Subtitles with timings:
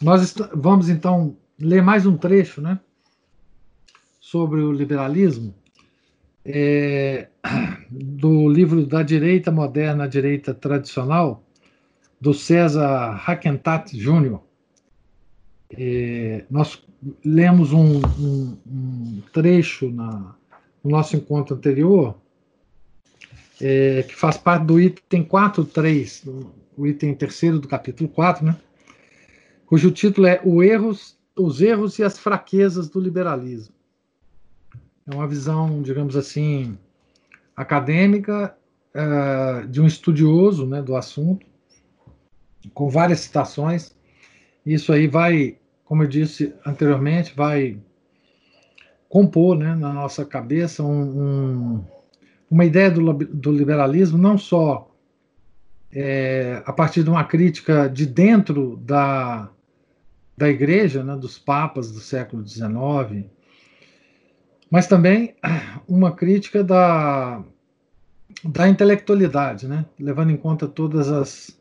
[0.00, 2.78] nós vamos então ler mais um trecho, né,
[4.20, 5.54] sobre o liberalismo,
[6.44, 7.28] é,
[7.90, 11.42] do livro da direita moderna, direita tradicional,
[12.20, 14.38] do César Hackentat Jr.
[15.70, 16.82] É, nós
[17.24, 20.34] lemos um, um, um trecho na,
[20.82, 22.16] no nosso encontro anterior,
[23.60, 28.56] é, que faz parte do item 4.3, o item terceiro do capítulo 4, né?
[29.68, 33.74] Cujo título é erros, Os Erros e as Fraquezas do Liberalismo.
[35.06, 36.78] É uma visão, digamos assim,
[37.54, 38.56] acadêmica
[38.94, 41.46] uh, de um estudioso né, do assunto,
[42.72, 43.94] com várias citações.
[44.64, 47.78] Isso aí vai, como eu disse anteriormente, vai
[49.06, 51.84] compor né, na nossa cabeça um, um,
[52.50, 54.90] uma ideia do, do liberalismo não só
[55.92, 59.50] é, a partir de uma crítica de dentro da,
[60.38, 63.26] da igreja, né, dos papas do século XIX,
[64.70, 65.34] mas também
[65.88, 67.42] uma crítica da,
[68.44, 71.60] da intelectualidade, né, levando em conta todas as,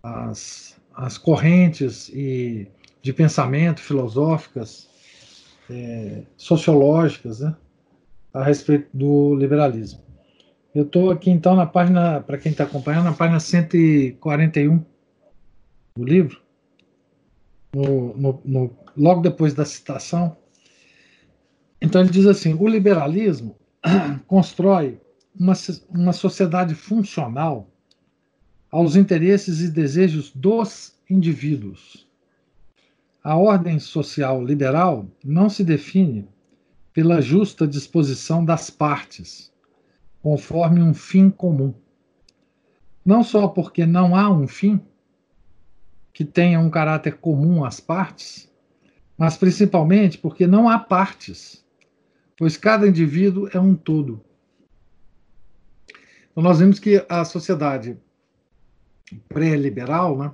[0.00, 2.68] as, as correntes e
[3.02, 4.88] de pensamento filosóficas,
[5.68, 7.56] é, sociológicas, né,
[8.32, 10.00] a respeito do liberalismo.
[10.72, 14.84] Eu estou aqui então na página, para quem está acompanhando, na página 141
[15.96, 16.43] do livro
[17.74, 20.36] no, no, no, logo depois da citação.
[21.80, 23.56] Então ele diz assim: o liberalismo
[24.26, 25.00] constrói
[25.38, 25.54] uma,
[25.90, 27.68] uma sociedade funcional
[28.70, 32.08] aos interesses e desejos dos indivíduos.
[33.22, 36.28] A ordem social liberal não se define
[36.92, 39.52] pela justa disposição das partes,
[40.22, 41.74] conforme um fim comum.
[43.04, 44.80] Não só porque não há um fim,
[46.14, 48.48] que tenha um caráter comum às partes,
[49.18, 51.64] mas principalmente porque não há partes,
[52.36, 54.24] pois cada indivíduo é um todo.
[56.30, 57.98] Então, nós vimos que a sociedade
[59.28, 60.32] pré-liberal né,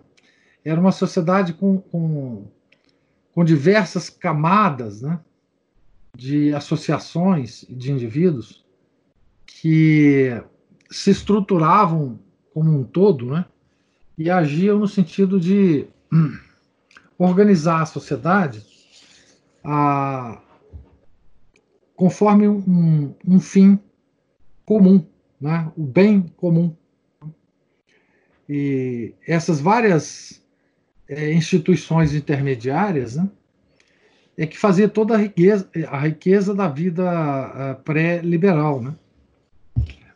[0.62, 2.47] era uma sociedade com, com,
[3.32, 5.18] com diversas camadas né,
[6.14, 8.64] de associações de indivíduos
[9.47, 10.42] que
[10.91, 12.18] se estruturavam
[12.52, 13.47] como um todo, né,
[14.20, 16.36] e agiam no sentido de hum,
[17.16, 18.62] organizar a sociedade
[19.64, 20.38] a,
[21.97, 23.80] conforme um, um, fim
[24.66, 25.06] comum,
[25.41, 25.72] né?
[25.75, 26.76] o bem comum.
[28.47, 30.42] E essas várias
[31.09, 33.26] é, instituições intermediárias né,
[34.36, 38.82] é que fazia toda a riqueza, a riqueza da vida pré-liberal.
[38.82, 38.94] Né?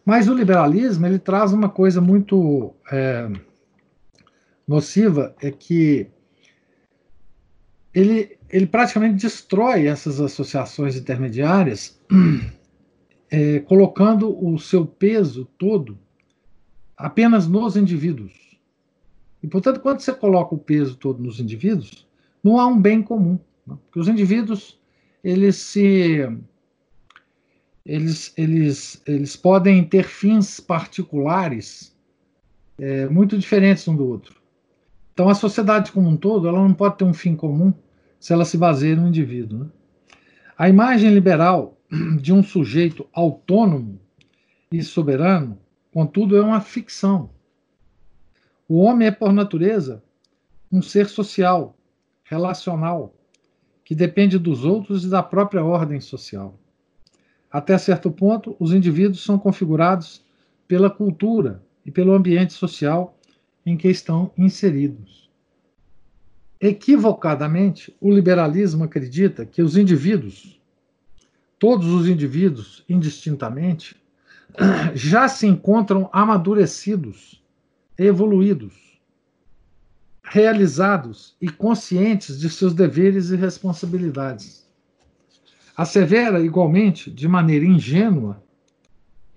[0.04, 3.30] Mas o liberalismo ele traz uma coisa muito é,
[4.66, 6.08] nociva é que
[7.94, 12.00] ele, ele praticamente destrói essas associações intermediárias,
[13.30, 15.98] é, colocando o seu peso todo
[16.96, 18.58] apenas nos indivíduos.
[19.42, 22.06] E, portanto, quando você coloca o peso todo nos indivíduos,
[22.42, 23.38] não há um bem comum.
[23.66, 24.80] Porque os indivíduos,
[25.22, 26.26] eles se.
[27.84, 31.94] Eles, eles, eles podem ter fins particulares
[32.78, 34.43] é, muito diferentes um do outro.
[35.14, 37.72] Então, a sociedade como um todo, ela não pode ter um fim comum
[38.18, 39.60] se ela se baseia no indivíduo.
[39.60, 39.66] Né?
[40.58, 41.78] A imagem liberal
[42.20, 44.00] de um sujeito autônomo
[44.72, 45.56] e soberano,
[45.92, 47.30] contudo, é uma ficção.
[48.68, 50.02] O homem é, por natureza,
[50.72, 51.76] um ser social,
[52.24, 53.14] relacional,
[53.84, 56.58] que depende dos outros e da própria ordem social.
[57.52, 60.24] Até certo ponto, os indivíduos são configurados
[60.66, 63.13] pela cultura e pelo ambiente social
[63.64, 65.30] em que estão inseridos.
[66.60, 70.60] Equivocadamente, o liberalismo acredita que os indivíduos,
[71.58, 73.96] todos os indivíduos, indistintamente,
[74.94, 77.42] já se encontram amadurecidos,
[77.98, 79.00] evoluídos,
[80.22, 84.66] realizados e conscientes de seus deveres e responsabilidades.
[85.76, 88.42] Assevera, igualmente, de maneira ingênua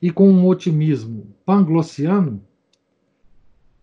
[0.01, 2.44] e com um otimismo panglossiano,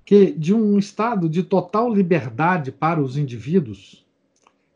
[0.05, 4.05] que de um estado de total liberdade para os indivíduos,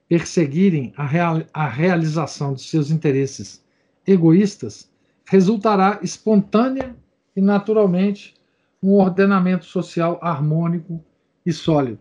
[0.09, 3.63] perseguirem a, real, a realização de seus interesses
[4.07, 4.91] egoístas,
[5.27, 6.97] resultará espontânea
[7.37, 8.35] e naturalmente
[8.83, 11.05] um ordenamento social harmônico
[11.45, 12.01] e sólido.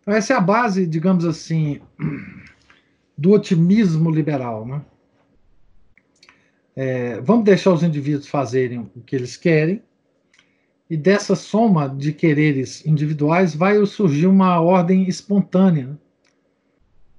[0.00, 1.80] Então, essa é a base, digamos assim,
[3.16, 4.66] do otimismo liberal.
[4.66, 4.82] Né?
[6.76, 9.82] É, vamos deixar os indivíduos fazerem o que eles querem,
[10.90, 15.98] e dessa soma de quereres individuais vai surgir uma ordem espontânea.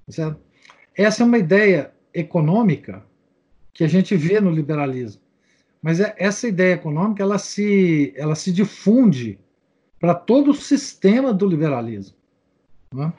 [0.07, 0.39] Certo?
[0.95, 3.05] Essa é uma ideia econômica
[3.71, 5.21] que a gente vê no liberalismo.
[5.81, 9.39] Mas é, essa ideia econômica ela se, ela se difunde
[9.99, 12.17] para todo o sistema do liberalismo.
[12.93, 13.13] Né?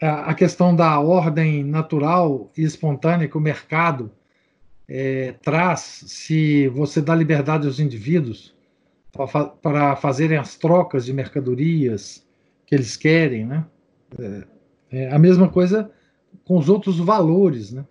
[0.00, 4.10] A questão da ordem natural e espontânea que o mercado
[4.88, 8.55] é, traz, se você dá liberdade aos indivíduos
[9.16, 12.26] para fazerem as trocas de mercadorias
[12.66, 13.64] que eles querem, né?
[14.18, 14.46] É,
[14.90, 15.90] é a mesma coisa
[16.44, 17.84] com os outros valores, né?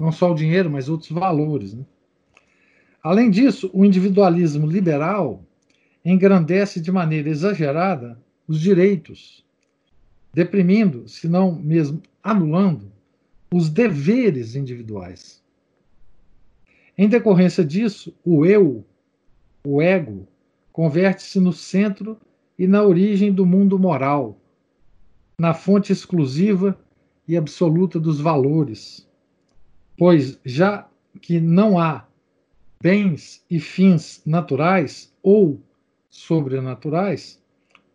[0.00, 1.74] Não só o dinheiro, mas outros valores.
[1.74, 1.84] Né?
[3.02, 5.44] Além disso, o individualismo liberal
[6.04, 9.44] engrandece de maneira exagerada os direitos,
[10.34, 12.90] deprimindo, se não mesmo anulando,
[13.52, 15.42] os deveres individuais.
[16.96, 18.84] Em decorrência disso, o eu,
[19.64, 20.26] o ego,
[20.72, 22.18] converte-se no centro
[22.58, 24.38] e na origem do mundo moral,
[25.38, 26.78] na fonte exclusiva
[27.26, 29.08] e absoluta dos valores.
[29.96, 30.88] Pois, já
[31.20, 32.06] que não há
[32.80, 35.60] bens e fins naturais ou
[36.08, 37.40] sobrenaturais,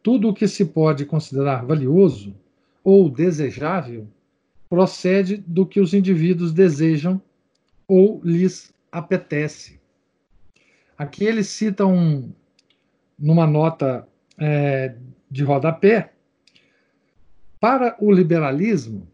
[0.02, 2.34] tudo o que se pode considerar valioso
[2.84, 4.08] ou desejável
[4.70, 7.22] procede do que os indivíduos desejam
[7.88, 9.80] ou lhes apetece.
[10.98, 12.32] Aqui ele cita um,
[13.18, 14.08] numa nota
[14.40, 14.96] é,
[15.30, 16.14] de rodapé,
[17.60, 19.08] para o liberalismo,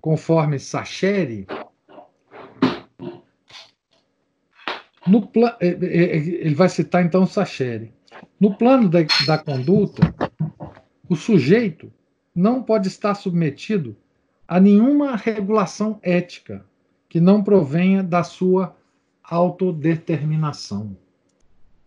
[0.00, 1.46] conforme Sacheri,
[5.06, 5.30] no
[5.60, 7.92] é, é, é, ele vai citar então Sacheri.
[8.38, 10.14] No plano da, da conduta,
[11.08, 11.92] o sujeito
[12.34, 13.96] não pode estar submetido
[14.46, 16.64] a nenhuma regulação ética
[17.08, 18.76] que não provenha da sua
[19.22, 20.96] autodeterminação.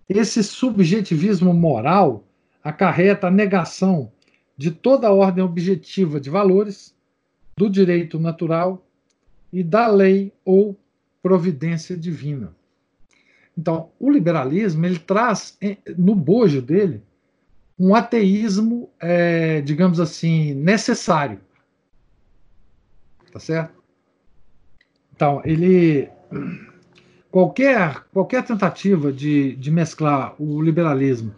[0.10, 2.28] Esse subjetivismo moral
[2.64, 4.12] acarreta a negação
[4.58, 6.98] de toda a ordem objetiva de valores,
[7.56, 8.86] do direito natural
[9.54, 10.78] e da lei ou
[11.22, 12.56] providência divina.
[13.58, 15.58] Então, o liberalismo ele traz
[15.98, 17.04] no bojo dele
[17.78, 21.40] um ateísmo, é, digamos assim, necessário.
[23.32, 23.74] Tá certo?
[25.14, 26.10] Então, ele
[27.32, 31.34] qualquer, qualquer tentativa de, de mesclar o liberalismo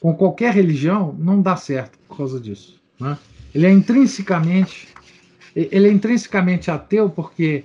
[0.00, 2.80] com qualquer religião não dá certo por causa disso.
[3.00, 3.16] Né?
[3.54, 4.94] Ele é intrinsecamente
[5.54, 7.64] ele é intrinsecamente ateu porque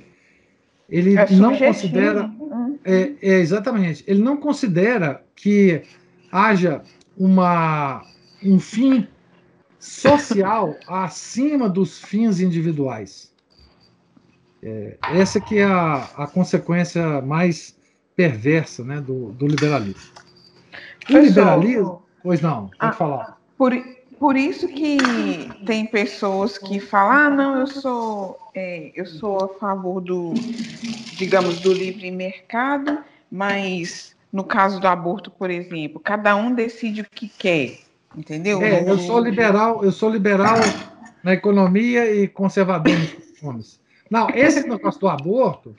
[0.88, 2.76] ele é não considera né?
[2.86, 5.82] é, é, exatamente ele não considera que
[6.32, 6.82] haja
[7.18, 8.04] uma
[8.44, 9.08] um fim
[9.80, 13.29] social acima dos fins individuais
[14.62, 17.78] é, essa que é a, a consequência mais
[18.16, 20.12] perversa né, do, do liberalismo.
[21.04, 22.04] O Pessoal, liberalismo.
[22.22, 23.38] Pois não, pode ah, falar.
[23.58, 23.74] Por,
[24.20, 24.98] por isso que
[25.66, 30.34] tem pessoas que falam, ah, não, eu sou, é, eu sou a favor do,
[31.16, 33.00] digamos, do livre mercado,
[33.32, 37.80] mas no caso do aborto, por exemplo, cada um decide o que quer,
[38.16, 38.62] entendeu?
[38.62, 40.58] É, eu sou liberal, eu sou liberal
[41.24, 43.80] na economia e conservador nos costumes.
[44.10, 45.76] Não, esse negócio do aborto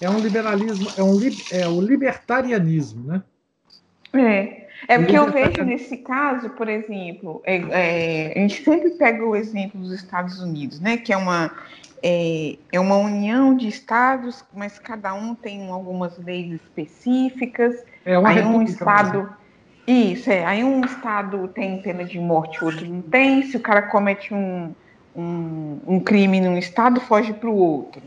[0.00, 1.18] é um liberalismo, é, um,
[1.52, 3.22] é o libertarianismo, né?
[4.12, 4.66] É.
[4.88, 9.34] É porque eu vejo nesse caso, por exemplo, é, é, a gente sempre pega o
[9.34, 10.96] exemplo dos Estados Unidos, né?
[10.98, 11.50] Que é uma,
[12.02, 17.82] é, é uma união de estados, mas cada um tem algumas leis específicas.
[18.04, 19.18] É uma aí um estado.
[19.18, 19.36] Mesmo.
[19.86, 20.44] Isso, é.
[20.44, 23.42] Aí um estado tem pena de morte, o outro não tem.
[23.42, 24.74] Se o cara comete um,
[25.16, 28.02] um, um crime num estado foge para o outro.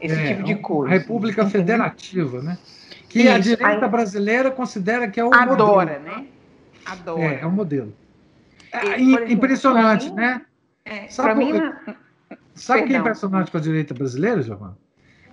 [0.00, 0.92] Esse é, tipo de coisa.
[0.92, 1.60] República entendeu?
[1.60, 2.58] Federativa, né?
[3.08, 6.16] Que Isso, a direita brasileira considera que é o adora, modelo.
[6.16, 6.26] né?
[6.84, 7.22] Adora.
[7.22, 7.92] É, é o modelo.
[8.72, 10.42] É, exemplo, impressionante, mim, né?
[10.84, 11.60] É, sabe mim,
[12.54, 14.76] sabe o que é impressionante com a direita brasileira, Giovanna?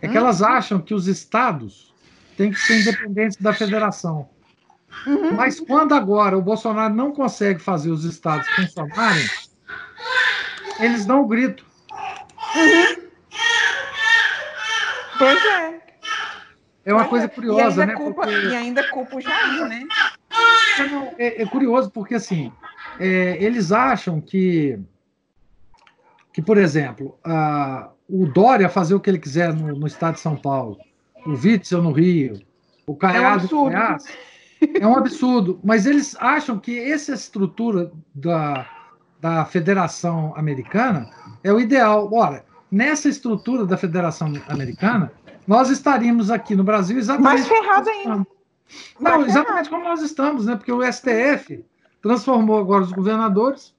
[0.01, 0.22] É que hum?
[0.22, 1.93] elas acham que os estados
[2.36, 4.29] têm que ser independentes da federação.
[5.05, 5.34] Uhum.
[5.34, 9.25] Mas quando agora o Bolsonaro não consegue fazer os estados funcionarem,
[10.79, 11.65] eles dão o grito.
[12.55, 13.07] Uhum.
[15.17, 15.81] Pois é.
[16.86, 17.93] É uma coisa curiosa, né?
[17.93, 18.48] Culpa, porque...
[18.48, 19.84] E ainda culpa o Jair, né?
[21.17, 22.51] É, é curioso porque, assim,
[23.00, 24.79] é, eles acham que,
[26.31, 27.19] que, por exemplo,
[28.07, 30.77] o Dória fazer o que ele quiser no, no estado de São Paulo,
[31.25, 32.41] o Witzel no Rio,
[32.86, 34.05] o Caiado é um Goiás,
[34.79, 35.60] é um absurdo.
[35.62, 38.65] Mas eles acham que essa estrutura da,
[39.20, 41.10] da Federação Americana
[41.44, 42.10] é o ideal.
[42.14, 45.12] Ora, nessa estrutura da Federação Americana,
[45.48, 47.24] nós estaríamos aqui no Brasil exatamente.
[47.24, 48.28] Mais ferrado ainda.
[49.00, 50.56] Não, exatamente como nós estamos, né?
[50.56, 51.64] Porque o STF
[52.02, 53.74] transformou agora os governadores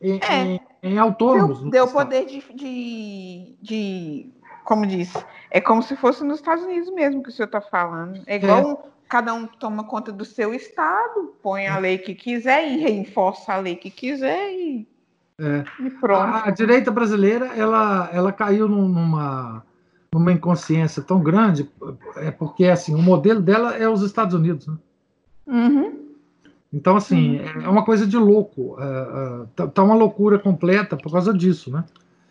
[0.00, 0.42] em, é.
[0.42, 1.60] em, em autônomos.
[1.62, 4.30] Deu, deu poder de, de, de,
[4.64, 5.12] como diz,
[5.50, 8.22] é como se fosse nos Estados Unidos mesmo que o senhor está falando.
[8.26, 8.90] É igual é.
[9.10, 13.58] Cada um toma conta do seu estado, põe a lei que quiser e reforça a
[13.58, 14.88] lei que quiser e,
[15.38, 15.64] é.
[15.84, 16.22] e pronto.
[16.22, 19.64] A, a, direita brasileira ela, ela caiu numa
[20.12, 21.70] numa inconsciência tão grande,
[22.16, 24.76] é porque assim o modelo dela é os Estados Unidos, né?
[25.46, 26.10] Uhum.
[26.72, 27.62] Então, assim, uhum.
[27.62, 28.76] é uma coisa de louco.
[28.80, 31.84] É, é, tá, tá uma loucura completa por causa disso, né?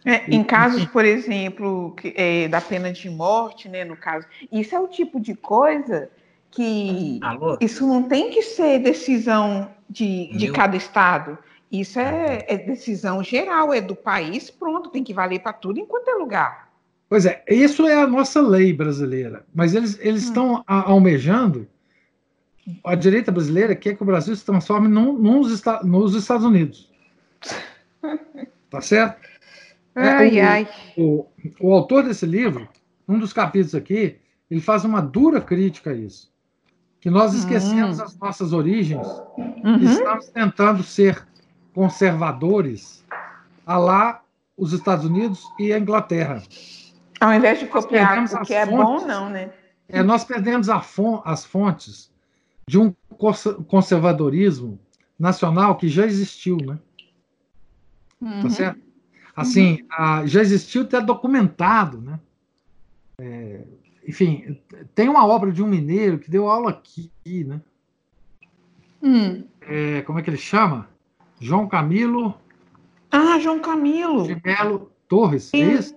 [0.06, 4.74] É, em casos, por exemplo, que, é, da pena de morte, né, no caso, isso
[4.74, 6.10] é o tipo de coisa
[6.52, 7.58] que Alô?
[7.62, 11.38] isso não tem que ser decisão de, de cada estado.
[11.72, 16.08] Isso é, é, decisão geral, é do país, pronto, tem que valer para tudo enquanto
[16.08, 16.70] é lugar.
[17.08, 20.28] Pois é, isso é a nossa lei brasileira, mas eles, eles hum.
[20.28, 21.68] estão almejando
[22.84, 26.90] a direita brasileira quer que o Brasil se transforme num, nos, nos Estados Unidos.
[28.70, 29.28] Tá certo?
[29.96, 30.70] É, ai, é, o, ai.
[30.96, 31.26] O,
[31.60, 32.70] o, autor desse livro,
[33.08, 36.32] um dos capítulos aqui, ele faz uma dura crítica a isso.
[37.00, 38.04] Que nós esquecemos hum.
[38.04, 39.78] as nossas origens uhum.
[39.80, 41.26] e estamos tentando ser
[41.74, 43.06] conservadores
[43.66, 44.22] a lá
[44.58, 46.44] os Estados Unidos e a Inglaterra.
[47.22, 49.52] Ao invés de copiar o que é fontes, bom, não, né?
[49.88, 52.12] É, nós perdemos fon as fontes
[52.68, 52.94] de um
[53.68, 54.80] conservadorismo
[55.18, 56.78] nacional que já existiu, né?
[58.20, 58.42] Tá uhum.
[58.44, 58.82] Tá certo?
[59.36, 60.28] Assim, uhum.
[60.28, 62.20] já existiu até documentado, né?
[63.18, 63.62] É,
[64.10, 64.60] enfim,
[64.96, 67.12] tem uma obra de um mineiro que deu aula aqui,
[67.46, 67.62] né?
[69.02, 69.44] Hum.
[69.62, 70.90] É, como é que ele chama?
[71.40, 72.36] João Camilo.
[73.12, 74.24] Ah, João Camilo.
[74.24, 75.96] De Melo Torres, é isso?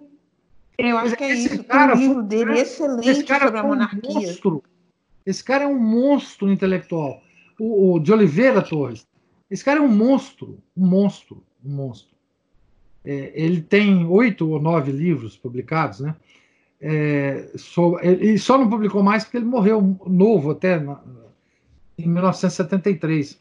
[0.77, 1.65] Eu acho que é isso.
[1.65, 4.11] Cara, o livro dele é excelente esse cara sobre a monarquia.
[4.11, 4.63] Um monstro
[5.25, 7.23] esse cara é um monstro intelectual.
[7.59, 9.07] O, o, de Oliveira Torres.
[9.51, 12.13] Esse cara é um monstro, um monstro, um monstro.
[13.05, 16.15] É, ele tem oito ou nove livros publicados, né?
[16.85, 21.01] É, so, ele só não publicou mais porque ele morreu novo até na,
[21.97, 23.41] em 1973.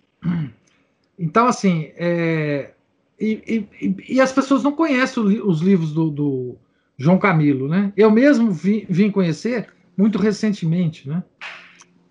[1.17, 2.71] Então, assim, é,
[3.19, 6.55] e, e, e, as pessoas não conhecem os livros do, do
[6.97, 7.91] João Camilo, né?
[7.95, 9.67] Eu mesmo vim, vim conhecer
[9.97, 11.23] muito recentemente, né?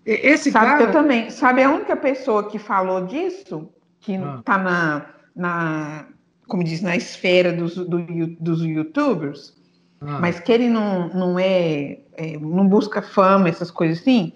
[0.05, 0.83] Esse Sabe cara...
[0.83, 1.29] eu também.
[1.29, 3.69] Sabe a única pessoa que falou disso,
[3.99, 4.57] que está ah.
[4.57, 6.07] na, na,
[6.47, 8.05] como diz, na esfera dos, do,
[8.39, 9.60] dos youtubers,
[10.01, 10.19] ah.
[10.19, 14.33] mas que ele não, não é, é, não busca fama, essas coisas assim,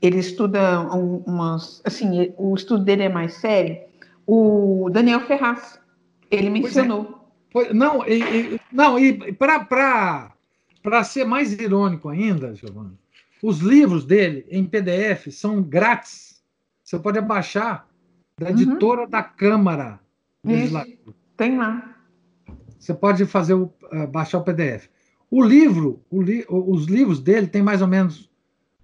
[0.00, 3.78] ele estuda umas, assim, o estudo dele é mais sério.
[4.26, 5.78] O Daniel Ferraz,
[6.30, 7.30] ele mencionou.
[7.50, 7.72] Pois é.
[7.72, 12.98] não, e, e, não, e para ser mais irônico ainda, Giovanni,
[13.42, 16.42] os livros dele em PDF são grátis.
[16.82, 17.86] Você pode baixar
[18.38, 18.52] da uhum.
[18.52, 19.08] editora uhum.
[19.08, 20.00] da Câmara
[20.44, 21.14] Legislativa.
[21.36, 21.94] Tem lá.
[22.78, 24.88] Você pode fazer o, uh, baixar o PDF.
[25.36, 28.30] O livro, o li, os livros dele tem mais ou menos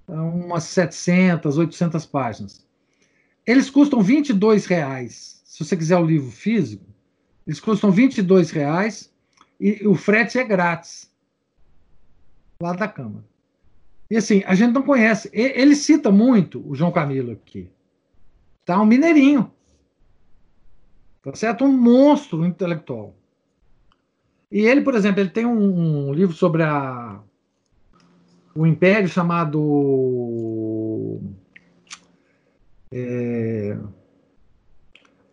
[0.09, 2.67] uh, umas 700, 800 páginas.
[3.47, 5.43] Eles custam 22 reais.
[5.45, 6.85] Se você quiser o livro físico,
[7.47, 9.15] eles custam 22 reais
[9.61, 11.09] e o frete é grátis
[12.61, 13.25] lá da Câmara.
[14.11, 15.31] E assim, a gente não conhece.
[15.33, 17.71] Ele cita muito o João Camilo aqui.
[18.65, 18.83] Tá?
[18.83, 19.53] Um mineirinho.
[21.23, 21.65] Tá certo?
[21.65, 23.15] Um monstro intelectual.
[24.51, 27.21] E ele, por exemplo, ele tem um, um livro sobre a,
[28.55, 29.61] o Império chamado
[32.93, 33.79] é,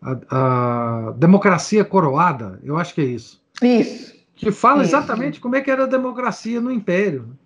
[0.00, 3.42] a, a, Democracia Coroada, eu acho que é isso.
[3.62, 4.16] Isso.
[4.36, 4.90] Que fala isso.
[4.90, 7.36] exatamente como é que era a democracia no Império.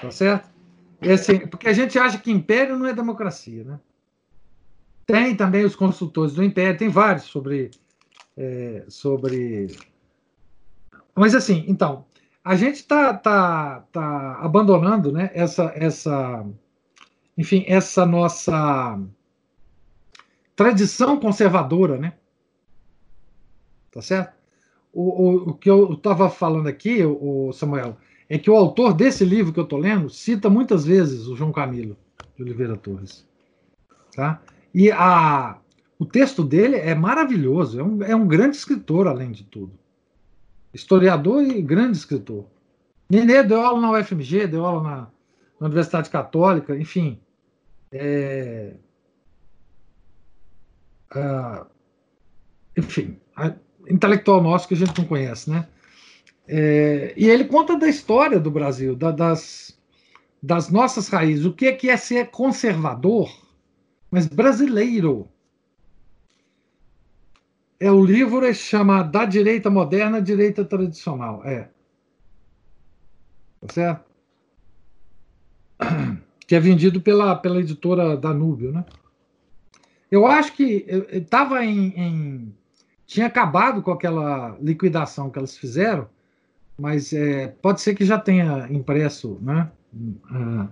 [0.00, 0.52] Tá certo?
[1.10, 3.80] Assim, porque a gente acha que império não é democracia, né?
[5.04, 7.70] Tem também os consultores do império, tem vários sobre.
[8.36, 9.76] É, sobre.
[11.14, 12.04] Mas assim, então,
[12.44, 16.44] a gente está tá, tá abandonando né, essa, essa,
[17.36, 18.98] enfim, essa nossa
[20.56, 22.14] tradição conservadora, né?
[23.92, 24.34] Tá certo?
[24.92, 27.96] O, o, o que eu estava falando aqui, o Samuel,
[28.28, 31.52] é que o autor desse livro que eu estou lendo cita muitas vezes o João
[31.52, 31.96] Camilo
[32.34, 33.26] de Oliveira Torres.
[34.14, 34.40] Tá?
[34.74, 35.58] E a,
[35.98, 39.72] O texto dele é maravilhoso, é um, é um grande escritor, além de tudo.
[40.72, 42.46] Historiador e grande escritor.
[43.08, 44.96] Nenê deu aula na UFMG, deu aula na,
[45.60, 47.20] na Universidade Católica, enfim.
[47.90, 48.74] É,
[51.14, 51.66] uh,
[52.76, 53.18] enfim,
[53.88, 55.68] intelectual nosso que a gente não conhece, né?
[56.48, 59.78] É, e ele conta da história do Brasil, da, das,
[60.42, 63.30] das nossas raízes, o que é, que é ser conservador,
[64.10, 65.28] mas brasileiro.
[67.82, 71.44] É o livro é chama Da Direita Moderna à Direita Tradicional.
[71.44, 71.68] É.
[73.60, 74.04] Tá certo?
[76.46, 78.84] Que é vendido pela, pela editora Danúbio, né?
[80.10, 82.54] Eu acho que estava em, em,
[83.06, 86.08] Tinha acabado com aquela liquidação que elas fizeram,
[86.78, 89.70] mas é, pode ser que já tenha impresso, né?
[90.30, 90.68] Ah,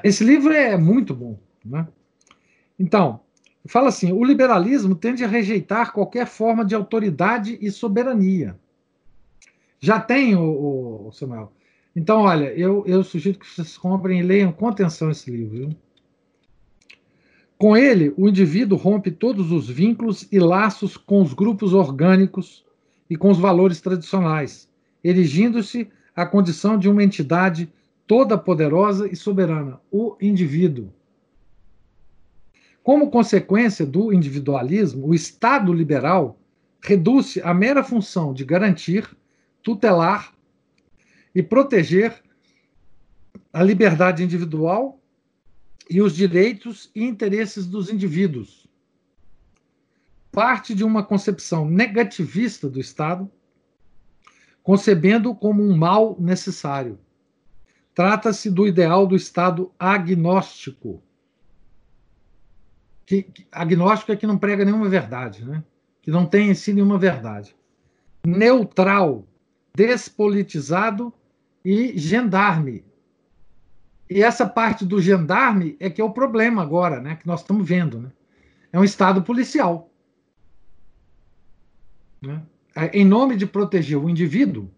[0.04, 1.88] esse livro é muito bom, né?
[2.78, 3.20] Então,
[3.66, 8.56] fala assim: o liberalismo tende a rejeitar qualquer forma de autoridade e soberania.
[9.80, 11.52] Já tem o, o Samuel.
[11.94, 15.56] Então, olha, eu, eu sugiro que vocês comprem e leiam com atenção esse livro.
[15.56, 15.76] Viu?
[17.58, 22.64] Com ele, o indivíduo rompe todos os vínculos e laços com os grupos orgânicos
[23.08, 24.68] e com os valores tradicionais,
[25.02, 27.72] erigindo-se à condição de uma entidade
[28.06, 30.92] toda poderosa e soberana, o indivíduo.
[32.86, 36.38] Como consequência do individualismo, o Estado liberal
[36.80, 39.10] reduz-se à mera função de garantir,
[39.60, 40.32] tutelar
[41.34, 42.22] e proteger
[43.52, 45.00] a liberdade individual
[45.90, 48.68] e os direitos e interesses dos indivíduos.
[50.30, 53.28] Parte de uma concepção negativista do Estado,
[54.62, 57.00] concebendo como um mal necessário.
[57.92, 61.02] Trata-se do ideal do Estado agnóstico.
[63.06, 65.62] Que, que, agnóstico é que não prega nenhuma verdade, né?
[66.02, 67.56] que não tem em si nenhuma verdade.
[68.26, 69.24] Neutral,
[69.74, 71.12] despolitizado
[71.64, 72.84] e gendarme,
[74.08, 77.16] e essa parte do gendarme é que é o problema agora, né?
[77.16, 78.12] Que nós estamos vendo, né?
[78.72, 79.90] É um estado policial.
[82.22, 82.42] Né?
[82.74, 84.70] É, em nome de proteger o indivíduo,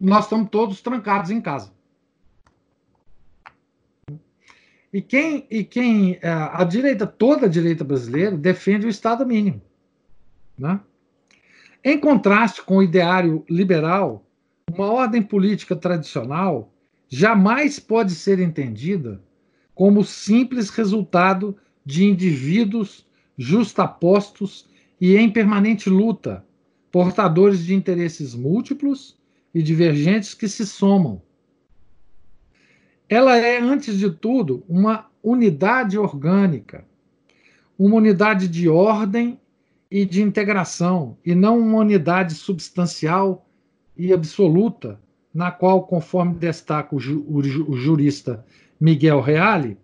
[0.00, 1.72] nós estamos todos trancados em casa.
[4.96, 9.60] E quem, e quem é, a direita, toda a direita brasileira, defende o Estado mínimo.
[10.58, 10.80] Né?
[11.84, 14.26] Em contraste com o ideário liberal,
[14.72, 16.72] uma ordem política tradicional
[17.10, 19.22] jamais pode ser entendida
[19.74, 21.54] como simples resultado
[21.84, 23.06] de indivíduos
[23.36, 24.66] justapostos
[24.98, 26.42] e em permanente luta,
[26.90, 29.18] portadores de interesses múltiplos
[29.54, 31.20] e divergentes que se somam.
[33.08, 36.84] Ela é, antes de tudo, uma unidade orgânica,
[37.78, 39.40] uma unidade de ordem
[39.90, 43.46] e de integração, e não uma unidade substancial
[43.96, 45.00] e absoluta
[45.32, 48.44] na qual, conforme destaca o, ju, o, jurista
[48.80, 49.78] Miguel Reale,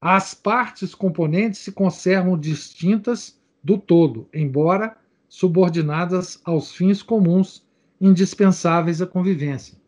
[0.00, 4.96] as partes componentes se conservam distintas do todo, embora
[5.28, 7.64] subordinadas aos fins comuns
[8.00, 9.81] indispensáveis à convivência.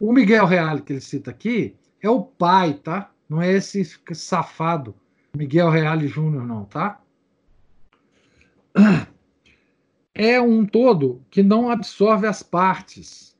[0.00, 3.10] O Miguel Reale que ele cita aqui é o pai, tá?
[3.28, 3.84] Não é esse
[4.14, 4.94] safado
[5.36, 7.02] Miguel Reale Júnior, não, tá?
[10.14, 13.36] É um todo que não absorve as partes,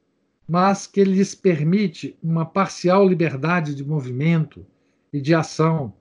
[0.46, 4.66] mas que lhes permite uma parcial liberdade de movimento
[5.11, 5.94] e de ação,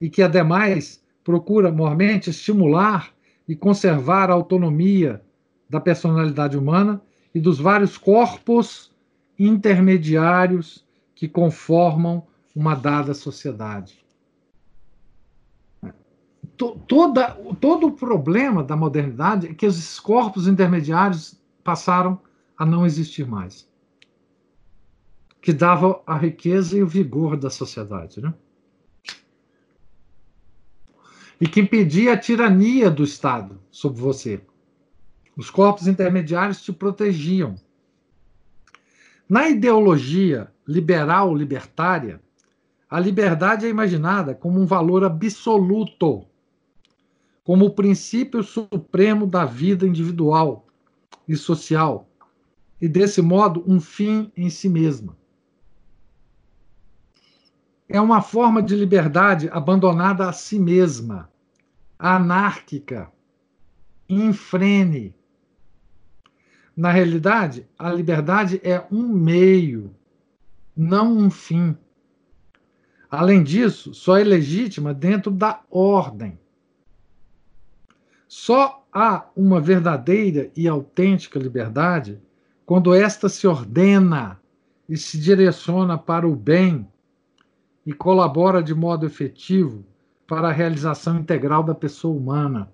[0.00, 3.12] e que, ademais, procura mormente estimular
[3.48, 5.20] e conservar a autonomia
[5.68, 7.02] da personalidade humana
[7.34, 8.93] e dos vários corpos
[9.38, 14.04] intermediários que conformam uma dada sociedade.
[16.86, 22.20] Toda, todo o problema da modernidade é que esses corpos intermediários passaram
[22.56, 23.68] a não existir mais
[25.44, 28.18] que dava a riqueza e o vigor da sociedade.
[28.18, 28.32] Né?
[31.38, 34.40] E que impedia a tirania do Estado sobre você.
[35.36, 37.56] Os corpos intermediários te protegiam.
[39.28, 42.20] Na ideologia liberal libertária,
[42.88, 46.26] a liberdade é imaginada como um valor absoluto,
[47.42, 50.66] como o princípio supremo da vida individual
[51.26, 52.08] e social,
[52.80, 55.16] e desse modo um fim em si mesma
[57.88, 61.30] é uma forma de liberdade abandonada a si mesma,
[61.98, 63.10] anárquica,
[64.08, 65.14] infrene.
[66.76, 69.94] Na realidade, a liberdade é um meio,
[70.76, 71.76] não um fim.
[73.10, 76.38] Além disso, só é legítima dentro da ordem,
[78.26, 82.20] Só há uma verdadeira e autêntica liberdade
[82.66, 84.40] quando esta se ordena
[84.88, 86.88] e se direciona para o bem
[87.86, 89.84] e colabora de modo efetivo
[90.26, 92.72] para a realização integral da pessoa humana.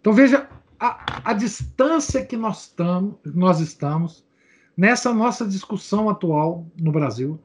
[0.00, 0.48] Então veja
[0.82, 4.26] a, a distância que nós, tam, nós estamos
[4.76, 7.40] nessa nossa discussão atual no Brasil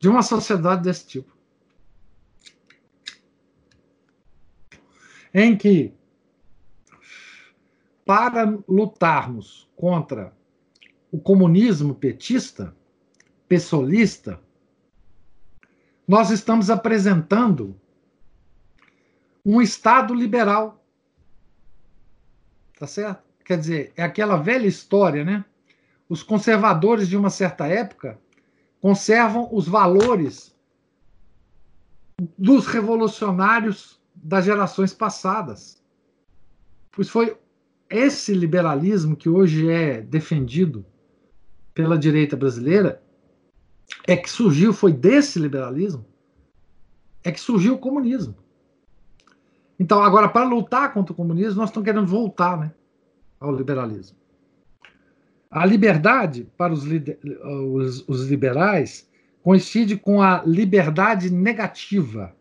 [0.00, 1.32] de uma sociedade desse tipo.
[5.32, 5.94] Em que,
[8.04, 10.36] para lutarmos contra
[11.12, 12.74] o comunismo petista,
[13.46, 14.40] pessoalista,
[16.08, 17.78] nós estamos apresentando
[19.44, 20.77] um Estado liberal.
[22.78, 23.22] Tá certo?
[23.44, 25.44] Quer dizer, é aquela velha história, né?
[26.08, 28.18] Os conservadores de uma certa época
[28.80, 30.54] conservam os valores
[32.36, 35.82] dos revolucionários das gerações passadas.
[36.92, 37.36] Pois foi
[37.90, 40.84] esse liberalismo que hoje é defendido
[41.74, 43.02] pela direita brasileira
[44.06, 46.04] é que surgiu, foi desse liberalismo,
[47.24, 48.36] é que surgiu o comunismo.
[49.78, 52.72] Então, agora, para lutar contra o comunismo, nós estamos querendo voltar né,
[53.38, 54.16] ao liberalismo.
[55.50, 59.08] A liberdade, para os, os, os liberais,
[59.42, 62.34] coincide com a liberdade negativa,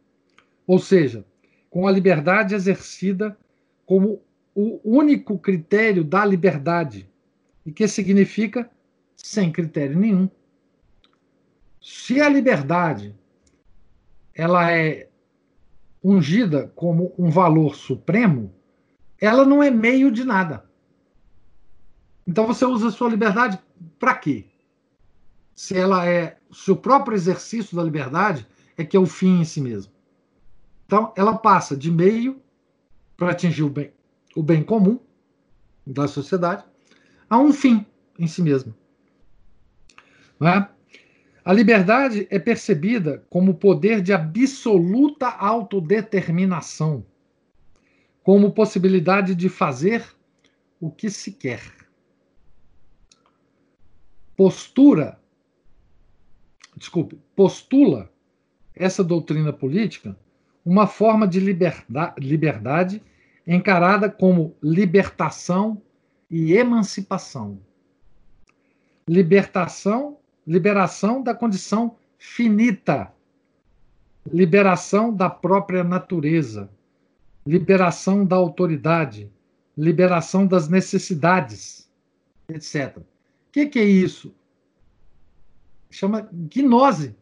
[0.65, 1.23] ou seja,
[1.69, 3.38] com a liberdade exercida
[3.86, 4.21] como
[4.54, 7.08] o único critério da liberdade,
[7.65, 8.69] e que significa
[9.15, 10.30] sem critério nenhum.
[11.80, 13.15] Se a liberdade
[14.34, 15.08] ela é
[16.09, 18.53] ungida como um valor supremo,
[19.19, 20.65] ela não é meio de nada.
[22.25, 23.59] Então você usa a sua liberdade
[23.99, 24.45] para quê?
[25.53, 29.45] Se ela é, se o próprio exercício da liberdade é que é o fim em
[29.45, 29.91] si mesmo.
[30.85, 32.41] Então ela passa de meio
[33.17, 33.91] para atingir o bem,
[34.35, 34.99] o bem comum
[35.85, 36.63] da sociedade
[37.29, 37.85] a um fim
[38.17, 38.73] em si mesmo.
[40.39, 40.76] É?
[41.47, 47.05] A liberdade é percebida como poder de absoluta autodeterminação,
[48.21, 50.05] como possibilidade de fazer
[50.77, 51.62] o que se quer.
[54.36, 55.17] Postura,
[56.75, 58.12] desculpe, postula
[58.75, 60.19] essa doutrina política
[60.65, 63.01] uma forma de liberdade
[63.47, 65.81] encarada como libertação
[66.29, 67.62] e emancipação.
[69.07, 73.13] Libertação liberação da condição finita,
[74.31, 76.69] liberação da própria natureza,
[77.45, 79.29] liberação da autoridade,
[79.77, 81.91] liberação das necessidades,
[82.47, 82.97] etc.
[82.97, 83.03] O
[83.51, 84.33] que, que é isso?
[85.91, 87.15] Chama gnose.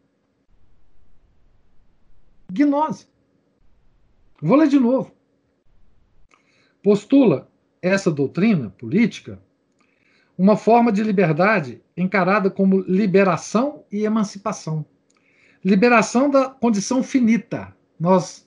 [2.50, 3.08] Gnose.
[4.40, 5.12] Vou ler de novo.
[6.82, 7.50] Postula
[7.82, 9.40] essa doutrina política
[10.38, 14.84] uma forma de liberdade encarada como liberação e emancipação.
[15.64, 17.74] Liberação da condição finita.
[17.98, 18.46] Nós,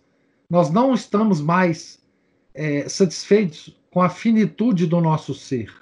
[0.49, 2.01] nós não estamos mais
[2.53, 5.73] é, satisfeitos com a finitude do nosso ser.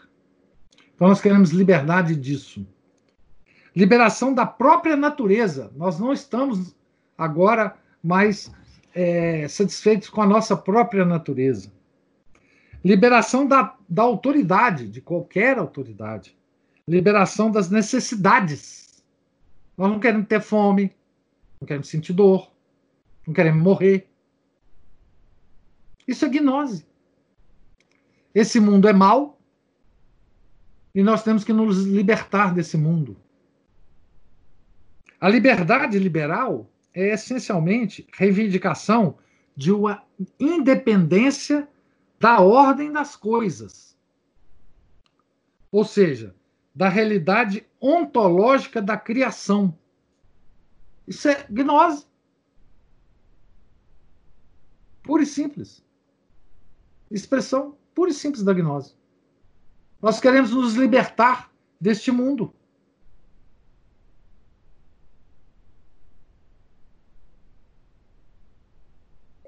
[0.96, 2.66] Então nós queremos liberdade disso.
[3.76, 5.72] Liberação da própria natureza.
[5.76, 6.76] Nós não estamos
[7.18, 8.52] agora mais
[8.96, 11.72] é, satisfeitos com a nossa própria natureza.
[12.84, 16.37] Liberação da, da autoridade, de qualquer autoridade.
[16.88, 19.04] Liberação das necessidades.
[19.78, 20.96] Nós não queremos ter fome,
[21.60, 22.52] não queremos sentir dor,
[23.26, 24.10] não queremos morrer.
[26.08, 26.86] Isso é gnose.
[28.34, 29.40] Esse mundo é mau
[30.96, 33.18] e nós temos que nos libertar desse mundo.
[35.20, 39.18] A liberdade liberal é essencialmente reivindicação
[39.56, 40.04] de uma
[40.40, 41.68] independência
[42.20, 43.98] da ordem das coisas.
[45.72, 46.36] Ou seja,
[46.78, 49.76] da realidade ontológica da criação.
[51.08, 52.06] Isso é gnose.
[55.02, 55.84] Pura e simples.
[57.10, 58.96] Expressão pura e simples da gnose.
[60.00, 62.54] Nós queremos nos libertar deste mundo.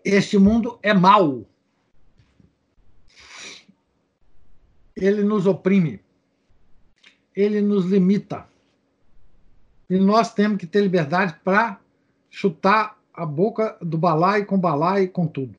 [0.03, 1.45] Este mundo é mau.
[4.95, 6.01] ele nos oprime,
[7.39, 8.45] ele nos limita.
[9.89, 11.79] E nós temos que ter liberdade para
[12.29, 15.55] chutar a boca do balai com balai com tudo.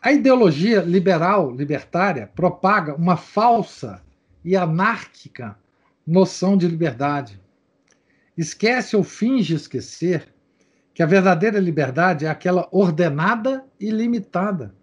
[0.00, 4.02] A ideologia liberal, libertária, propaga uma falsa
[4.44, 5.58] e anárquica
[6.06, 7.40] noção de liberdade.
[8.36, 10.32] Esquece ou finge esquecer
[10.94, 14.74] que a verdadeira liberdade é aquela ordenada e limitada,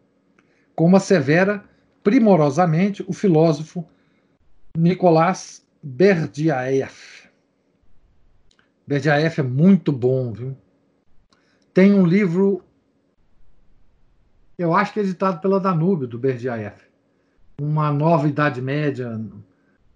[0.76, 1.64] como assevera
[2.08, 3.86] primorosamente o filósofo
[4.78, 6.96] Nicolas Berdyaev.
[8.88, 10.58] Berdyaev é muito bom, viu?
[11.74, 12.64] Tem um livro,
[14.58, 16.78] eu acho que é editado pela Danúbio, do Berdyaev.
[17.60, 19.20] Uma nova Idade Média,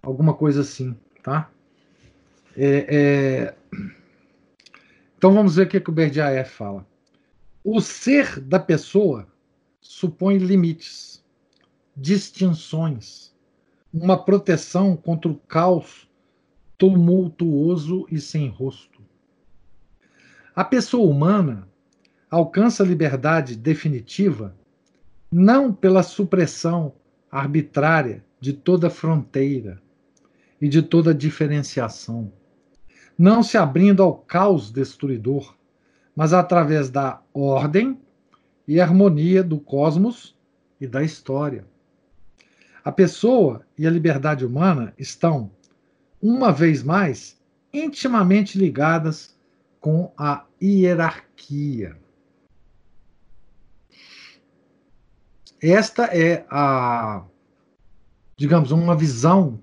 [0.02, 1.50] alguma coisa assim, tá?
[2.54, 3.54] É, é...
[5.16, 6.86] Então vamos ver o que, que o Berdyaev fala.
[7.64, 9.26] O ser da pessoa
[9.80, 11.11] supõe limites,
[11.96, 13.32] distinções,
[13.92, 16.08] uma proteção contra o caos
[16.78, 19.00] tumultuoso e sem rosto.
[20.54, 21.68] A pessoa humana
[22.30, 24.56] alcança liberdade definitiva
[25.30, 26.94] não pela supressão
[27.30, 29.80] arbitrária de toda fronteira
[30.60, 32.32] e de toda diferenciação,
[33.16, 35.54] não se abrindo ao caos destruidor,
[36.14, 37.98] mas através da ordem
[38.66, 40.36] e harmonia do cosmos
[40.80, 41.64] e da história.
[42.84, 45.50] A pessoa e a liberdade humana estão,
[46.20, 47.40] uma vez mais,
[47.72, 49.36] intimamente ligadas
[49.80, 51.96] com a hierarquia.
[55.60, 57.24] Esta é a,
[58.36, 59.60] digamos, uma visão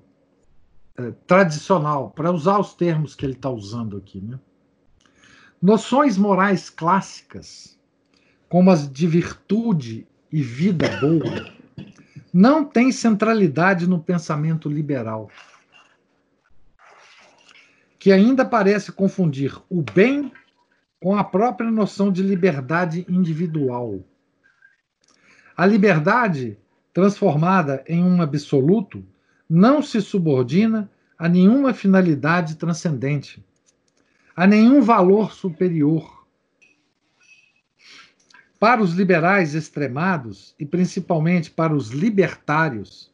[0.97, 4.21] é, tradicional, para usar os termos que ele está usando aqui.
[4.21, 4.39] Né?
[5.61, 7.77] Noções morais clássicas,
[8.47, 11.58] como as de virtude e vida boa,
[12.33, 15.29] não têm centralidade no pensamento liberal,
[17.97, 20.31] que ainda parece confundir o bem
[20.99, 23.99] com a própria noção de liberdade individual.
[25.55, 26.57] A liberdade,
[26.93, 29.03] transformada em um absoluto,
[29.49, 33.43] não se subordina a nenhuma finalidade transcendente,
[34.35, 36.18] a nenhum valor superior.
[38.59, 43.09] Para os liberais extremados, e principalmente para os libertários,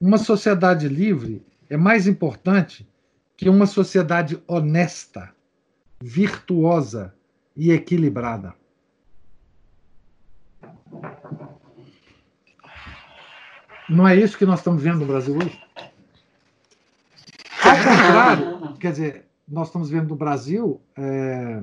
[0.00, 2.88] uma sociedade livre é mais importante
[3.36, 5.34] que uma sociedade honesta,
[6.00, 7.12] virtuosa
[7.56, 8.54] e equilibrada.
[13.88, 15.60] Não é isso que nós estamos vendo no Brasil hoje?
[17.64, 21.60] Ao contrário, quer dizer, nós estamos vendo no Brasil é,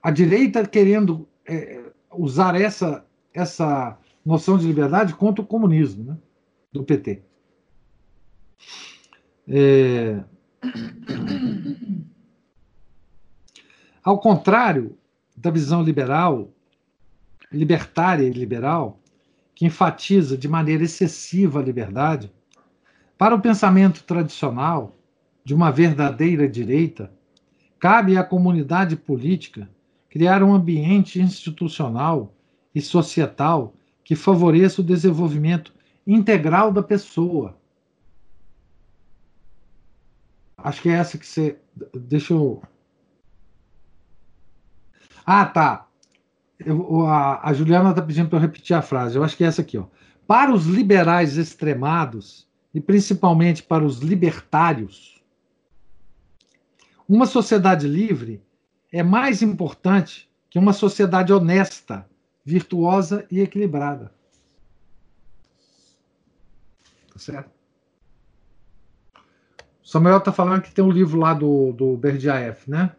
[0.00, 1.85] a direita querendo é,
[2.18, 6.16] usar essa, essa noção de liberdade contra o comunismo né,
[6.72, 7.22] do PT.
[9.48, 10.24] É,
[14.02, 14.98] ao contrário
[15.36, 16.50] da visão liberal,
[17.52, 19.00] libertária e liberal,
[19.54, 22.32] que enfatiza de maneira excessiva a liberdade,
[23.16, 24.94] para o pensamento tradicional
[25.44, 27.10] de uma verdadeira direita,
[27.78, 29.68] cabe à comunidade política
[30.16, 32.34] criar um ambiente institucional
[32.74, 35.74] e societal que favoreça o desenvolvimento
[36.06, 37.54] integral da pessoa.
[40.56, 41.58] Acho que é essa que você.
[41.94, 42.62] Deixa eu.
[45.26, 45.86] Ah, tá.
[46.58, 49.16] Eu, a, a Juliana está pedindo para eu repetir a frase.
[49.16, 49.76] Eu acho que é essa aqui.
[49.76, 49.84] Ó.
[50.26, 55.22] Para os liberais extremados, e principalmente para os libertários,
[57.06, 58.45] uma sociedade livre
[58.98, 62.06] é mais importante que uma sociedade honesta,
[62.44, 64.12] virtuosa e equilibrada.
[67.12, 67.50] Tá certo?
[69.82, 72.92] Samuel está falando que tem um livro lá do, do Berdyaev, né?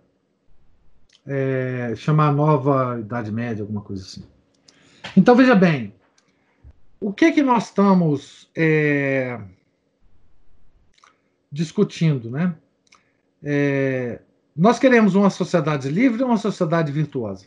[1.28, 4.24] é, chama Nova Idade Média, alguma coisa assim.
[5.16, 5.94] Então, veja bem,
[7.00, 9.40] o que que nós estamos é,
[11.52, 12.56] discutindo, né?
[13.44, 14.22] É,
[14.58, 17.46] nós queremos uma sociedade livre ou uma sociedade virtuosa?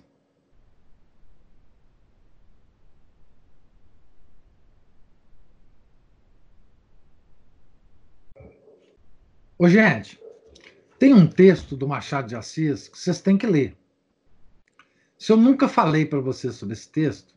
[9.58, 10.18] Ô, gente,
[10.98, 13.76] tem um texto do Machado de Assis que vocês têm que ler.
[15.18, 17.34] Se eu nunca falei para vocês sobre esse texto,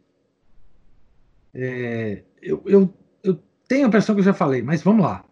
[1.54, 5.26] é, eu, eu, eu tenho a impressão que eu já falei, mas vamos lá.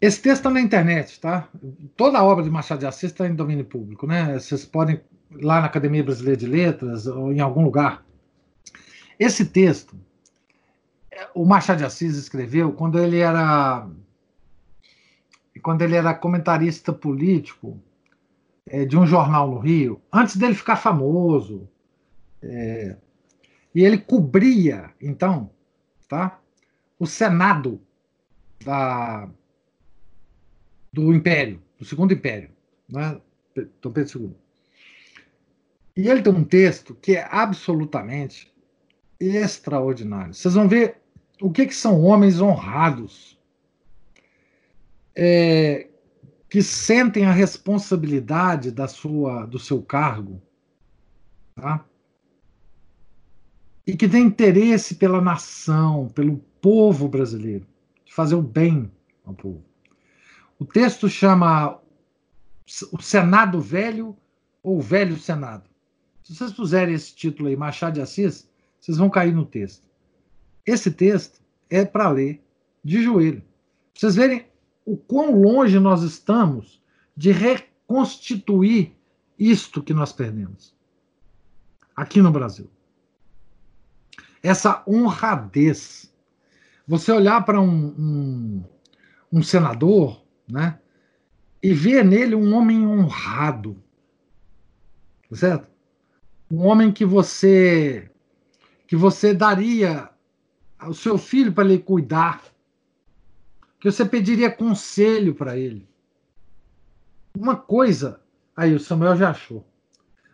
[0.00, 1.48] Esse texto está na internet, tá?
[1.94, 4.38] Toda a obra de Machado de Assis está em domínio público, né?
[4.38, 8.02] Vocês podem lá na Academia Brasileira de Letras ou em algum lugar.
[9.18, 9.94] Esse texto,
[11.34, 13.86] o Machado de Assis escreveu quando ele era
[15.62, 17.78] quando ele era comentarista político
[18.66, 21.68] é, de um jornal no Rio, antes dele ficar famoso.
[22.40, 22.96] É,
[23.74, 25.50] e ele cobria, então,
[26.08, 26.40] tá,
[26.98, 27.78] o Senado
[28.64, 29.28] da,
[30.92, 32.50] do Império, do Segundo Império,
[32.88, 33.20] né,
[33.80, 34.34] Dom Pedro II.
[35.96, 38.52] E ele tem um texto que é absolutamente
[39.18, 40.32] extraordinário.
[40.32, 40.96] Vocês vão ver
[41.40, 43.38] o que, que são homens honrados,
[45.14, 45.88] é,
[46.48, 50.40] que sentem a responsabilidade da sua, do seu cargo,
[51.54, 51.84] tá?
[53.86, 57.66] e que têm interesse pela nação, pelo povo brasileiro,
[58.04, 58.90] de fazer o bem
[59.24, 59.64] ao povo.
[60.60, 61.80] O texto chama
[62.92, 64.14] o Senado Velho
[64.62, 65.64] ou o Velho Senado.
[66.22, 68.46] Se vocês puserem esse título aí, Machado de Assis,
[68.78, 69.88] vocês vão cair no texto.
[70.66, 72.44] Esse texto é para ler
[72.84, 73.40] de joelho.
[73.40, 74.46] Pra vocês verem
[74.84, 76.78] o quão longe nós estamos
[77.16, 78.94] de reconstituir
[79.38, 80.76] isto que nós perdemos
[81.96, 82.70] aqui no Brasil.
[84.42, 86.12] Essa honradez.
[86.86, 88.64] Você olhar para um, um,
[89.32, 90.78] um senador, né?
[91.62, 93.76] e ver nele um homem honrado,
[95.32, 95.68] certo?
[96.50, 98.10] Um homem que você
[98.86, 100.10] que você daria
[100.76, 102.42] ao seu filho para ele cuidar,
[103.78, 105.88] que você pediria conselho para ele.
[107.36, 108.20] Uma coisa,
[108.56, 109.64] aí o Samuel já achou.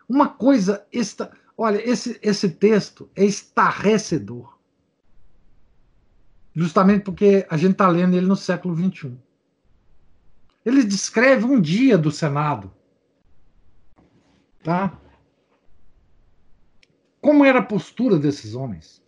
[0.09, 4.57] Uma coisa, esta, olha, esse, esse texto é estarrecedor.
[6.55, 9.15] Justamente porque a gente está lendo ele no século XXI.
[10.67, 12.69] Ele descreve um dia do Senado.
[14.61, 14.99] Tá?
[17.21, 19.01] Como era a postura desses homens?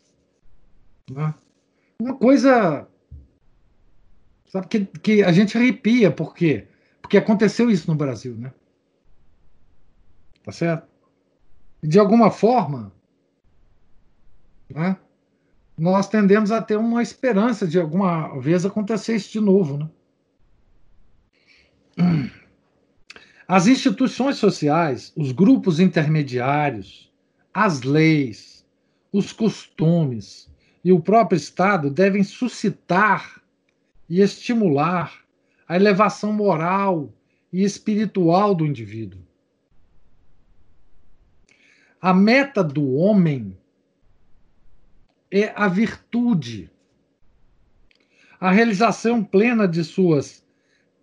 [1.12, 1.36] Né?
[2.00, 2.88] Uma coisa
[4.48, 6.65] sabe, que, que a gente arrepia, por quê?
[7.02, 8.54] Porque aconteceu isso no Brasil, né?
[10.45, 10.88] Tá certo?
[11.84, 12.89] De alguma forma,
[14.69, 14.98] né,
[15.78, 19.89] nós tendemos a ter uma esperança de alguma vez acontecer isso de novo, né?
[23.47, 27.12] As instituições sociais, os grupos intermediários,
[27.53, 28.65] as leis,
[29.12, 30.49] os costumes
[30.83, 33.41] e o próprio Estado devem suscitar
[34.07, 35.23] e estimular
[35.67, 37.12] a elevação moral
[37.51, 39.21] e espiritual do indivíduo.
[42.01, 43.57] A meta do homem
[45.29, 46.71] é a virtude,
[48.39, 50.47] a realização plena de suas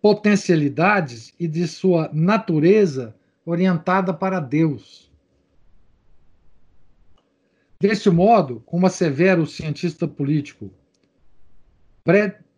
[0.07, 3.13] potencialidades e de sua natureza
[3.45, 5.11] orientada para Deus.
[7.81, 10.71] Deste modo, como assevera o cientista político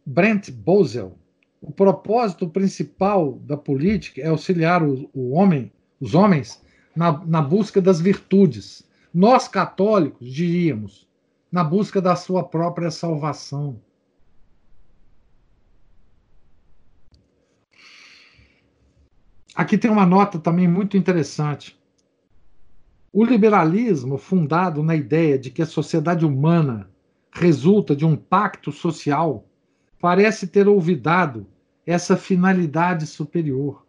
[0.04, 1.16] Brent Bozell,
[1.62, 6.62] o propósito principal da política é auxiliar o, o homem, os homens
[6.94, 8.86] na, na busca das virtudes.
[9.12, 11.08] Nós, católicos, diríamos,
[11.50, 13.80] na busca da sua própria salvação.
[19.58, 21.76] Aqui tem uma nota também muito interessante.
[23.12, 26.88] O liberalismo, fundado na ideia de que a sociedade humana
[27.32, 29.48] resulta de um pacto social,
[30.00, 31.44] parece ter olvidado
[31.84, 33.84] essa finalidade superior.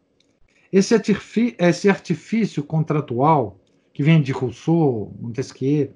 [0.73, 3.59] Esse artifício, esse artifício contratual,
[3.93, 5.93] que vem de Rousseau, Montesquieu,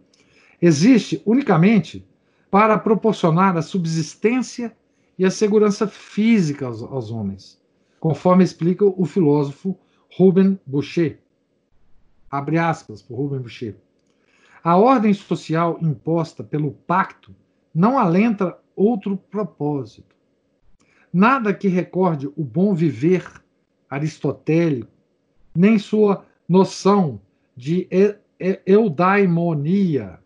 [0.62, 2.08] existe unicamente
[2.52, 4.78] para proporcionar a subsistência
[5.18, 7.63] e a segurança física aos, aos homens
[8.04, 9.80] conforme explica o filósofo
[10.18, 11.22] Ruben Boucher.
[12.30, 13.78] Abre aspas Ruben Boucher.
[14.62, 17.34] A ordem social imposta pelo pacto
[17.74, 20.14] não alenta outro propósito.
[21.14, 23.26] Nada que recorde o bom viver
[23.90, 24.92] aristotélico,
[25.56, 27.22] nem sua noção
[27.56, 27.88] de
[28.66, 30.20] eudaimonia,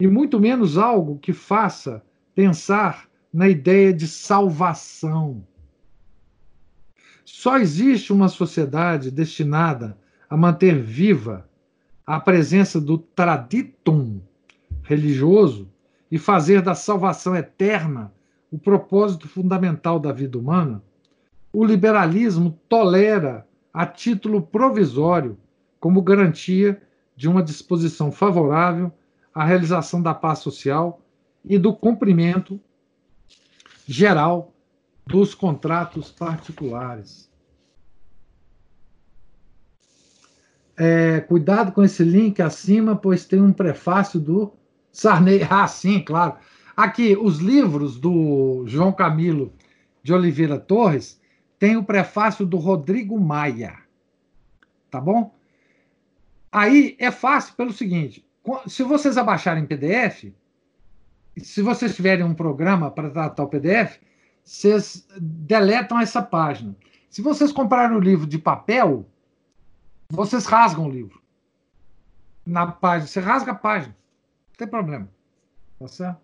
[0.00, 5.46] e muito menos algo que faça pensar na ideia de salvação
[7.30, 9.98] só existe uma sociedade destinada
[10.30, 11.46] a manter viva
[12.06, 14.18] a presença do traditum
[14.82, 15.68] religioso
[16.10, 18.10] e fazer da salvação eterna
[18.50, 20.82] o propósito fundamental da vida humana,
[21.52, 25.36] o liberalismo tolera a título provisório
[25.78, 26.80] como garantia
[27.14, 28.90] de uma disposição favorável
[29.34, 31.02] à realização da paz social
[31.44, 32.58] e do cumprimento
[33.86, 34.50] geral
[35.08, 37.30] dos contratos particulares.
[40.76, 44.52] É, cuidado com esse link acima, pois tem um prefácio do
[44.92, 45.40] Sarney.
[45.50, 46.36] Ah, sim, claro.
[46.76, 49.52] Aqui, os livros do João Camilo
[50.02, 51.18] de Oliveira Torres
[51.58, 53.78] tem o prefácio do Rodrigo Maia.
[54.90, 55.34] Tá bom?
[56.52, 58.24] Aí é fácil pelo seguinte:
[58.66, 60.32] se vocês abaixarem PDF,
[61.38, 63.98] se vocês tiverem um programa para tratar o PDF,
[64.48, 66.74] vocês deletam essa página.
[67.10, 69.06] Se vocês comprarem o livro de papel,
[70.08, 71.20] vocês rasgam o livro.
[72.46, 73.06] na página.
[73.06, 73.94] Você rasga a página.
[74.48, 75.06] Não tem problema.
[75.78, 76.20] Tá certo?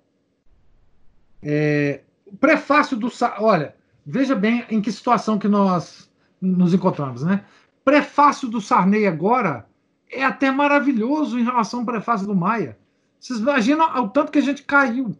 [1.42, 2.02] É,
[2.40, 3.12] prefácio do.
[3.40, 6.10] Olha, veja bem em que situação que nós
[6.40, 7.44] nos encontramos, né?
[7.84, 9.68] Prefácio do Sarney agora
[10.10, 12.78] é até maravilhoso em relação ao prefácio do Maia.
[13.20, 15.14] Vocês imaginam o tanto que a gente caiu.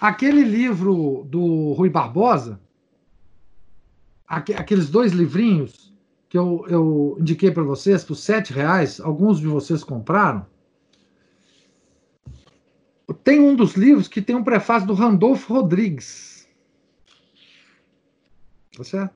[0.00, 2.60] Aquele livro do Rui Barbosa,
[4.26, 5.94] aqueles dois livrinhos
[6.28, 10.44] que eu, eu indiquei para vocês por sete reais, alguns de vocês compraram.
[13.22, 16.48] Tem um dos livros que tem um prefácio do Randolfo Rodrigues.
[18.76, 19.14] Tá certo?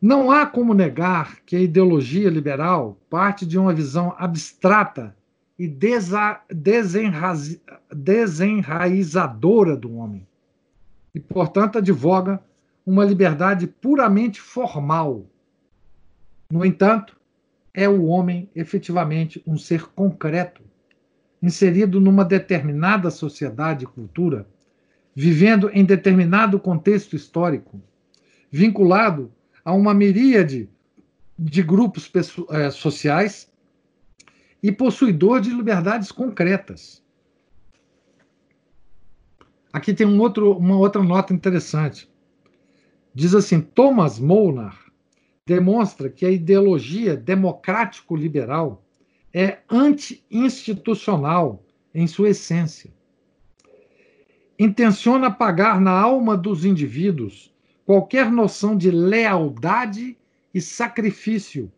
[0.00, 5.16] Não há como negar que a ideologia liberal parte de uma visão abstrata
[5.58, 5.66] e
[7.92, 10.26] desenraizadora do homem,
[11.14, 12.40] e, portanto, advoga
[12.86, 15.26] uma liberdade puramente formal.
[16.50, 17.18] No entanto,
[17.74, 20.62] é o homem efetivamente um ser concreto,
[21.42, 24.46] inserido numa determinada sociedade e cultura,
[25.14, 27.80] vivendo em determinado contexto histórico,
[28.50, 29.32] vinculado
[29.64, 30.68] a uma miríade
[31.38, 32.10] de grupos
[32.50, 33.50] eh, sociais
[34.62, 37.02] e possuidor de liberdades concretas.
[39.72, 42.10] Aqui tem um outro, uma outra nota interessante.
[43.14, 44.76] Diz assim: Thomas Molnar
[45.46, 48.84] demonstra que a ideologia democrático-liberal
[49.32, 52.92] é anti-institucional em sua essência.
[54.58, 57.54] Intenciona apagar na alma dos indivíduos
[57.86, 60.18] qualquer noção de lealdade
[60.52, 61.72] e sacrifício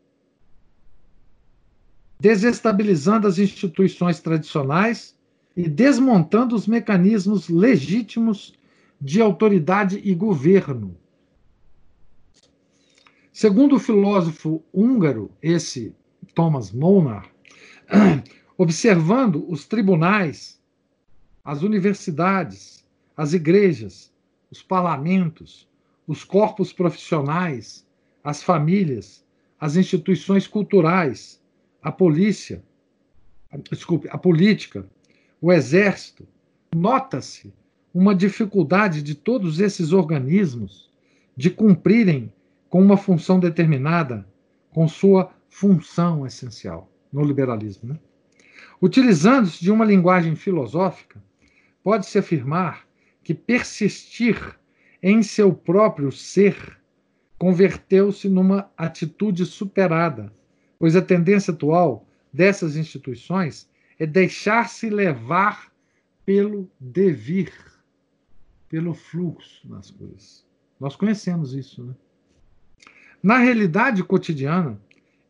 [2.20, 5.16] desestabilizando as instituições tradicionais
[5.56, 8.54] e desmontando os mecanismos legítimos
[9.00, 10.96] de autoridade e governo.
[13.32, 15.94] Segundo o filósofo húngaro, esse
[16.34, 17.26] Thomas Molnar,
[18.58, 20.60] observando os tribunais,
[21.42, 22.84] as universidades,
[23.16, 24.12] as igrejas,
[24.50, 25.66] os parlamentos,
[26.06, 27.86] os corpos profissionais,
[28.22, 29.24] as famílias,
[29.58, 31.39] as instituições culturais,
[31.82, 32.62] a polícia,
[33.70, 34.86] desculpe, a política,
[35.40, 36.26] o exército,
[36.74, 37.52] nota-se
[37.92, 40.90] uma dificuldade de todos esses organismos
[41.36, 42.32] de cumprirem
[42.68, 44.26] com uma função determinada,
[44.70, 47.88] com sua função essencial no liberalismo.
[47.88, 47.98] Né?
[48.80, 51.20] Utilizando-se de uma linguagem filosófica,
[51.82, 52.86] pode-se afirmar
[53.24, 54.58] que persistir
[55.02, 56.78] em seu próprio ser
[57.40, 60.30] converteu-se numa atitude superada,
[60.80, 63.68] pois a tendência atual dessas instituições
[63.98, 65.70] é deixar-se levar
[66.24, 67.52] pelo devir,
[68.66, 70.46] pelo fluxo das coisas.
[70.80, 71.94] Nós conhecemos isso, né?
[73.22, 74.80] Na realidade cotidiana,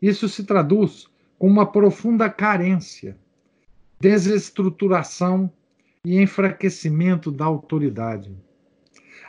[0.01, 3.19] isso se traduz com uma profunda carência,
[3.99, 5.53] desestruturação
[6.05, 8.33] e enfraquecimento da autoridade.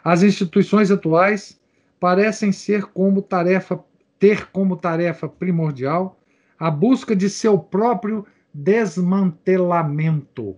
[0.03, 1.59] As instituições atuais
[1.99, 3.83] parecem ser como tarefa
[4.21, 6.17] ter como tarefa primordial
[6.59, 10.55] a busca de seu próprio desmantelamento.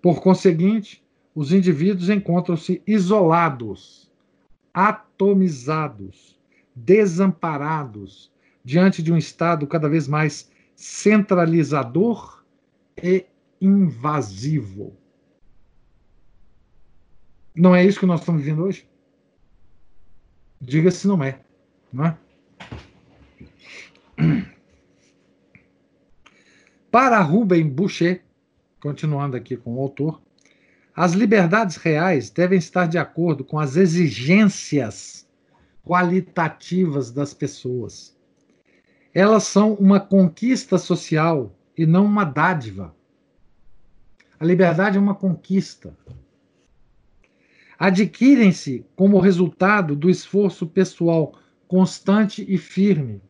[0.00, 1.04] Por conseguinte,
[1.34, 4.08] os indivíduos encontram-se isolados,
[4.72, 6.38] atomizados,
[6.76, 8.32] desamparados
[8.64, 12.44] diante de um Estado cada vez mais centralizador
[13.02, 13.26] e
[13.60, 14.96] invasivo.
[17.52, 18.88] Não é isso que nós estamos vivendo hoje?
[20.60, 21.44] Diga se não é.
[21.92, 22.16] Né?
[26.90, 28.22] Para Ruben Boucher,
[28.80, 30.22] continuando aqui com o autor,
[30.94, 35.28] as liberdades reais devem estar de acordo com as exigências
[35.84, 38.16] qualitativas das pessoas.
[39.12, 42.94] Elas são uma conquista social e não uma dádiva.
[44.40, 45.96] A liberdade é uma conquista.
[47.78, 51.34] Adquirem-se como resultado do esforço pessoal
[51.68, 53.20] constante e firme.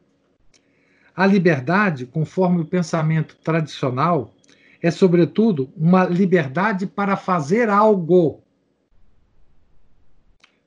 [1.14, 4.34] A liberdade, conforme o pensamento tradicional,
[4.82, 8.43] é, sobretudo, uma liberdade para fazer algo.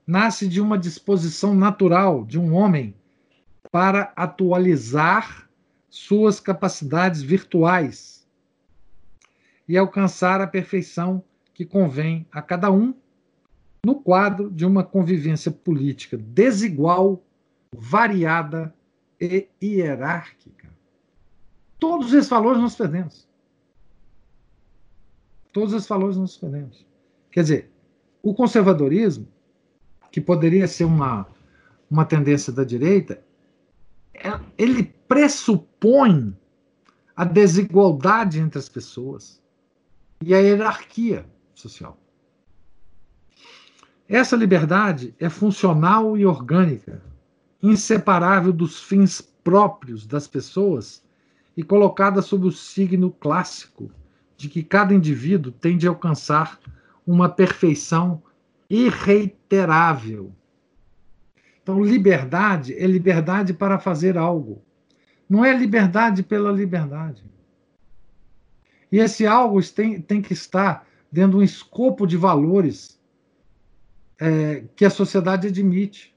[0.06, 2.96] Nasce de uma disposição natural de um homem
[3.72, 5.48] para atualizar
[5.90, 8.28] suas capacidades virtuais
[9.68, 12.94] e alcançar a perfeição que convém a cada um
[13.86, 17.24] no quadro de uma convivência política desigual
[17.76, 18.74] variada
[19.20, 20.70] e hierárquica.
[21.78, 23.28] Todos esses valores nós perdemos.
[25.52, 26.86] Todos esses valores nós perdemos.
[27.32, 27.72] Quer dizer,
[28.22, 29.28] o conservadorismo,
[30.12, 31.28] que poderia ser uma,
[31.90, 33.24] uma tendência da direita,
[34.14, 36.36] é, ele pressupõe
[37.16, 39.42] a desigualdade entre as pessoas
[40.24, 41.98] e a hierarquia social.
[44.08, 47.02] Essa liberdade é funcional e orgânica,
[47.62, 51.04] inseparável dos fins próprios das pessoas
[51.56, 53.92] e colocada sob o signo clássico
[54.38, 56.60] de que cada indivíduo tem de alcançar
[57.06, 58.22] uma perfeição
[58.70, 60.32] irreiterável.
[61.62, 64.62] Então, liberdade é liberdade para fazer algo.
[65.30, 67.24] Não é liberdade pela liberdade.
[68.92, 73.00] E esse algo tem, tem que estar dentro de um escopo de valores
[74.20, 76.16] é, que a sociedade admite.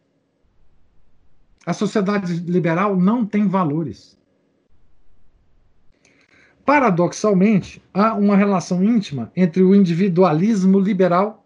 [1.64, 4.18] A sociedade liberal não tem valores.
[6.64, 11.44] Paradoxalmente, há uma relação íntima entre o individualismo liberal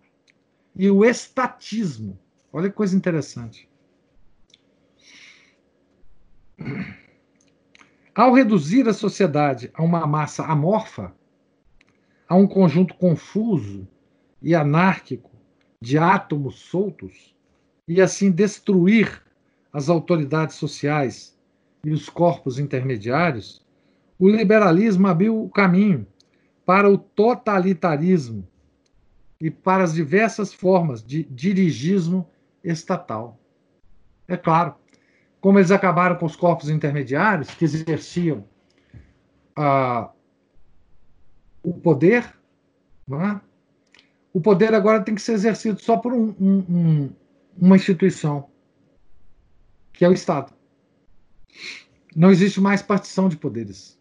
[0.74, 2.18] e o estatismo.
[2.52, 3.68] Olha que coisa interessante.
[8.14, 11.14] Ao reduzir a sociedade a uma massa amorfa,
[12.26, 13.86] a um conjunto confuso
[14.40, 15.30] e anárquico
[15.80, 17.36] de átomos soltos,
[17.86, 19.22] e assim destruir
[19.76, 21.36] as autoridades sociais
[21.84, 23.62] e os corpos intermediários,
[24.18, 26.06] o liberalismo abriu o caminho
[26.64, 28.48] para o totalitarismo
[29.38, 32.26] e para as diversas formas de dirigismo
[32.64, 33.38] estatal.
[34.26, 34.74] É claro,
[35.42, 38.48] como eles acabaram com os corpos intermediários que exerciam
[39.54, 40.10] ah,
[41.62, 42.34] o poder,
[43.12, 43.40] é?
[44.32, 47.10] o poder agora tem que ser exercido só por um, um, um,
[47.60, 48.48] uma instituição,
[49.96, 50.52] que é o Estado.
[52.14, 53.98] Não existe mais partição de poderes.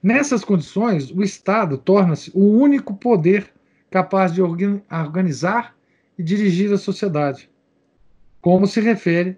[0.00, 3.52] Nessas condições, o Estado torna-se o único poder
[3.90, 5.76] capaz de organizar
[6.16, 7.50] e dirigir a sociedade,
[8.40, 9.36] como se refere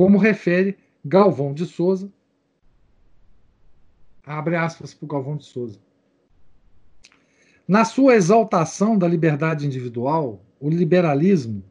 [0.00, 2.10] como refere Galvão de Souza,
[4.24, 5.78] abre aspas para o Galvão de Souza.
[7.68, 11.62] Na sua exaltação da liberdade individual, o liberalismo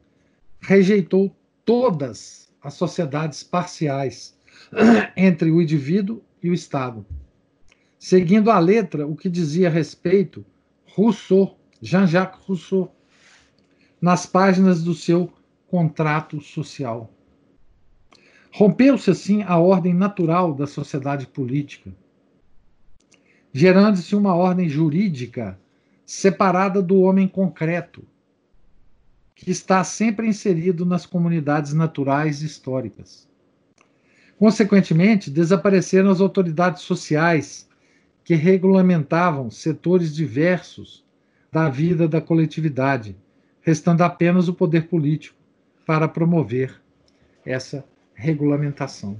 [0.60, 1.34] rejeitou
[1.64, 4.36] todas as sociedades parciais
[5.16, 7.04] entre o indivíduo e o Estado,
[7.98, 10.44] seguindo a letra o que dizia a respeito
[10.86, 12.94] Rousseau, Jean-Jacques Rousseau,
[14.00, 15.32] nas páginas do seu
[15.68, 17.12] Contrato Social.
[18.52, 21.94] Rompeu-se assim a ordem natural da sociedade política,
[23.52, 25.58] gerando-se uma ordem jurídica
[26.04, 28.04] separada do homem concreto,
[29.40, 33.26] que está sempre inserido nas comunidades naturais e históricas.
[34.38, 37.66] Consequentemente, desapareceram as autoridades sociais
[38.22, 41.04] que regulamentavam setores diversos
[41.50, 43.16] da vida da coletividade,
[43.62, 45.36] restando apenas o poder político
[45.86, 46.78] para promover
[47.44, 47.82] essa
[48.12, 49.18] regulamentação.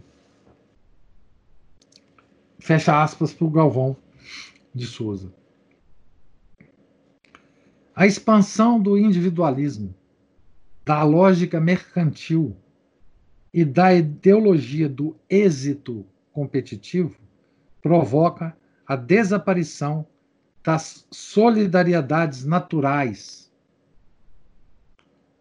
[2.58, 3.96] Fecha aspas para o Galvão
[4.74, 5.32] de Souza.
[7.96, 9.94] A expansão do individualismo,
[10.90, 12.56] da lógica mercantil
[13.54, 17.16] e da ideologia do êxito competitivo
[17.80, 20.04] provoca a desaparição
[20.64, 23.52] das solidariedades naturais.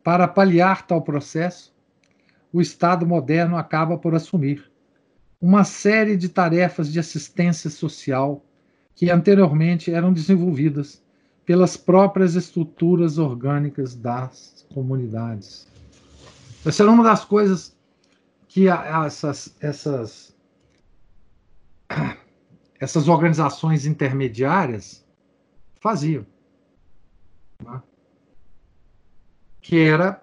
[0.03, 1.75] Para paliar tal processo,
[2.53, 4.71] o Estado moderno acaba por assumir
[5.41, 8.45] uma série de tarefas de assistência social
[8.93, 11.03] que anteriormente eram desenvolvidas
[11.49, 15.67] pelas próprias estruturas orgânicas das comunidades.
[16.63, 17.75] Essa era uma das coisas
[18.47, 20.37] que essas, essas,
[22.79, 25.03] essas organizações intermediárias
[25.81, 26.23] faziam.
[27.63, 27.81] Né?
[29.59, 30.21] Que era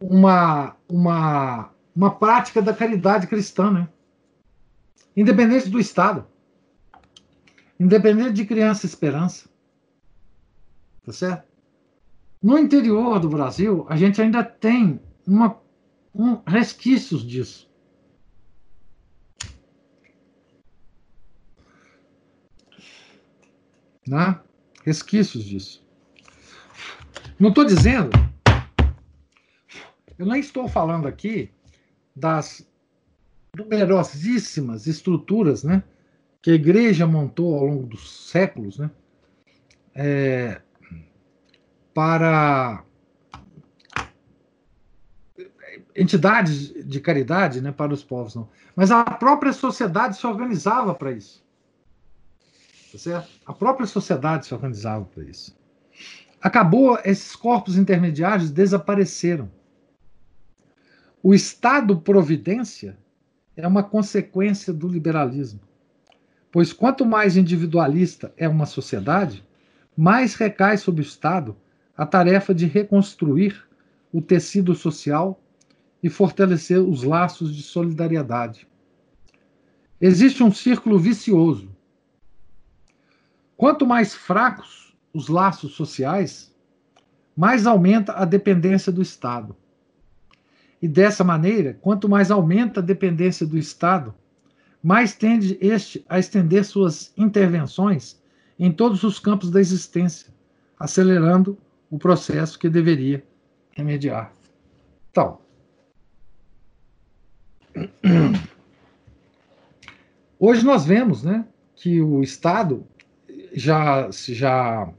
[0.00, 3.88] uma, uma, uma prática da caridade cristã, né?
[5.14, 6.26] independente do Estado,
[7.78, 9.48] independente de criança esperança.
[11.04, 11.44] Tá certo?
[12.42, 15.60] No interior do Brasil, a gente ainda tem uma,
[16.14, 17.70] um, resquícios disso.
[24.06, 24.38] Né?
[24.84, 25.82] Resquícios disso.
[27.38, 28.10] Não estou dizendo
[30.18, 31.50] eu nem estou falando aqui
[32.14, 32.66] das
[33.56, 35.82] numerosíssimas estruturas né,
[36.44, 38.90] que a igreja montou ao longo dos séculos né,
[39.94, 40.60] é,
[41.94, 42.84] para
[45.96, 48.46] entidades de caridade né, para os povos, não.
[48.76, 51.42] Mas a própria sociedade se organizava para isso.
[52.92, 53.30] Tá certo?
[53.46, 55.56] A própria sociedade se organizava para isso.
[56.42, 59.50] Acabou, esses corpos intermediários desapareceram.
[61.22, 62.98] O Estado-providência
[63.56, 65.60] é uma consequência do liberalismo.
[66.54, 69.44] Pois quanto mais individualista é uma sociedade,
[69.96, 71.56] mais recai sobre o Estado
[71.96, 73.60] a tarefa de reconstruir
[74.12, 75.42] o tecido social
[76.00, 78.68] e fortalecer os laços de solidariedade.
[80.00, 81.74] Existe um círculo vicioso.
[83.56, 86.54] Quanto mais fracos os laços sociais,
[87.36, 89.56] mais aumenta a dependência do Estado.
[90.80, 94.14] E dessa maneira, quanto mais aumenta a dependência do Estado,
[94.84, 98.20] mais tende este a estender suas intervenções
[98.58, 100.30] em todos os campos da existência,
[100.78, 101.56] acelerando
[101.90, 103.24] o processo que deveria
[103.72, 104.30] remediar.
[105.10, 105.38] Então,
[110.38, 112.86] hoje nós vemos, né, que o Estado
[113.54, 114.92] já já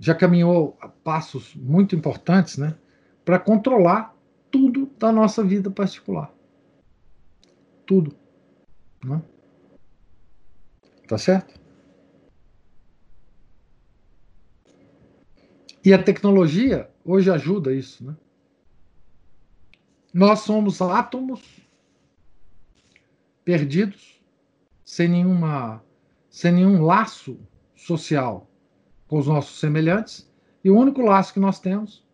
[0.00, 2.74] já caminhou passos muito importantes, né,
[3.24, 4.16] para controlar
[4.50, 6.34] tudo da nossa vida particular.
[7.86, 8.21] Tudo.
[9.04, 9.22] Né?
[11.08, 11.60] Tá certo?
[15.84, 18.16] E a tecnologia hoje ajuda isso, né?
[20.14, 21.42] Nós somos átomos
[23.44, 24.22] perdidos,
[24.84, 25.82] sem nenhuma
[26.30, 27.38] sem nenhum laço
[27.74, 28.48] social
[29.06, 30.30] com os nossos semelhantes,
[30.64, 32.06] e o único laço que nós temos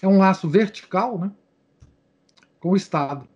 [0.00, 1.30] é um laço vertical né,
[2.60, 3.28] com o Estado.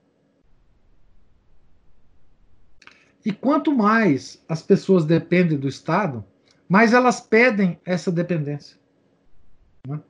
[3.29, 6.25] E quanto mais as pessoas dependem do Estado,
[6.67, 8.79] mais elas pedem essa dependência.
[9.87, 10.01] Né?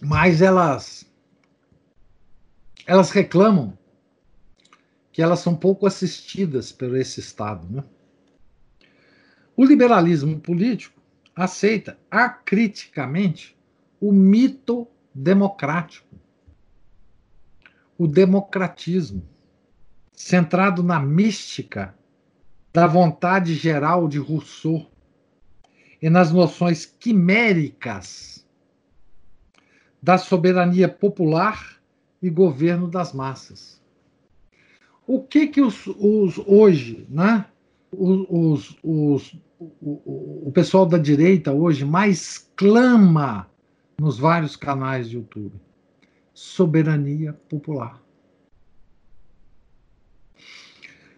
[0.00, 1.12] Mais elas
[2.86, 3.76] elas reclamam
[5.10, 7.66] que elas são pouco assistidas por esse Estado.
[7.68, 7.82] Né?
[9.56, 11.02] O liberalismo político
[11.34, 13.58] aceita acriticamente
[14.00, 16.14] o mito democrático,
[17.96, 19.22] o democratismo,
[20.12, 21.94] centrado na mística
[22.72, 24.90] da vontade geral de Rousseau
[26.02, 28.44] e nas noções quiméricas
[30.02, 31.80] da soberania popular
[32.20, 33.80] e governo das massas.
[35.06, 37.46] O que que os, os hoje, né?
[37.92, 43.48] Os, os, o, o pessoal da direita hoje mais clama
[43.98, 45.54] nos vários canais de YouTube?
[46.34, 48.02] Soberania popular.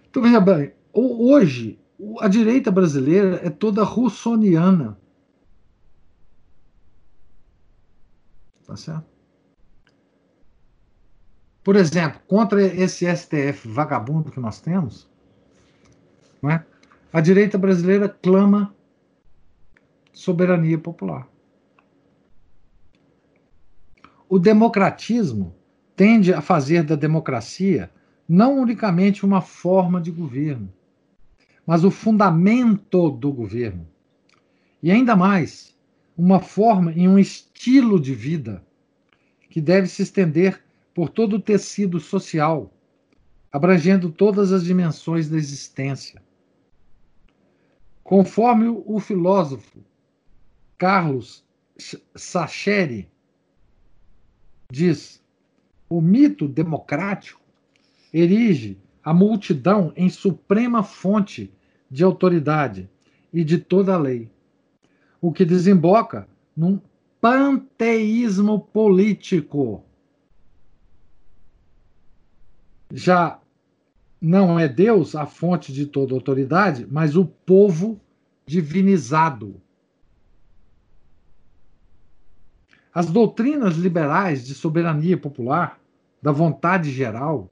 [0.08, 1.78] Então, veja bem, hoje
[2.20, 4.98] a direita brasileira é toda russoniana.
[8.66, 9.06] Tá certo?
[11.64, 15.10] Por exemplo, contra esse STF vagabundo que nós temos,
[16.40, 16.64] não é?
[17.12, 18.74] a direita brasileira clama
[20.12, 21.28] soberania popular.
[24.28, 25.54] O democratismo
[25.94, 27.90] tende a fazer da democracia
[28.28, 30.72] não unicamente uma forma de governo,
[31.64, 33.86] mas o fundamento do governo.
[34.82, 35.76] E ainda mais,
[36.16, 38.64] uma forma e um estilo de vida
[39.48, 40.62] que deve se estender
[40.92, 42.72] por todo o tecido social,
[43.52, 46.20] abrangendo todas as dimensões da existência.
[48.02, 49.84] Conforme o filósofo
[50.76, 51.44] Carlos
[52.14, 53.10] Sacheri
[54.70, 55.22] diz,
[55.88, 57.40] o mito democrático
[58.12, 61.52] erige a multidão em suprema fonte
[61.90, 62.90] de autoridade
[63.32, 64.30] e de toda a lei,
[65.20, 66.80] o que desemboca num
[67.20, 69.84] panteísmo político
[72.90, 73.40] já
[74.20, 78.00] não é Deus a fonte de toda autoridade, mas o povo
[78.46, 79.60] divinizado.
[82.96, 85.78] As doutrinas liberais de soberania popular,
[86.22, 87.50] da vontade geral,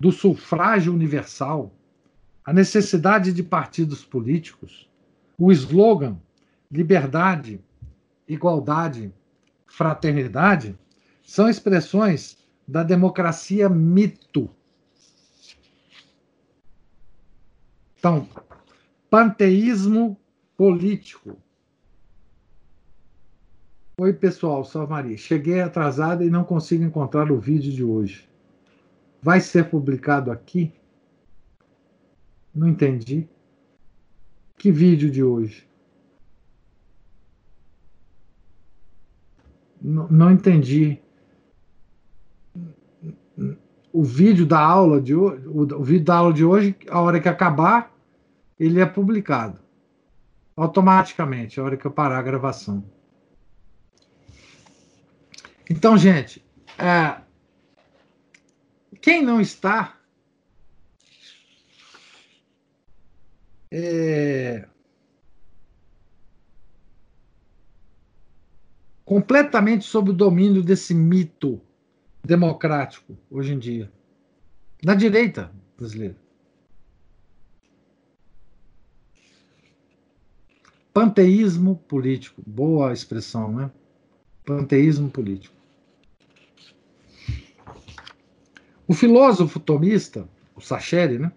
[0.00, 1.72] do sufrágio universal,
[2.44, 4.90] a necessidade de partidos políticos,
[5.38, 6.20] o slogan
[6.68, 7.60] liberdade,
[8.26, 9.14] igualdade,
[9.64, 10.76] fraternidade,
[11.22, 12.36] são expressões
[12.66, 14.50] da democracia mito
[17.96, 18.28] Então,
[19.08, 20.18] panteísmo
[20.56, 21.36] político.
[24.02, 25.14] Oi, pessoal, salve Maria.
[25.14, 28.26] Cheguei atrasada e não consigo encontrar o vídeo de hoje.
[29.20, 30.72] Vai ser publicado aqui?
[32.54, 33.28] Não entendi.
[34.56, 35.68] Que vídeo de hoje?
[39.82, 40.98] Não, não entendi.
[43.92, 47.28] O vídeo da aula de hoje, o vídeo da aula de hoje, a hora que
[47.28, 47.94] acabar,
[48.58, 49.60] ele é publicado.
[50.56, 52.82] automaticamente, a hora que eu parar a gravação.
[55.70, 56.44] Então, gente,
[56.76, 57.22] é,
[59.00, 59.96] quem não está
[63.70, 64.68] é,
[69.04, 71.60] completamente sob o domínio desse mito
[72.24, 73.92] democrático hoje em dia,
[74.84, 76.16] na direita brasileira.
[80.92, 83.70] Panteísmo político, boa expressão, né?
[84.44, 85.59] Panteísmo político.
[88.90, 91.30] O filósofo tomista, o Sacheri, né,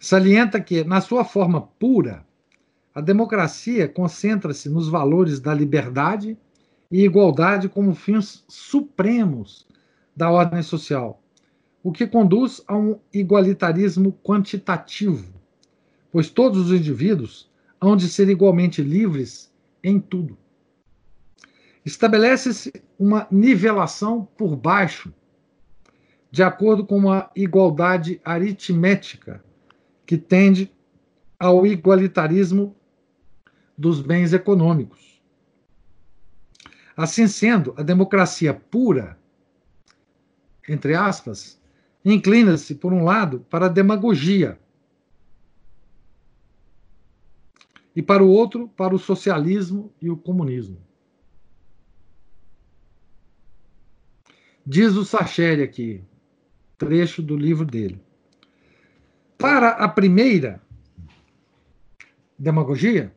[0.00, 2.26] salienta que, na sua forma pura,
[2.92, 6.36] a democracia concentra-se nos valores da liberdade
[6.90, 9.64] e igualdade como fins supremos
[10.16, 11.22] da ordem social,
[11.84, 15.40] o que conduz a um igualitarismo quantitativo,
[16.10, 17.48] pois todos os indivíduos
[17.80, 19.52] hão de ser igualmente livres
[19.84, 20.36] em tudo.
[21.84, 25.14] Estabelece-se uma nivelação por baixo
[26.30, 29.44] de acordo com uma igualdade aritmética
[30.04, 30.70] que tende
[31.38, 32.74] ao igualitarismo
[33.76, 35.20] dos bens econômicos.
[36.96, 39.18] Assim sendo, a democracia pura,
[40.68, 41.60] entre aspas,
[42.04, 44.58] inclina-se, por um lado, para a demagogia
[47.94, 50.78] e, para o outro, para o socialismo e o comunismo.
[54.64, 56.02] Diz o Sacheri aqui,
[56.78, 58.00] trecho do livro dele.
[59.38, 60.60] Para a primeira
[62.38, 63.12] demagogia,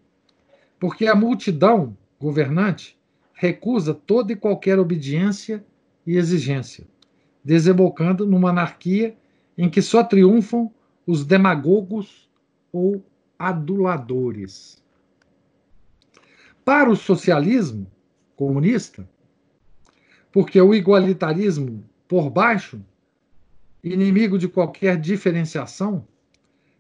[0.79, 2.97] porque a multidão governante
[3.33, 5.65] recusa toda e qualquer obediência
[6.05, 6.87] e exigência,
[7.43, 9.15] desembocando numa anarquia
[9.57, 10.71] em que só triunfam
[11.05, 12.29] os demagogos
[12.71, 13.03] ou
[13.37, 14.83] aduladores.
[16.63, 17.87] Para o socialismo
[18.35, 19.09] comunista,
[20.31, 22.81] porque o igualitarismo por baixo
[23.83, 26.07] inimigo de qualquer diferenciação,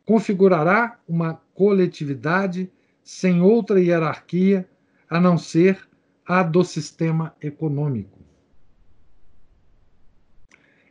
[0.05, 2.71] configurará uma coletividade
[3.03, 4.69] sem outra hierarquia
[5.09, 5.87] a não ser
[6.25, 8.19] a do sistema econômico.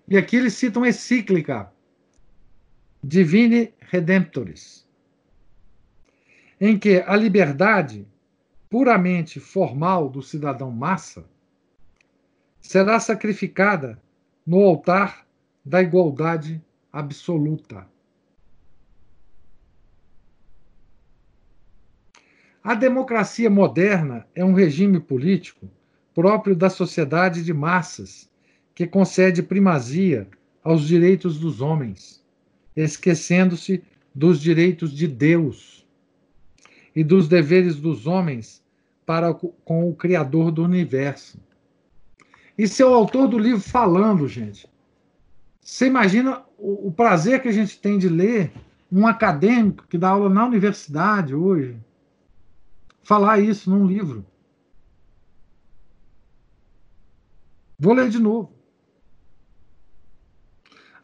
[0.09, 1.71] E aqui eles citam a encíclica
[3.05, 4.89] Divine Redemptoris,
[6.61, 8.07] em que a liberdade
[8.69, 11.25] puramente formal do cidadão massa
[12.61, 14.03] será sacrificada
[14.47, 15.28] no altar
[15.69, 17.87] da igualdade absoluta.
[22.65, 25.71] A democracia moderna é um regime político
[26.15, 28.31] próprio da sociedade de massas,
[28.75, 30.27] que concede primazia
[30.65, 32.25] aos direitos dos homens,
[32.75, 35.87] esquecendo-se dos direitos de Deus
[36.97, 38.65] e dos deveres dos homens
[39.05, 41.39] para com o Criador do universo.
[42.57, 44.67] Isso é o autor do livro falando, gente.
[45.69, 48.51] Você imagina o, o prazer que a gente tem de ler
[48.91, 51.79] um acadêmico que dá aula na universidade hoje
[53.03, 54.25] falar isso num livro.
[57.79, 58.51] Vou ler de novo.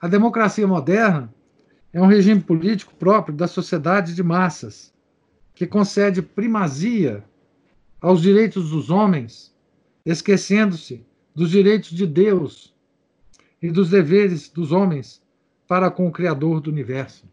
[0.00, 1.32] A democracia moderna
[1.92, 4.94] é um regime político próprio da sociedade de massas,
[5.54, 7.22] que concede primazia
[8.00, 9.54] aos direitos dos homens,
[10.06, 12.73] esquecendo-se dos direitos de Deus
[13.64, 15.22] e dos deveres dos homens
[15.66, 17.26] para com o Criador do universo.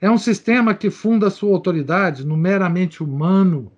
[0.00, 3.72] É um sistema que funda sua autoridade no meramente humano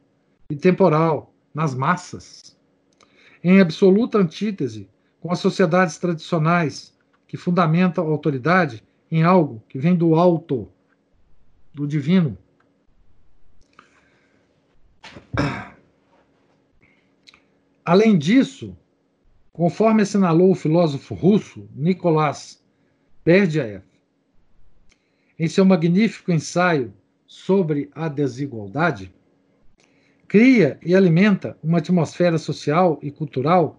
[0.50, 2.54] e temporal, nas massas,
[3.42, 4.86] em absoluta antítese
[5.18, 6.94] com as sociedades tradicionais
[7.26, 10.68] que fundamentam a autoridade em algo que vem do alto,
[11.72, 12.36] do divino.
[17.82, 18.76] Além disso,
[19.60, 22.64] Conforme assinalou o filósofo russo Nicolás
[23.22, 23.84] Berdyaev,
[25.38, 26.94] em seu magnífico ensaio
[27.26, 29.14] sobre a desigualdade,
[30.26, 33.76] cria e alimenta uma atmosfera social e cultural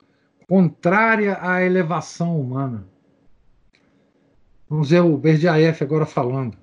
[0.47, 2.87] contrária à elevação humana.
[4.69, 6.59] Vamos ver o Berdyaev agora falando.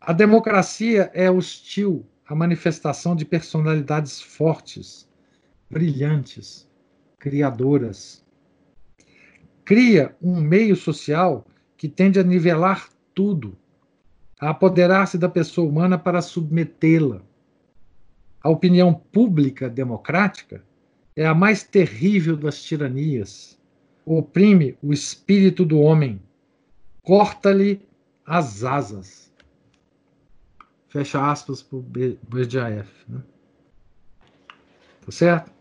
[0.00, 5.08] A democracia é hostil à manifestação de personalidades fortes,
[5.68, 6.72] brilhantes,
[7.24, 8.22] criadoras.
[9.64, 13.56] Cria um meio social que tende a nivelar tudo,
[14.38, 17.22] a apoderar-se da pessoa humana para submetê-la.
[18.42, 20.62] A opinião pública democrática
[21.16, 23.58] é a mais terrível das tiranias.
[24.04, 26.20] Oprime o espírito do homem,
[27.02, 27.80] corta-lhe
[28.26, 29.32] as asas.
[30.88, 32.90] fecha aspas para o BDAF.
[33.08, 33.22] Né?
[35.06, 35.53] Tá certo?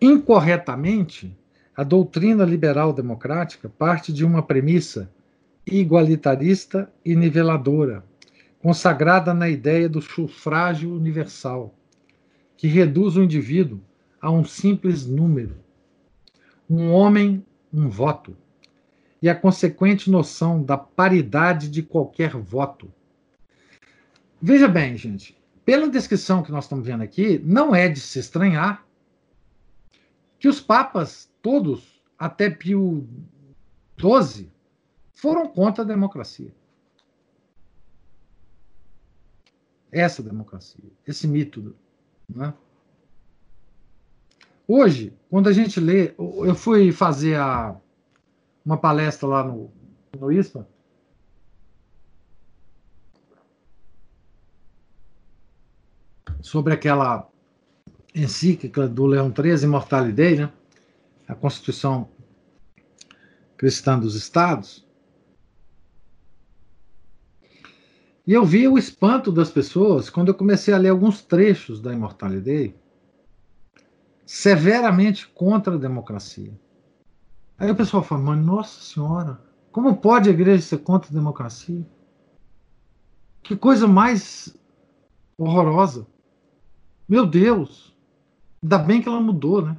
[0.00, 1.36] Incorretamente,
[1.76, 5.10] a doutrina liberal democrática parte de uma premissa
[5.66, 8.04] igualitarista e niveladora,
[8.60, 11.74] consagrada na ideia do sufrágio universal,
[12.56, 13.80] que reduz o indivíduo
[14.20, 15.56] a um simples número.
[16.68, 18.36] Um homem, um voto.
[19.20, 22.92] E a consequente noção da paridade de qualquer voto.
[24.40, 25.35] Veja bem, gente,
[25.66, 28.86] pela descrição que nós estamos vendo aqui, não é de se estranhar
[30.38, 33.04] que os papas, todos, até Pio
[33.98, 34.48] XII,
[35.12, 36.54] foram contra a democracia.
[39.90, 41.74] Essa democracia, esse mito.
[42.28, 42.54] Né?
[44.68, 47.76] Hoje, quando a gente lê, eu fui fazer a,
[48.64, 49.72] uma palestra lá no,
[50.16, 50.68] no ISPA,
[56.46, 57.28] sobre aquela
[58.14, 60.52] encíclica do Leão XIII, Immortality Day, né?
[61.26, 62.08] a Constituição
[63.56, 64.86] Cristã dos Estados,
[68.24, 71.92] e eu vi o espanto das pessoas quando eu comecei a ler alguns trechos da
[71.92, 72.74] Immortality Day,
[74.24, 76.56] severamente contra a democracia.
[77.58, 79.40] Aí o pessoal fala, mas nossa senhora,
[79.72, 81.84] como pode a igreja ser contra a democracia?
[83.42, 84.56] Que coisa mais
[85.36, 86.06] horrorosa.
[87.08, 87.96] Meu Deus,
[88.62, 89.76] ainda bem que ela mudou, né?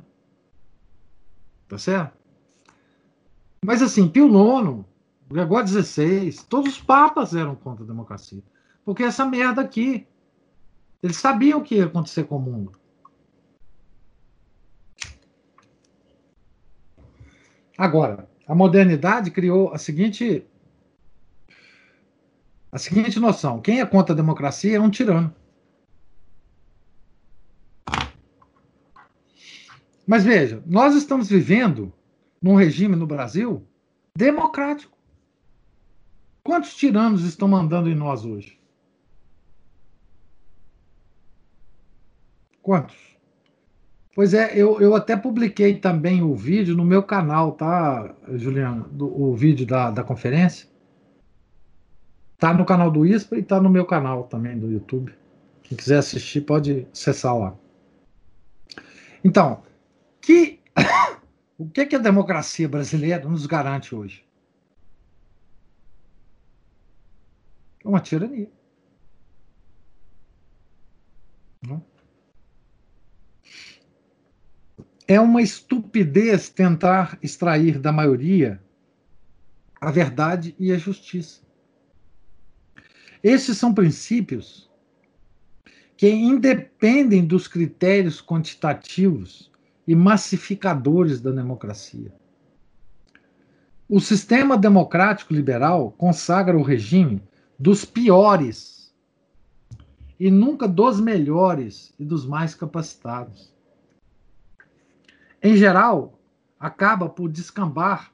[1.68, 2.18] Tá certo?
[3.64, 4.86] Mas assim, Pio IX,
[5.30, 8.42] Gregório XVI, todos os papas eram contra a democracia.
[8.86, 10.08] Porque essa merda aqui,
[11.04, 12.72] eles sabiam o que ia acontecer com o mundo.
[17.78, 20.46] Agora, a modernidade criou a seguinte
[22.72, 25.34] a seguinte noção: quem é contra a democracia é um tirano.
[30.08, 31.92] Mas veja, nós estamos vivendo
[32.42, 33.68] num regime no Brasil
[34.16, 34.98] democrático.
[36.42, 38.58] Quantos tiranos estão mandando em nós hoje?
[42.62, 42.96] Quantos?
[44.16, 48.88] Pois é, eu, eu até publiquei também o vídeo no meu canal, tá, Juliano?
[48.90, 50.70] Do, o vídeo da, da conferência.
[52.38, 55.14] Tá no canal do ISPA e tá no meu canal também do YouTube.
[55.64, 57.56] Quem quiser assistir pode acessar lá.
[59.24, 59.62] Então,
[60.28, 60.60] que,
[61.58, 64.28] o que, que a democracia brasileira nos garante hoje?
[67.82, 68.52] É uma tirania.
[71.66, 71.82] Não?
[75.08, 78.62] É uma estupidez tentar extrair da maioria
[79.80, 81.42] a verdade e a justiça.
[83.24, 84.70] Esses são princípios
[85.96, 89.50] que independem dos critérios quantitativos
[89.88, 92.14] e massificadores da democracia.
[93.88, 97.24] O sistema democrático liberal consagra o regime
[97.58, 98.94] dos piores
[100.20, 103.56] e nunca dos melhores e dos mais capacitados
[105.42, 106.20] em geral,
[106.60, 108.12] acaba por descambar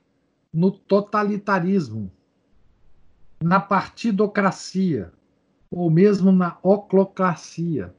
[0.54, 2.12] no totalitarismo,
[3.42, 5.12] na partidocracia,
[5.72, 7.96] ou mesmo na oclocracia.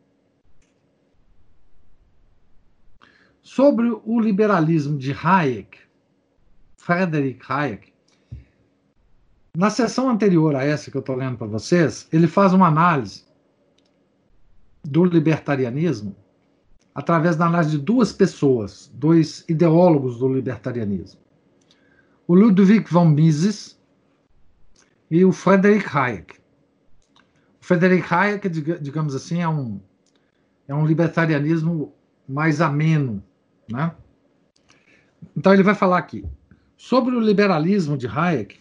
[3.45, 5.79] Sobre o liberalismo de Hayek,
[6.79, 7.93] Frederick Hayek,
[9.55, 13.23] na sessão anterior a essa que eu estou lendo para vocês, ele faz uma análise
[14.83, 16.17] do libertarianismo
[16.95, 21.21] através da análise de duas pessoas, dois ideólogos do libertarianismo.
[22.27, 23.79] O Ludwig von Mises
[25.11, 26.39] e o Friedrich Hayek.
[27.61, 29.79] O Friedrich Hayek, digamos assim, é um,
[30.67, 31.93] é um libertarianismo
[32.27, 33.23] mais ameno.
[33.69, 33.93] Né?
[35.37, 36.25] Então, ele vai falar aqui.
[36.77, 38.59] Sobre o liberalismo de Hayek,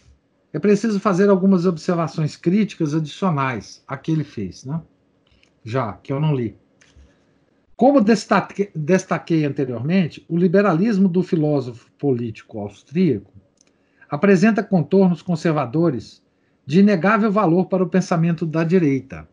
[0.52, 4.80] é preciso fazer algumas observações críticas adicionais a que ele fez, né?
[5.64, 6.56] já, que eu não li.
[7.76, 13.32] Como destaquei, destaquei anteriormente, o liberalismo do filósofo político austríaco
[14.08, 16.22] apresenta contornos conservadores
[16.64, 19.28] de inegável valor para o pensamento da direita.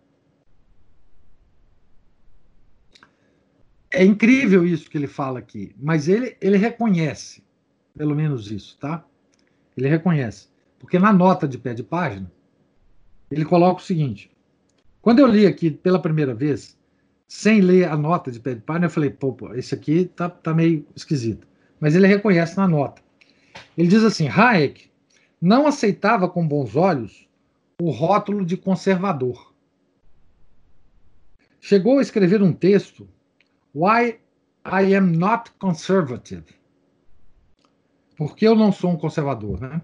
[3.91, 7.43] É incrível isso que ele fala aqui, mas ele, ele reconhece,
[7.95, 9.05] pelo menos isso, tá?
[9.75, 10.47] Ele reconhece.
[10.79, 12.31] Porque na nota de pé de página,
[13.29, 14.31] ele coloca o seguinte:
[15.01, 16.77] quando eu li aqui pela primeira vez,
[17.27, 20.29] sem ler a nota de pé de página, eu falei, pô, pô, esse aqui tá,
[20.29, 21.47] tá meio esquisito.
[21.79, 23.01] Mas ele reconhece na nota.
[23.77, 24.89] Ele diz assim: Hayek
[25.41, 27.27] não aceitava com bons olhos
[27.81, 29.51] o rótulo de conservador.
[31.59, 33.07] Chegou a escrever um texto,
[33.73, 34.19] Why
[34.65, 36.43] I Am Not Conservative.
[38.17, 39.81] Porque eu não sou um conservador, né?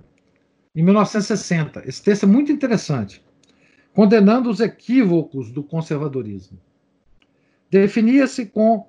[0.75, 1.87] Em 1960.
[1.87, 3.23] Esse texto é muito interessante,
[3.93, 6.59] condenando os equívocos do conservadorismo.
[7.69, 8.87] Definia-se com,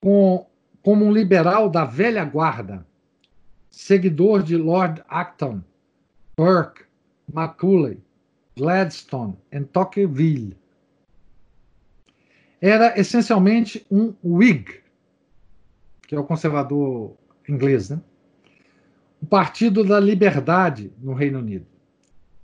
[0.00, 0.46] com,
[0.82, 2.86] como um liberal da velha guarda,
[3.70, 5.60] seguidor de Lord Acton,
[6.36, 6.84] Burke,
[7.32, 7.98] Macaulay,
[8.56, 10.56] Gladstone e Tocqueville.
[12.66, 14.80] Era essencialmente um Whig,
[16.08, 17.14] que é o conservador
[17.46, 18.00] inglês, né?
[19.20, 21.66] o Partido da Liberdade no Reino Unido.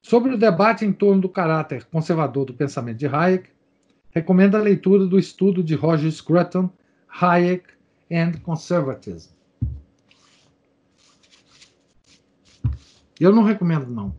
[0.02, 3.48] Sobre o debate em torno do caráter conservador do pensamento de Hayek,
[4.10, 6.68] recomendo a leitura do estudo de Roger Scruton,
[7.08, 7.64] Hayek
[8.12, 9.32] and Conservatism.
[13.18, 14.14] Eu não recomendo, não.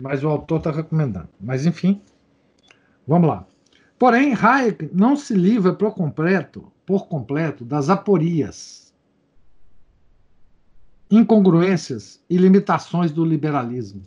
[0.00, 1.28] Mas o autor está recomendando.
[1.40, 2.02] Mas, enfim,
[3.06, 3.46] vamos lá.
[4.04, 8.94] Porém, Hayek não se livra por completo, por completo das aporias,
[11.10, 14.02] incongruências e limitações do liberalismo.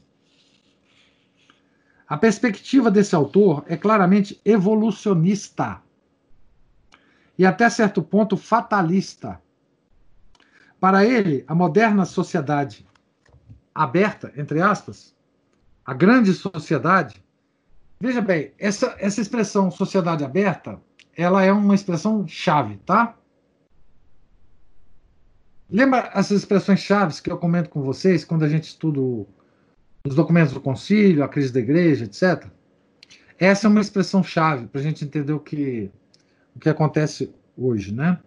[2.07, 5.81] A perspectiva desse autor é claramente evolucionista
[7.35, 9.41] e, até certo ponto, fatalista.
[10.79, 12.87] Para ele, a moderna sociedade
[13.73, 15.15] aberta, entre aspas,
[15.83, 17.19] a grande sociedade.
[17.99, 20.79] Veja bem, essa, essa expressão sociedade aberta,
[21.15, 23.17] ela é uma expressão chave, tá?
[25.69, 29.01] Lembra essas expressões chaves que eu comento com vocês quando a gente estuda
[30.05, 32.47] os documentos do concílio, a crise da igreja, etc.
[33.37, 35.91] Essa é uma expressão chave para a gente entender o que,
[36.55, 38.19] o que acontece hoje, né?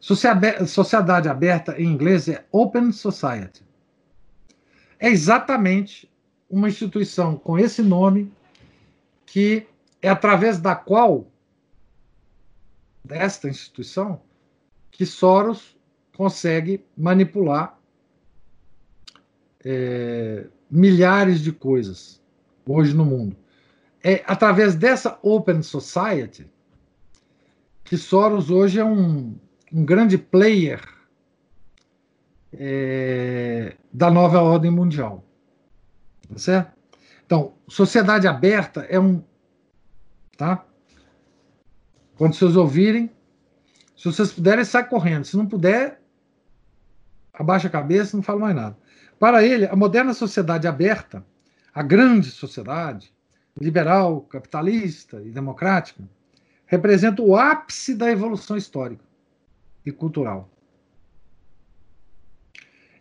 [0.00, 3.64] Sociedade aberta em inglês é Open Society.
[4.98, 6.10] É exatamente
[6.50, 8.30] uma instituição com esse nome
[9.32, 9.66] que
[10.02, 11.26] é através da qual
[13.02, 14.20] desta instituição
[14.90, 15.74] que Soros
[16.14, 17.80] consegue manipular
[19.64, 22.20] é, milhares de coisas
[22.66, 23.34] hoje no mundo.
[24.04, 26.46] É através dessa Open Society
[27.84, 29.34] que Soros hoje é um,
[29.72, 30.86] um grande player
[32.52, 35.24] é, da nova ordem mundial.
[36.28, 36.81] Tá certo?
[37.32, 39.24] Então, sociedade aberta é um.
[40.36, 40.66] Tá?
[42.14, 43.10] Quando vocês ouvirem,
[43.96, 45.24] se vocês puderem, sai correndo.
[45.24, 46.02] Se não puder,
[47.32, 48.76] abaixa a cabeça, não fala mais nada.
[49.18, 51.24] Para ele, a moderna sociedade aberta,
[51.72, 53.14] a grande sociedade,
[53.58, 56.04] liberal, capitalista e democrática,
[56.66, 59.06] representa o ápice da evolução histórica
[59.86, 60.50] e cultural.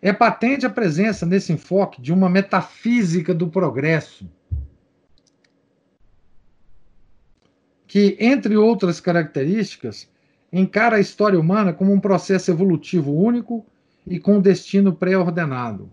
[0.02, 4.28] É patente a presença nesse enfoque de uma metafísica do progresso,
[7.86, 10.10] que, entre outras características,
[10.52, 13.66] encara a história humana como um processo evolutivo único
[14.08, 15.92] e com destino pré-ordenado.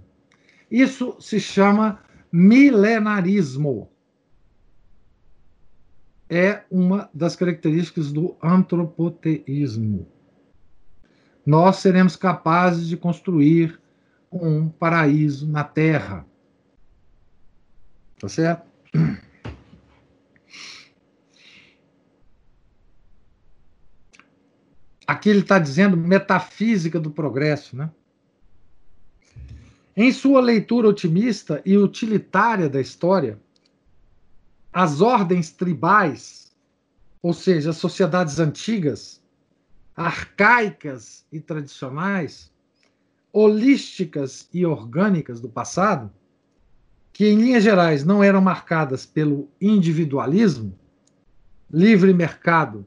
[0.70, 2.00] Isso se chama
[2.32, 3.90] milenarismo.
[6.30, 10.06] É uma das características do antropoteísmo.
[11.44, 13.80] Nós seremos capazes de construir
[14.30, 16.26] um paraíso na Terra.
[18.20, 18.68] Tá certo?
[25.06, 27.90] Aqui ele está dizendo metafísica do progresso, né?
[29.96, 33.40] Em sua leitura otimista e utilitária da história,
[34.72, 36.54] as ordens tribais,
[37.22, 39.20] ou seja, as sociedades antigas,
[39.96, 42.52] arcaicas e tradicionais,
[43.38, 46.10] holísticas e orgânicas do passado,
[47.12, 50.76] que em linhas gerais não eram marcadas pelo individualismo,
[51.70, 52.84] livre mercado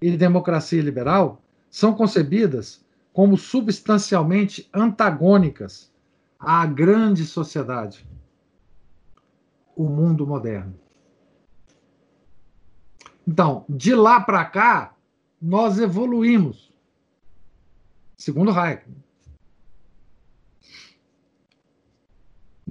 [0.00, 1.40] e democracia liberal,
[1.70, 5.92] são concebidas como substancialmente antagônicas
[6.36, 8.04] à grande sociedade,
[9.76, 10.74] o mundo moderno.
[13.24, 14.96] Então, de lá para cá,
[15.40, 16.76] nós evoluímos,
[18.16, 19.01] segundo Hayek.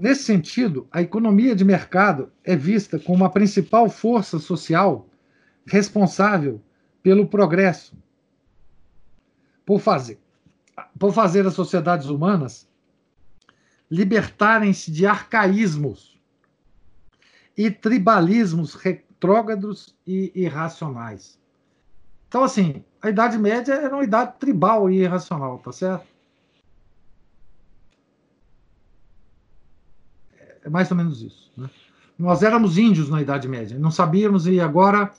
[0.02, 5.08] Nesse sentido, a economia de mercado é vista como a principal força social
[5.64, 6.60] responsável
[7.04, 7.96] pelo progresso,
[9.64, 10.20] por fazer,
[10.98, 12.68] por fazer as sociedades humanas
[13.92, 16.20] libertarem-se de arcaísmos
[17.56, 21.40] e tribalismos retrógrados e irracionais.
[22.28, 26.11] Então, assim, a Idade Média era uma idade tribal e irracional, tá certo?
[30.64, 31.52] É mais ou menos isso.
[31.58, 31.70] Né?
[32.18, 35.12] Nós éramos índios na Idade Média, não sabíamos e agora,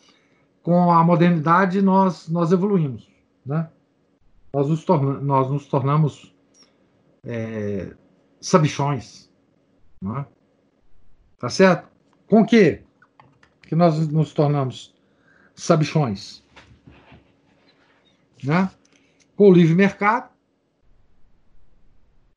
[0.62, 3.10] com a modernidade, nós, nós evoluímos.
[3.44, 3.68] Né?
[4.54, 6.34] Nós, nos torna, nós nos tornamos
[7.24, 7.94] é,
[8.40, 9.30] sabichões.
[10.00, 10.24] Né?
[11.38, 11.88] Tá certo?
[12.28, 12.82] Com o quê?
[13.62, 14.94] Que nós nos tornamos
[15.54, 16.44] sabichões.
[18.44, 18.70] Né?
[19.36, 20.30] Com o livre mercado.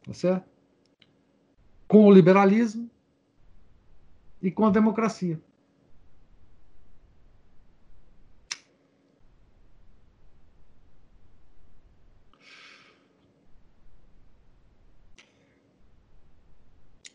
[0.05, 0.45] Tá certo?
[1.87, 2.89] Com o liberalismo
[4.45, 5.41] e com a democracia.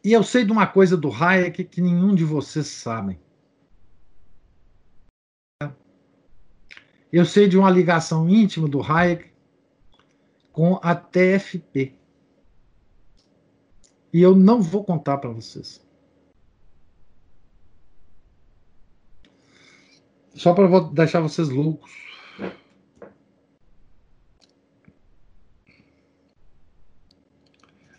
[0.02, 3.20] E eu sei de uma coisa do Hayek que nenhum de vocês sabem.
[7.12, 9.30] Eu sei de uma ligação íntima do Hayek
[10.50, 11.94] com a TFP.
[14.12, 15.89] E eu não vou contar para vocês.
[20.34, 21.90] Só para deixar vocês loucos.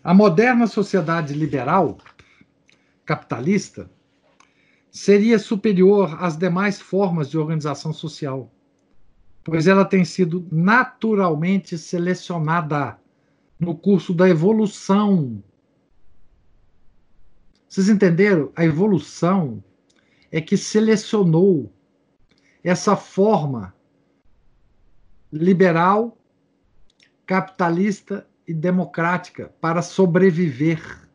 [0.03, 1.99] A moderna sociedade liberal,
[3.05, 3.89] capitalista,
[4.89, 8.51] seria superior às demais formas de organização social,
[9.43, 12.99] pois ela tem sido naturalmente selecionada
[13.59, 15.43] no curso da evolução.
[17.69, 18.51] Vocês entenderam?
[18.55, 19.63] A evolução
[20.31, 21.71] é que selecionou
[22.63, 23.73] essa forma
[25.31, 26.17] liberal,
[27.25, 31.09] capitalista e democrática para sobreviver.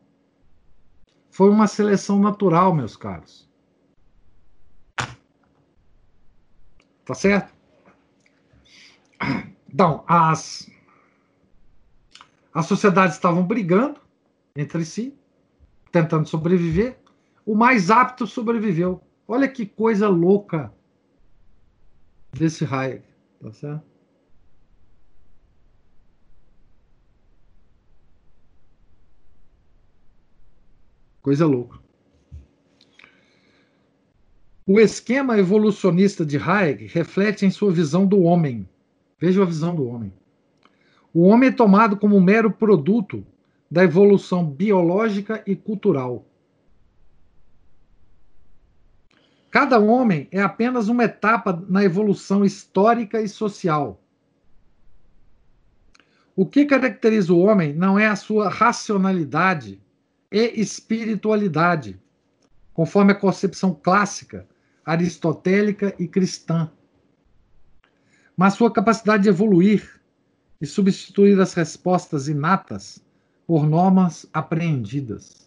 [1.29, 3.47] Foi uma seleção natural, meus caros.
[7.05, 7.53] Tá certo?
[9.71, 10.69] Então, as,
[12.53, 14.01] as sociedades estavam brigando
[14.55, 15.15] entre si,
[15.91, 16.97] tentando sobreviver.
[17.45, 19.01] O mais apto sobreviveu.
[19.27, 20.73] Olha que coisa louca
[22.37, 23.03] desse Hayek,
[23.41, 23.83] tá certo?
[31.21, 31.77] Coisa louca.
[34.65, 38.67] O esquema evolucionista de Hayek reflete em sua visão do homem.
[39.19, 40.13] Veja a visão do homem.
[41.13, 43.25] O homem é tomado como um mero produto
[43.69, 46.25] da evolução biológica e cultural.
[49.59, 53.99] Cada homem é apenas uma etapa na evolução histórica e social.
[56.35, 59.81] O que caracteriza o homem não é a sua racionalidade
[60.31, 61.99] e espiritualidade,
[62.71, 64.47] conforme a concepção clássica,
[64.85, 66.69] aristotélica e cristã.
[68.37, 69.99] Mas sua capacidade de evoluir
[70.61, 73.03] e substituir as respostas inatas
[73.47, 75.46] por normas apreendidas.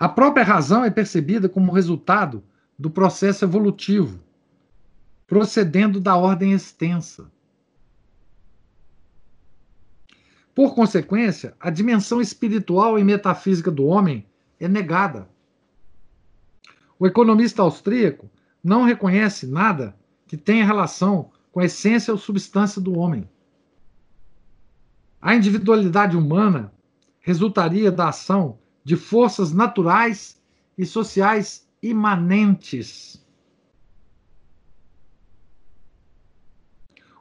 [0.00, 2.42] A própria razão é percebida como resultado
[2.78, 4.18] do processo evolutivo,
[5.26, 7.30] procedendo da ordem extensa.
[10.54, 14.26] Por consequência, a dimensão espiritual e metafísica do homem
[14.58, 15.28] é negada.
[16.98, 18.30] O economista austríaco
[18.64, 19.94] não reconhece nada
[20.26, 23.28] que tenha relação com a essência ou substância do homem.
[25.20, 26.72] A individualidade humana
[27.20, 30.40] resultaria da ação de forças naturais
[30.76, 33.24] e sociais imanentes.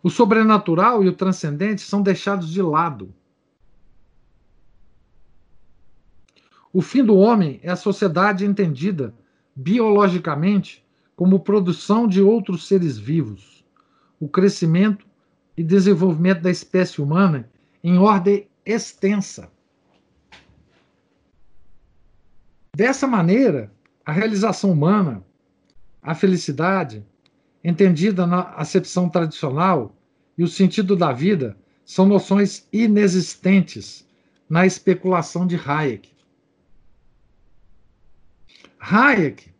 [0.02, 3.14] O sobrenatural e o transcendente são deixados de lado.
[6.72, 9.14] O fim do homem é a sociedade entendida
[9.56, 13.66] biologicamente como produção de outros seres vivos,
[14.20, 15.06] o crescimento
[15.58, 17.50] e desenvolvimento da espécie humana
[17.84, 19.52] em ordem extensa.
[22.80, 23.70] Dessa maneira,
[24.06, 25.22] a realização humana,
[26.02, 27.06] a felicidade,
[27.62, 29.94] entendida na acepção tradicional,
[30.38, 34.08] e o sentido da vida são noções inexistentes
[34.50, 36.10] na especulação de Hayek.
[38.80, 39.52] Hayek,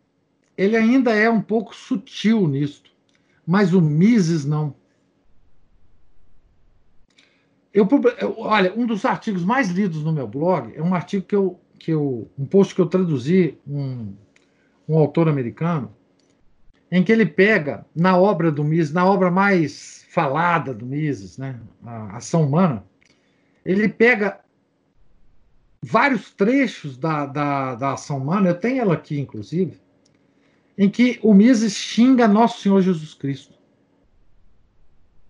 [0.56, 2.90] ele ainda é um pouco sutil nisto,
[3.46, 4.74] mas o Mises não.
[7.70, 7.86] Eu,
[8.38, 11.90] olha, um dos artigos mais lidos no meu blog é um artigo que eu, que
[11.90, 14.14] eu um post que eu traduzi um,
[14.86, 15.90] um autor americano,
[16.92, 21.58] em que ele pega na obra do Mises, na obra mais falada do Mises, né,
[21.82, 22.84] a ação humana,
[23.64, 24.40] ele pega
[25.82, 29.80] vários trechos da, da, da ação humana, eu tenho ela aqui, inclusive,
[30.76, 33.58] em que o Mises xinga Nosso Senhor Jesus Cristo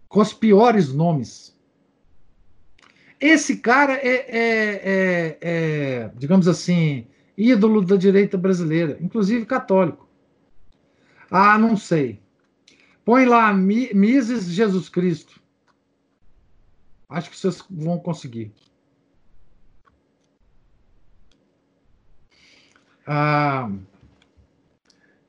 [0.08, 1.56] com os piores nomes.
[3.20, 7.06] Esse cara é, é, é, é, digamos assim,
[7.36, 10.08] ídolo da direita brasileira, inclusive católico.
[11.30, 12.20] Ah, não sei.
[13.04, 15.40] Põe lá Mises Jesus Cristo.
[17.08, 18.52] Acho que vocês vão conseguir.
[23.06, 23.70] Ah,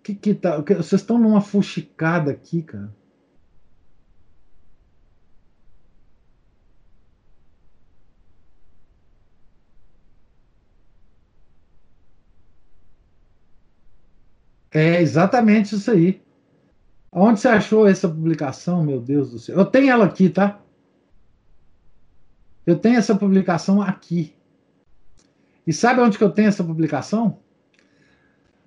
[0.04, 0.60] que que tá?
[0.60, 2.94] Vocês estão numa fuxicada aqui, cara.
[14.72, 16.22] É exatamente isso aí.
[17.12, 19.58] Onde você achou essa publicação, meu Deus do céu?
[19.58, 20.62] Eu tenho ela aqui, tá?
[22.66, 24.34] Eu tenho essa publicação aqui.
[25.68, 27.40] E sabe onde que eu tenho essa publicação?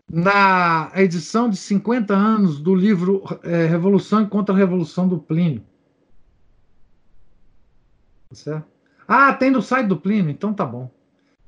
[0.06, 5.64] Na edição de 50 anos do livro é, Revolução e Contra-Revolução do Plínio.
[8.28, 8.68] Tá certo?
[9.09, 10.90] Ah, tem no site do Plínio, então tá bom.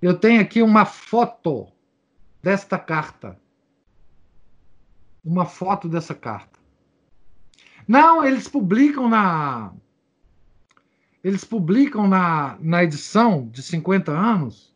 [0.01, 1.67] Eu tenho aqui uma foto
[2.43, 3.39] desta carta
[5.27, 6.59] uma foto dessa carta.
[7.87, 9.73] Não, eles publicam na.
[11.23, 14.73] Eles publicam na, na edição de 50 anos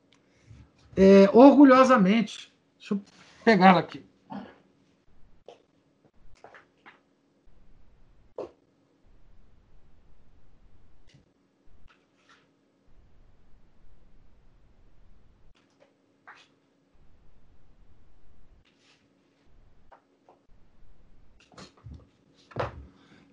[0.96, 2.52] é, orgulhosamente.
[2.76, 3.00] Deixa eu
[3.44, 4.04] pegar ela aqui.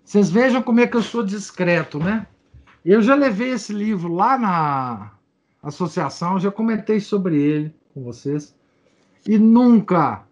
[0.08, 2.26] Vocês vejam como é que eu sou discreto, né?
[2.82, 5.12] Eu já levei esse livro lá na
[5.62, 8.56] associação, já comentei sobre ele com vocês
[9.26, 10.24] e nunca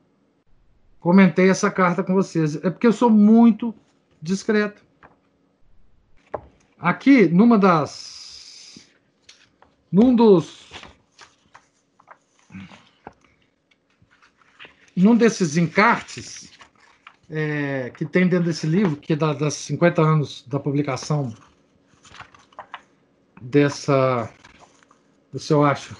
[0.98, 2.56] comentei essa carta com vocês.
[2.64, 3.74] É porque eu sou muito
[4.22, 4.82] discreto.
[6.78, 8.78] Aqui, numa das.
[9.92, 10.70] Num dos.
[14.96, 16.55] Num desses encartes,
[17.28, 21.34] é, que tem dentro desse livro, que da, das 50 anos da publicação
[23.40, 24.30] dessa.
[25.34, 25.96] Se eu acho.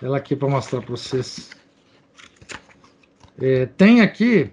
[0.00, 1.50] Ela aqui para mostrar para vocês.
[3.38, 4.50] É, tem aqui.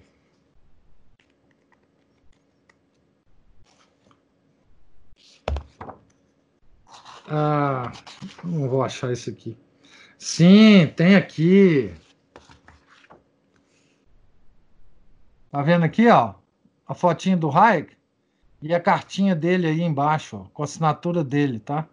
[7.27, 7.91] Ah,
[8.43, 9.57] não vou achar isso aqui.
[10.17, 11.93] Sim, tem aqui.
[15.53, 16.33] Tá vendo aqui, ó?
[16.87, 17.95] A fotinha do Hayek
[18.59, 21.87] e a cartinha dele aí embaixo, ó, com a assinatura dele, tá?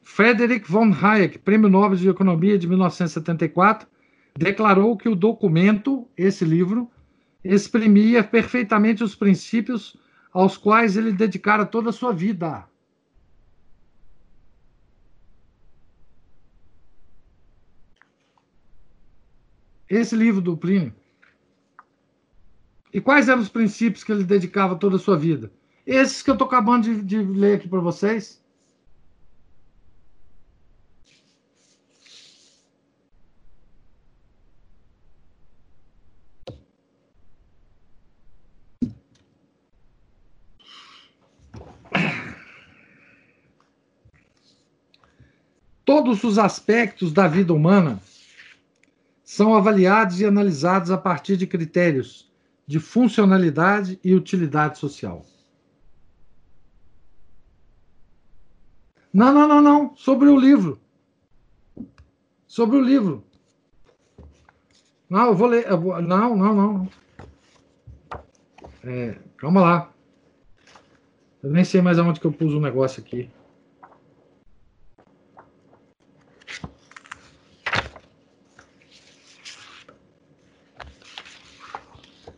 [0.00, 3.88] Frederick von Hayek, Prêmio Nobel de Economia de 1974,
[4.38, 6.88] declarou que o documento, esse livro,
[7.42, 9.96] exprimia perfeitamente os princípios
[10.32, 12.64] aos quais ele dedicara toda a sua vida.
[19.88, 20.94] Esse livro do Plínio.
[22.92, 25.50] E quais eram os princípios que ele dedicava toda a sua vida?
[25.84, 28.42] Esses que eu estou acabando de, de ler aqui para vocês.
[45.84, 48.00] Todos os aspectos da vida humana
[49.34, 52.30] são avaliados e analisados a partir de critérios
[52.64, 55.26] de funcionalidade e utilidade social.
[59.12, 59.96] Não, não, não, não.
[59.96, 60.80] Sobre o livro.
[62.46, 63.24] Sobre o livro.
[65.10, 65.66] Não, eu vou ler.
[65.66, 66.88] Eu vou, não, não, não.
[68.84, 69.92] É, calma lá.
[71.42, 73.28] Eu nem sei mais aonde que eu pus o negócio aqui.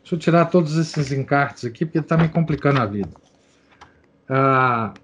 [0.06, 3.10] Deixa eu tirar todos esses encartes aqui, porque está me complicando a vida.
[4.28, 4.94] Ah,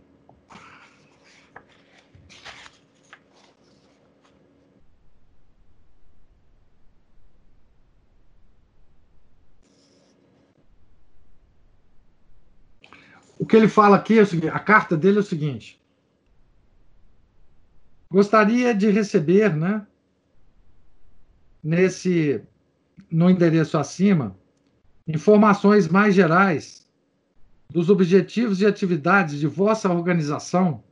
[13.40, 15.82] o que ele fala aqui é o seguinte: a carta dele é o seguinte.
[18.08, 19.84] Gostaria de receber, né,
[21.60, 22.40] nesse
[23.10, 24.40] no endereço acima,
[25.06, 26.88] informações mais gerais
[27.68, 30.82] dos objetivos e atividades de vossa organização,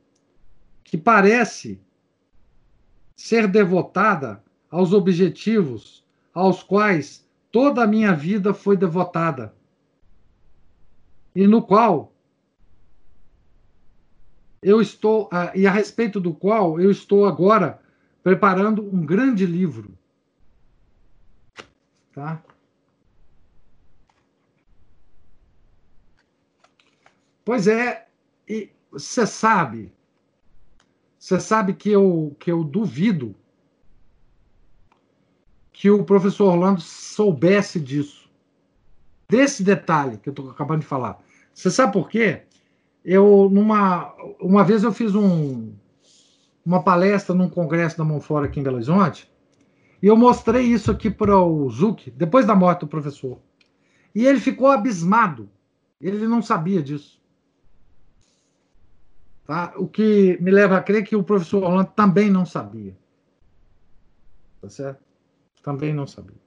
[0.83, 1.79] que parece
[3.15, 9.53] ser devotada aos objetivos aos quais toda a minha vida foi devotada,
[11.35, 12.13] e no qual
[14.61, 17.81] eu estou, uh, e a respeito do qual eu estou agora
[18.23, 19.97] preparando um grande livro.
[22.13, 22.41] Tá?
[27.43, 28.07] Pois é,
[28.91, 29.93] você sabe,
[31.17, 33.35] você sabe que eu, que eu duvido
[35.71, 38.29] que o professor Orlando soubesse disso,
[39.27, 41.19] desse detalhe que eu estou acabando de falar.
[41.53, 42.43] Você sabe por quê?
[43.03, 45.73] Eu, numa, uma vez eu fiz um,
[46.65, 49.31] uma palestra num congresso da Mão Fora aqui em Belo Horizonte,
[50.01, 53.39] e eu mostrei isso aqui para o Zuc, depois da morte do professor.
[54.13, 55.49] E ele ficou abismado.
[55.99, 57.20] Ele não sabia disso.
[59.51, 59.73] Tá?
[59.75, 62.95] O que me leva a crer que o professor Orlando também não sabia.
[64.61, 65.03] Tá certo?
[65.61, 66.37] Também não sabia.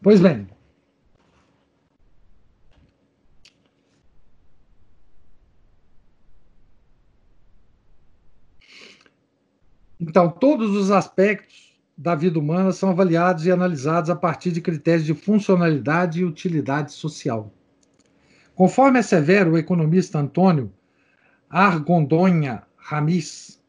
[0.00, 0.46] Pois bem.
[9.98, 15.04] Então, todos os aspectos da vida humana são avaliados e analisados a partir de critérios
[15.04, 17.52] de funcionalidade e utilidade social.
[18.54, 20.72] Conforme assevera o economista Antônio
[21.56, 23.62] Argondonha Ramis,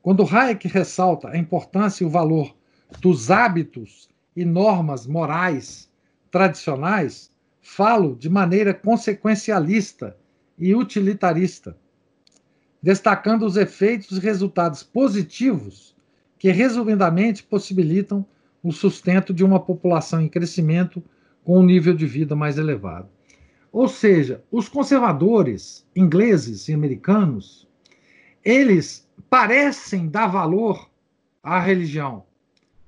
[0.00, 2.54] quando Hayek ressalta a importância e o valor
[3.00, 5.90] dos hábitos e normas morais
[6.30, 10.16] tradicionais, falo de maneira consequencialista
[10.56, 11.76] e utilitarista,
[12.80, 15.96] destacando os efeitos e resultados positivos
[16.38, 18.24] que resumidamente possibilitam
[18.62, 21.02] o sustento de uma população em crescimento
[21.42, 23.15] com um nível de vida mais elevado.
[23.72, 27.68] Ou seja, os conservadores ingleses e americanos,
[28.44, 30.90] eles parecem dar valor
[31.42, 32.24] à religião,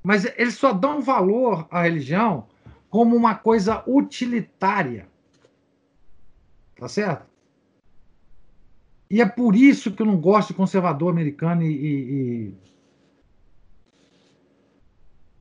[0.03, 2.47] mas eles só dão valor à religião
[2.89, 5.09] como uma coisa utilitária.
[6.77, 7.27] Tá certo?
[9.11, 12.55] E é por isso que eu não gosto de conservador americano e, e,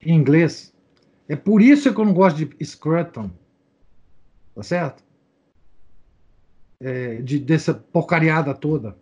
[0.02, 0.74] e inglês.
[1.28, 3.30] É por isso que eu não gosto de Scruton.
[4.56, 5.07] Tá certo?
[6.80, 8.98] É, de, dessa porcariada toda,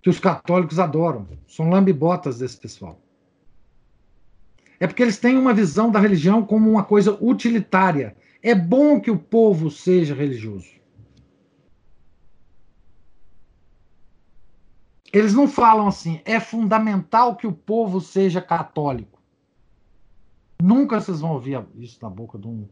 [0.00, 1.26] que os católicos adoram.
[1.46, 3.00] São lambibotas desse pessoal.
[4.80, 8.16] É porque eles têm uma visão da religião como uma coisa utilitária.
[8.42, 10.72] É bom que o povo seja religioso.
[15.12, 19.22] Eles não falam assim, é fundamental que o povo seja católico.
[20.60, 22.66] Nunca vocês vão ouvir isso da boca de um,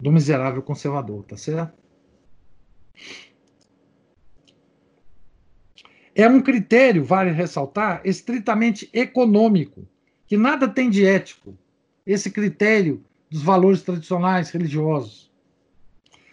[0.00, 1.76] de um miserável conservador, tá certo?
[6.14, 9.86] É um critério, vale ressaltar, estritamente econômico,
[10.26, 11.56] que nada tem de ético,
[12.04, 15.30] esse critério dos valores tradicionais religiosos.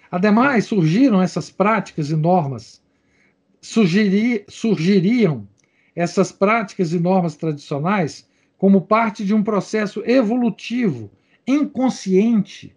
[0.10, 2.82] Ademais, surgiram essas práticas e normas,
[3.62, 5.48] surgiri, surgiriam
[5.96, 8.28] essas práticas e normas tradicionais
[8.58, 11.12] como parte de um processo evolutivo,
[11.46, 12.76] inconsciente,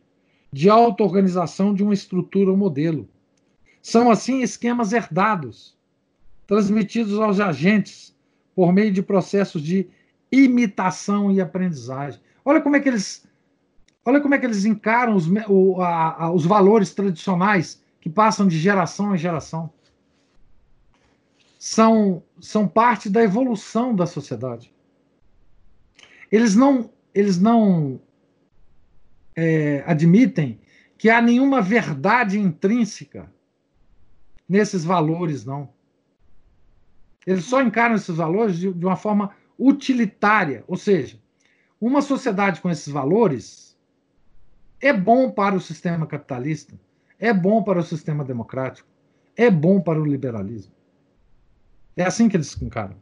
[0.53, 3.09] de auto-organização de uma estrutura ou modelo.
[3.89, 5.75] São, assim, esquemas herdados,
[6.47, 8.15] transmitidos aos agentes
[8.55, 9.89] por meio de processos de
[10.31, 12.21] imitação e aprendizagem.
[12.45, 13.27] Olha como é que eles,
[14.05, 18.47] olha como é que eles encaram os, o, a, a, os valores tradicionais que passam
[18.47, 19.73] de geração em geração.
[21.59, 24.71] São, são parte da evolução da sociedade.
[26.31, 27.99] Eles não, eles não
[29.35, 30.61] é, admitem
[30.99, 33.33] que há nenhuma verdade intrínseca
[34.49, 35.69] nesses valores, não.
[37.27, 41.21] Eles só encaram esses valores de, de uma forma utilitária, ou seja,
[41.81, 43.77] uma sociedade com esses valores
[44.81, 46.79] é bom para o sistema capitalista,
[47.19, 48.89] é bom para o sistema democrático,
[49.37, 50.73] é bom para o liberalismo.
[51.97, 52.97] É assim que eles encaram.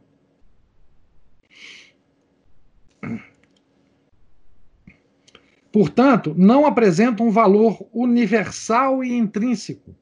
[5.71, 9.95] Portanto, não apresentam um valor universal e intrínseco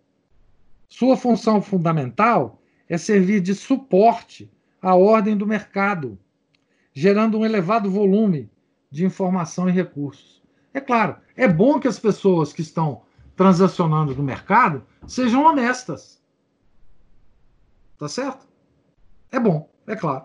[0.98, 4.50] sua função fundamental é servir de suporte
[4.82, 6.18] à ordem do mercado,
[6.94, 8.50] gerando um elevado volume
[8.90, 10.42] de informação e recursos.
[10.74, 13.02] É claro, é bom que as pessoas que estão
[13.36, 16.24] transacionando no mercado sejam honestas.
[17.98, 18.48] Tá certo?
[19.30, 20.24] É bom, é claro.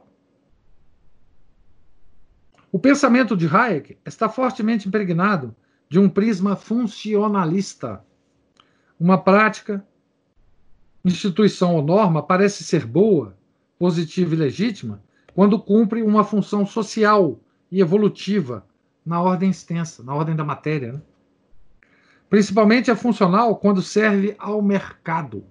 [2.71, 5.53] O pensamento de Hayek está fortemente impregnado
[5.89, 8.05] de um prisma funcionalista,
[9.01, 9.85] uma prática
[11.05, 13.37] instituição ou norma parece ser boa,
[13.79, 15.03] positiva e legítima
[15.35, 17.39] quando cumpre uma função social
[17.71, 18.67] e evolutiva
[19.05, 20.93] na ordem extensa, na ordem da matéria.
[20.93, 21.03] Né?
[22.29, 25.45] Principalmente é funcional quando serve ao mercado.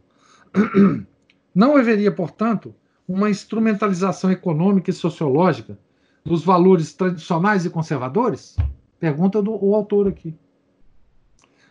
[1.54, 2.74] Não haveria, portanto,
[3.08, 5.78] uma instrumentalização econômica e sociológica
[6.24, 8.56] dos valores tradicionais e conservadores?
[9.00, 10.36] Pergunta do o autor aqui.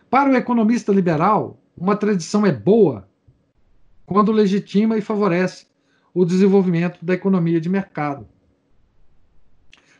[0.09, 3.08] Para o economista liberal, uma tradição é boa
[4.09, 5.67] quando legitima e favorece
[6.11, 8.27] o desenvolvimento da economia de mercado.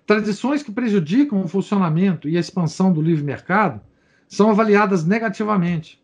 [0.03, 3.79] Tradições que prejudicam o funcionamento e a expansão do livre mercado
[4.27, 6.03] são avaliadas negativamente,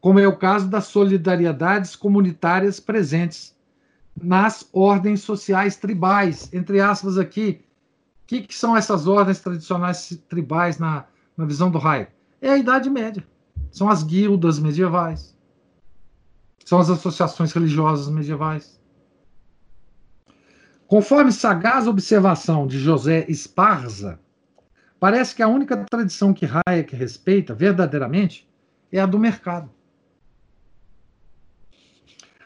[0.00, 3.56] como é o caso das solidariedades comunitárias presentes
[4.20, 7.60] nas ordens sociais tribais, entre aspas aqui.
[8.24, 11.04] O que, que são essas ordens tradicionais tribais na,
[11.36, 12.10] na visão do Hayek?
[12.42, 13.24] É a Idade Média.
[13.70, 15.38] São as guildas medievais.
[16.70, 18.80] São as associações religiosas medievais.
[20.86, 24.20] Conforme sagaz observação de José Esparza,
[25.00, 28.48] parece que a única tradição que Hayek respeita verdadeiramente
[28.92, 29.68] é a do mercado.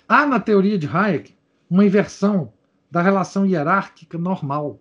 [0.08, 1.36] Há na teoria de Hayek
[1.68, 2.50] uma inversão
[2.90, 4.80] da relação hierárquica normal,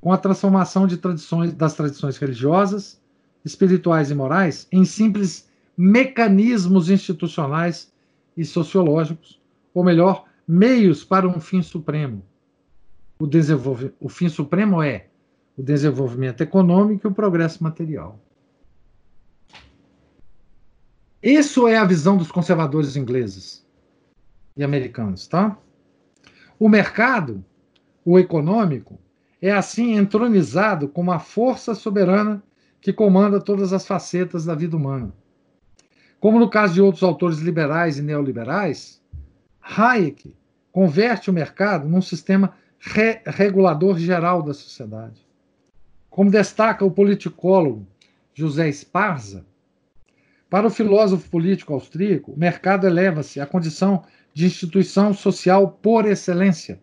[0.00, 3.00] com a transformação de tradições, das tradições religiosas,
[3.44, 7.93] espirituais e morais em simples mecanismos institucionais
[8.36, 9.40] e sociológicos,
[9.72, 12.22] ou melhor, meios para um fim supremo,
[13.18, 13.26] o,
[14.00, 15.06] o fim supremo é
[15.56, 18.18] o desenvolvimento econômico e o progresso material.
[21.22, 23.64] Isso é a visão dos conservadores ingleses
[24.56, 25.56] e americanos, tá?
[26.58, 27.42] O mercado,
[28.04, 28.98] o econômico,
[29.40, 32.42] é assim entronizado como a força soberana
[32.80, 35.12] que comanda todas as facetas da vida humana.
[36.24, 38.98] Como no caso de outros autores liberais e neoliberais,
[39.60, 40.34] Hayek
[40.72, 45.20] converte o mercado num sistema re regulador geral da sociedade.
[46.08, 47.86] Como destaca o politicólogo
[48.32, 49.44] José Esparza,
[50.48, 54.02] para o filósofo político austríaco, o mercado eleva-se à condição
[54.32, 56.80] de instituição social por excelência,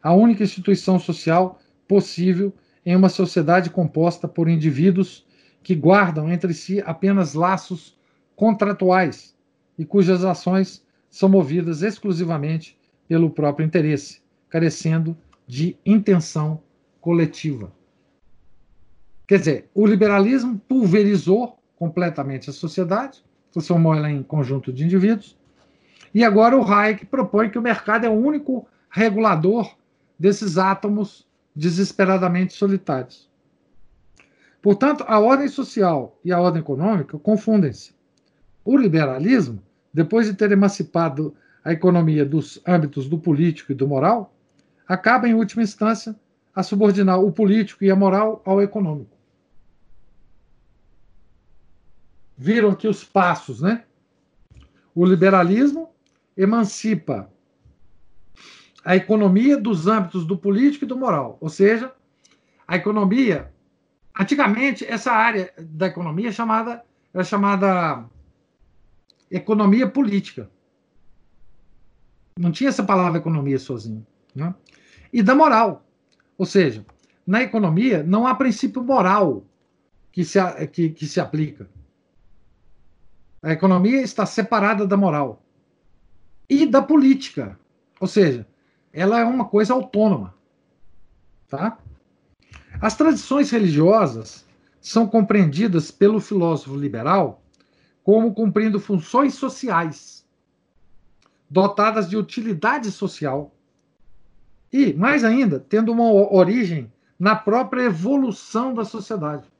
[0.00, 1.58] a única instituição social
[1.88, 2.54] possível
[2.84, 5.26] em uma sociedade composta por indivíduos
[5.64, 7.95] que guardam entre si apenas laços
[8.36, 9.34] contratuais
[9.78, 16.60] e cujas ações são movidas exclusivamente pelo próprio interesse, carecendo de intenção
[17.00, 17.72] coletiva.
[19.26, 25.36] Quer dizer, o liberalismo pulverizou completamente a sociedade, transformou ela em conjunto de indivíduos,
[26.14, 29.74] e agora o Hayek propõe que o mercado é o único regulador
[30.18, 33.30] desses átomos desesperadamente solitários.
[34.62, 37.95] Portanto, a ordem social e a ordem econômica confundem-se.
[38.66, 39.62] O liberalismo,
[39.94, 41.32] depois de ter emancipado
[41.64, 44.34] a economia dos âmbitos do político e do moral,
[44.88, 46.16] acaba, em última instância,
[46.52, 49.16] a subordinar o político e a moral ao econômico.
[52.36, 53.84] Viram aqui os passos, né?
[54.92, 55.90] O liberalismo
[56.36, 57.30] emancipa
[58.84, 61.92] a economia dos âmbitos do político e do moral, ou seja,
[62.66, 63.52] a economia.
[64.18, 66.82] Antigamente, essa área da economia chamada,
[67.14, 68.08] era chamada
[69.30, 70.50] economia política.
[72.38, 74.06] Não tinha essa palavra economia sozinho.
[74.34, 74.54] Né?
[75.12, 75.82] e da moral.
[76.36, 76.84] Ou seja,
[77.26, 79.44] na economia não há princípio moral
[80.12, 80.38] que se,
[80.68, 81.68] que, que se aplica.
[83.42, 85.42] A economia está separada da moral
[86.48, 87.58] e da política.
[88.00, 88.46] Ou seja,
[88.92, 90.34] ela é uma coisa autônoma.
[91.48, 91.78] Tá?
[92.80, 94.44] As tradições religiosas
[94.80, 97.42] são compreendidas pelo filósofo liberal
[98.06, 100.24] como cumprindo funções sociais,
[101.50, 103.52] dotadas de utilidade social
[104.72, 109.50] e, mais ainda, tendo uma origem na própria evolução da sociedade.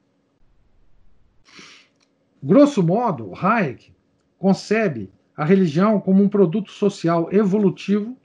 [2.40, 3.92] Grosso modo, Hayek
[4.38, 8.16] concebe a religião como um produto social evolutivo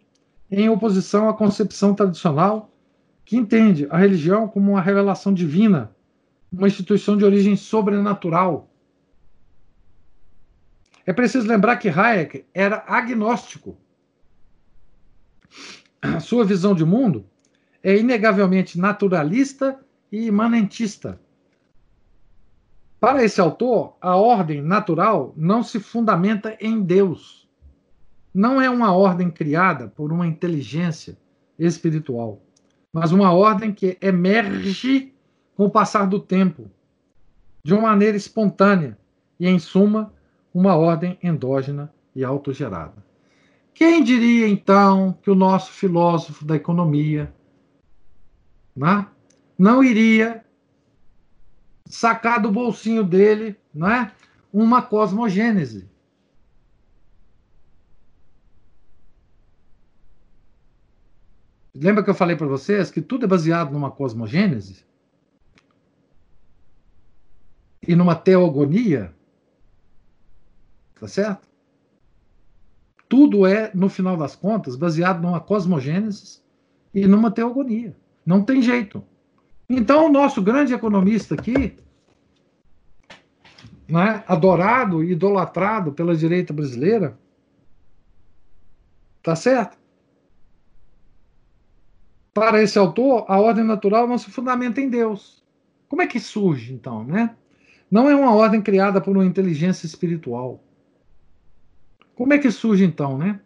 [0.51, 2.71] em oposição à concepção tradicional
[3.25, 5.95] que entende a religião como uma revelação divina,
[6.53, 8.70] uma instituição de origem sobrenatural.
[11.05, 13.77] É preciso lembrar que Hayek era agnóstico
[16.01, 17.25] a sua visão de mundo
[17.83, 19.79] é inegavelmente naturalista
[20.11, 21.19] e imanentista.
[22.99, 27.49] Para esse autor, a ordem natural não se fundamenta em Deus.
[28.33, 31.17] Não é uma ordem criada por uma inteligência
[31.57, 32.41] espiritual,
[32.93, 35.13] mas uma ordem que emerge
[35.55, 36.69] com o passar do tempo,
[37.63, 38.97] de uma maneira espontânea
[39.39, 40.13] e, em suma,
[40.53, 43.03] uma ordem endógena e autogerada.
[43.73, 47.33] Quem diria, então, que o nosso filósofo da economia
[48.75, 49.07] né,
[49.57, 50.45] não iria
[51.85, 54.11] sacar do bolsinho dele né,
[54.51, 55.89] uma cosmogênese?
[61.73, 64.85] Lembra que eu falei para vocês que tudo é baseado numa cosmogênese?
[67.87, 69.15] E numa teogonia?
[71.01, 71.49] Tá certo?
[73.09, 76.41] Tudo é, no final das contas, baseado numa cosmogênese
[76.93, 77.97] e numa teogonia.
[78.23, 79.03] Não tem jeito.
[79.67, 81.75] Então, o nosso grande economista aqui,
[83.89, 87.17] né, adorado e idolatrado pela direita brasileira,
[89.23, 89.75] tá certo?
[92.31, 95.43] Para esse autor, a ordem natural não se fundamenta em Deus.
[95.89, 97.35] Como é que surge, então, né?
[97.89, 100.63] Não é uma ordem criada por uma inteligência espiritual.
[102.21, 103.41] Como é que surge, então, né?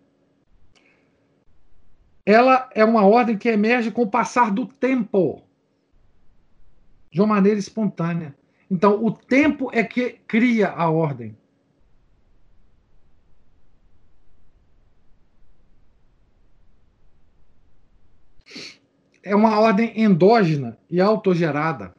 [2.25, 5.41] Ela é uma ordem que emerge com o passar do tempo,
[7.09, 8.35] de uma maneira espontânea.
[8.69, 11.37] Então, o tempo é que cria a ordem.
[19.23, 21.95] É uma ordem endógena e autogerada.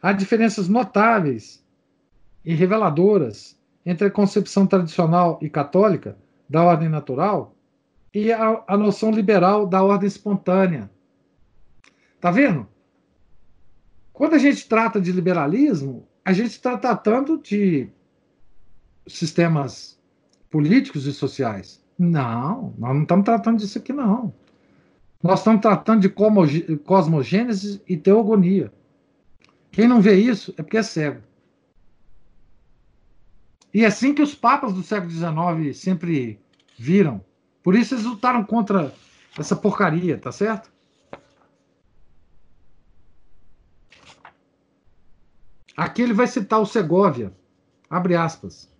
[0.00, 1.62] Há diferenças notáveis
[2.42, 6.16] e reveladoras entre a concepção tradicional e católica
[6.48, 7.54] da ordem natural
[8.12, 10.90] e a, a noção liberal da ordem espontânea.
[12.20, 12.66] Tá vendo?
[14.12, 17.88] Quando a gente trata de liberalismo, a gente está tratando de
[19.06, 20.00] sistemas
[20.48, 21.84] políticos e sociais.
[21.98, 24.32] Não, nós não estamos tratando disso aqui, não.
[25.22, 26.08] Nós estamos tratando de
[26.78, 28.72] cosmogênese e teogonia.
[29.70, 31.20] Quem não vê isso é porque é cego.
[33.74, 36.40] E é assim que os papas do século XIX sempre
[36.78, 37.20] viram.
[37.60, 38.94] Por isso eles lutaram contra
[39.36, 40.72] essa porcaria, tá certo?
[45.76, 47.34] Aqui ele vai citar o Segovia,
[47.90, 48.72] abre aspas.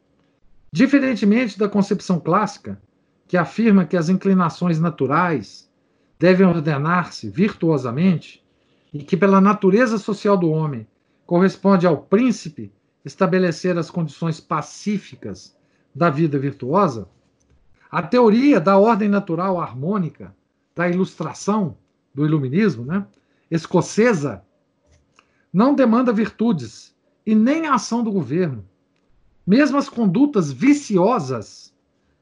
[0.70, 2.80] Diferentemente da concepção clássica,
[3.26, 5.68] que afirma que as inclinações naturais
[6.20, 8.44] devem ordenar-se virtuosamente
[8.92, 10.86] e que, pela natureza social do homem,
[11.26, 12.72] corresponde ao príncipe
[13.04, 15.56] estabelecer as condições pacíficas
[15.94, 17.08] da vida virtuosa,
[17.90, 20.34] a teoria da ordem natural harmônica,
[20.74, 21.76] da ilustração,
[22.12, 23.06] do iluminismo, né,
[23.50, 24.42] escocesa,
[25.52, 26.94] não demanda virtudes
[27.24, 28.64] e nem a ação do governo.
[29.46, 31.72] Mesmo as condutas viciosas,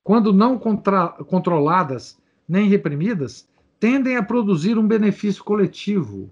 [0.05, 3.49] quando não controladas nem reprimidas,
[3.79, 6.31] tendem a produzir um benefício coletivo.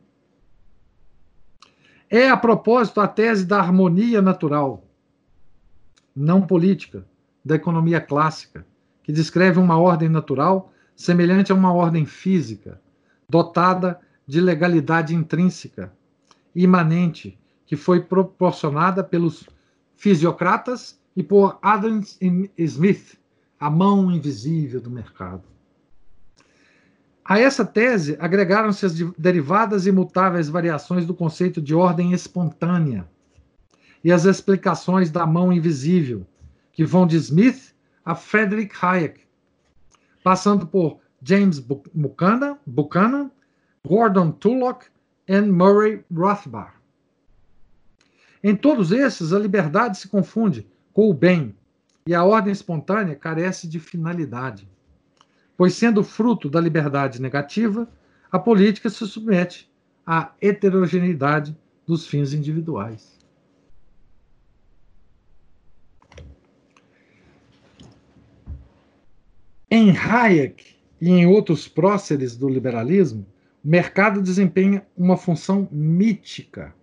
[2.13, 4.85] É, a propósito, a tese da harmonia natural,
[6.15, 7.07] não política,
[7.45, 8.67] da economia clássica,
[9.01, 12.81] que descreve uma ordem natural semelhante a uma ordem física,
[13.29, 15.93] dotada de legalidade intrínseca,
[16.53, 19.49] imanente, que foi proporcionada pelos
[19.95, 22.01] fisiocratas e por Adam
[22.59, 23.21] Smith,
[23.59, 25.45] a mão invisível do mercado.
[27.25, 33.09] A essa tese agregaram-se as derivadas e mutáveis variações do conceito de ordem espontânea
[34.03, 36.27] e as explicações da mão invisível,
[36.73, 37.75] que vão de Smith
[38.05, 39.21] a Frederick Hayek,
[40.25, 43.31] passando por James Buchanan, Buchanan
[43.87, 44.87] Gordon Tullock
[45.27, 46.75] e Murray Rothbard.
[48.43, 51.55] Em todos esses, a liberdade se confunde com o bem
[52.07, 54.69] e a ordem espontânea carece de finalidade.
[55.61, 57.87] Pois, sendo fruto da liberdade negativa,
[58.33, 59.71] a política se submete
[60.07, 61.55] à heterogeneidade
[61.87, 63.19] dos fins individuais.
[69.71, 73.27] Em Hayek e em outros próceres do liberalismo,
[73.63, 76.75] o mercado desempenha uma função mítica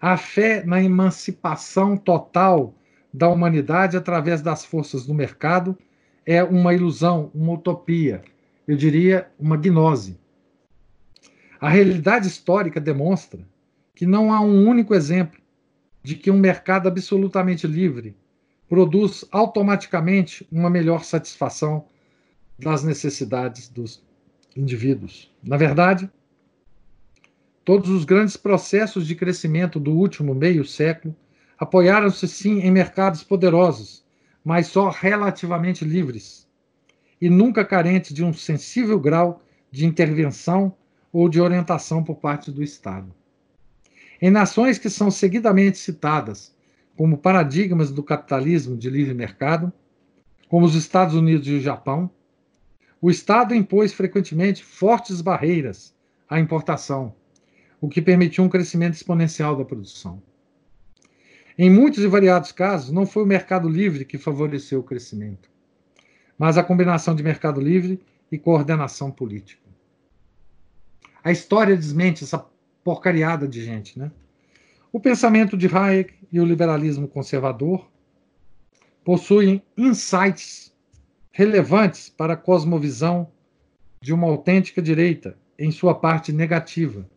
[0.00, 2.74] a fé na emancipação total
[3.14, 5.78] da humanidade através das forças do mercado
[6.26, 8.22] é uma ilusão, uma utopia,
[8.68, 10.18] eu diria uma gnose.
[11.60, 13.46] A realidade histórica demonstra
[13.94, 15.40] que não há um único exemplo
[16.02, 18.14] de que um mercado absolutamente livre
[18.68, 21.86] produz automaticamente uma melhor satisfação
[22.58, 24.04] das necessidades dos
[24.56, 25.32] indivíduos.
[25.42, 26.10] Na verdade,
[27.66, 31.12] Todos os grandes processos de crescimento do último meio século
[31.58, 34.05] apoiaram-se sim em mercados poderosos,
[34.46, 36.46] mas só relativamente livres,
[37.20, 39.42] e nunca carentes de um sensível grau
[39.72, 40.72] de intervenção
[41.12, 43.12] ou de orientação por parte do Estado.
[44.22, 46.54] Em nações que são seguidamente citadas
[46.96, 49.72] como paradigmas do capitalismo de livre mercado,
[50.48, 52.08] como os Estados Unidos e o Japão,
[53.00, 55.92] o Estado impôs frequentemente fortes barreiras
[56.30, 57.12] à importação
[57.80, 60.22] o que permitiu um crescimento exponencial da produção.
[61.58, 65.48] Em muitos e variados casos, não foi o mercado livre que favoreceu o crescimento,
[66.38, 67.98] mas a combinação de mercado livre
[68.30, 69.62] e coordenação política.
[71.24, 72.44] A história desmente essa
[72.84, 74.12] porcariada de gente, né?
[74.92, 77.90] O pensamento de Hayek e o liberalismo conservador
[79.02, 80.74] possuem insights
[81.32, 83.30] relevantes para a cosmovisão
[84.02, 87.08] de uma autêntica direita em sua parte negativa,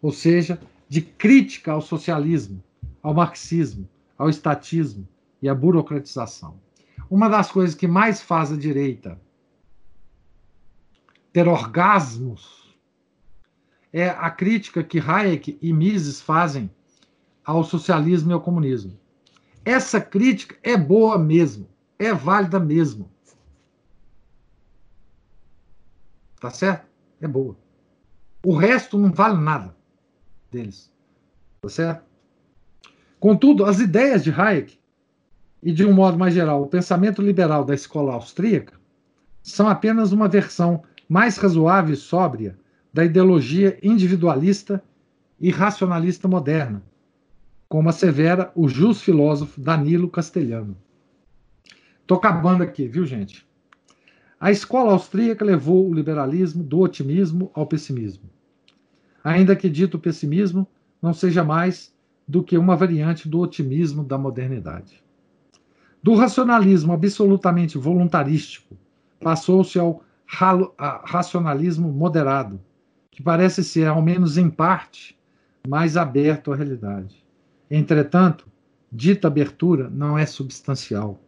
[0.00, 2.62] ou seja, de crítica ao socialismo,
[3.02, 5.08] ao marxismo, ao estatismo
[5.40, 6.60] e à burocratização.
[7.08, 9.20] Uma das coisas que mais faz a direita
[11.32, 12.76] ter orgasmos
[13.92, 16.70] é a crítica que Hayek e Mises fazem
[17.44, 18.98] ao socialismo e ao comunismo.
[19.64, 21.68] Essa crítica é boa mesmo,
[21.98, 23.10] é válida mesmo.
[26.40, 26.86] Tá certo?
[27.20, 27.56] É boa.
[28.44, 29.76] O resto não vale nada
[30.50, 30.90] deles.
[31.60, 32.09] Tá certo?
[33.20, 34.78] Contudo, as ideias de Hayek
[35.62, 38.80] e, de um modo mais geral, o pensamento liberal da escola austríaca
[39.42, 42.58] são apenas uma versão mais razoável e sóbria
[42.92, 44.82] da ideologia individualista
[45.38, 46.82] e racionalista moderna,
[47.68, 50.74] como assevera o jus filósofo Danilo Castelhano.
[52.00, 53.46] Estou acabando aqui, viu, gente?
[54.40, 58.30] A escola austríaca levou o liberalismo do otimismo ao pessimismo.
[59.22, 60.66] Ainda que dito pessimismo
[61.02, 61.92] não seja mais
[62.30, 65.02] do que uma variante do otimismo da modernidade.
[66.00, 68.76] Do racionalismo absolutamente voluntarístico,
[69.18, 70.04] passou-se ao
[71.04, 72.60] racionalismo moderado,
[73.10, 75.18] que parece ser, ao menos em parte,
[75.66, 77.26] mais aberto à realidade.
[77.68, 78.46] Entretanto,
[78.92, 81.20] dita abertura não é substancial,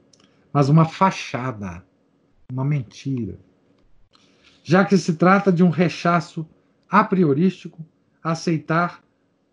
[0.53, 1.85] mas uma fachada,
[2.53, 3.41] uma mentira.
[4.62, 6.49] Já que se trata de um rechaço
[6.89, 7.85] a priorístico
[8.23, 9.03] aceitar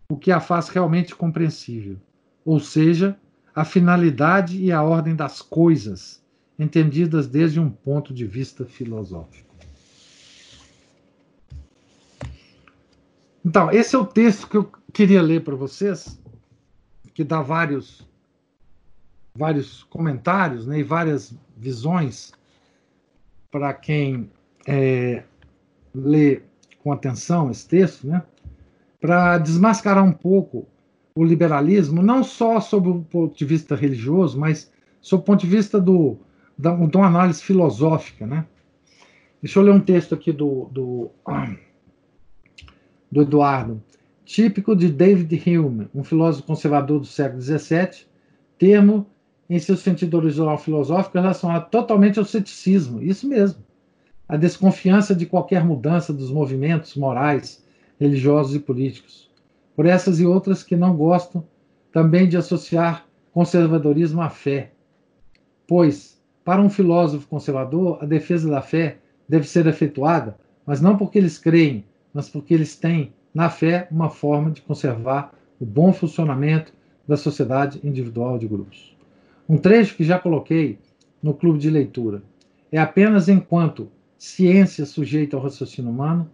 [0.10, 1.98] o que a faz realmente compreensível,
[2.44, 3.18] ou seja,
[3.53, 6.22] a finalidade e a ordem das coisas,
[6.57, 9.48] entendidas desde um ponto de vista filosófico.
[13.45, 16.19] Então, esse é o texto que eu queria ler para vocês,
[17.14, 18.07] que dá vários
[19.36, 22.34] vários comentários né, e várias visões
[23.49, 24.30] para quem
[24.68, 25.23] é,
[25.94, 26.41] lê
[26.84, 28.22] com atenção esse texto, né,
[29.00, 30.68] para desmascarar um pouco
[31.16, 34.72] o liberalismo, não só sob o ponto de vista religioso, mas
[35.02, 36.18] sob o ponto de vista do,
[36.58, 38.26] da, de uma análise filosófica.
[38.26, 38.46] Né?
[39.42, 41.12] Deixa eu ler um texto aqui do, do,
[43.12, 43.82] do Eduardo.
[44.26, 48.06] Típico de David Hume, um filósofo conservador do século XVII,
[48.60, 49.08] termo
[49.50, 53.02] em seu sentido original filosófico relacionado totalmente ao ceticismo.
[53.02, 53.64] Isso mesmo.
[54.28, 57.66] A desconfiança de qualquer mudança dos movimentos morais,
[58.00, 59.30] religiosos e políticos
[59.76, 61.42] por essas e outras que não gostam
[61.92, 64.72] também de associar conservadorismo à fé.
[65.66, 68.98] Pois, para um filósofo conservador, a defesa da fé
[69.28, 74.10] deve ser efetuada, mas não porque eles creem, mas porque eles têm na fé uma
[74.10, 76.74] forma de conservar o bom funcionamento
[77.08, 78.96] da sociedade individual de grupos.
[79.48, 80.78] Um trecho que já coloquei
[81.24, 82.22] no clube de leitura
[82.70, 86.30] é apenas enquanto ciência sujeita ao raciocínio humano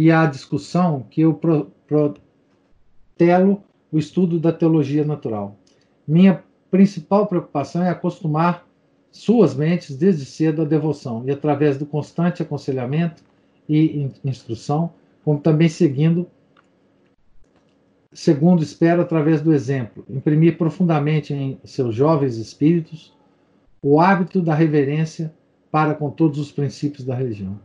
[0.00, 2.14] e à discussão que eu pro, pro,
[3.18, 3.62] telo
[3.92, 5.58] o estudo da teologia natural.
[6.08, 8.66] Minha principal preocupação é acostumar
[9.12, 13.22] suas mentes desde cedo à devoção e através do constante aconselhamento
[13.68, 14.90] e instrução,
[15.22, 16.26] como também seguindo
[18.10, 23.12] segundo espero através do exemplo, imprimir profundamente em seus jovens espíritos
[23.82, 25.30] o hábito da reverência
[25.70, 27.60] para com todos os princípios da religião.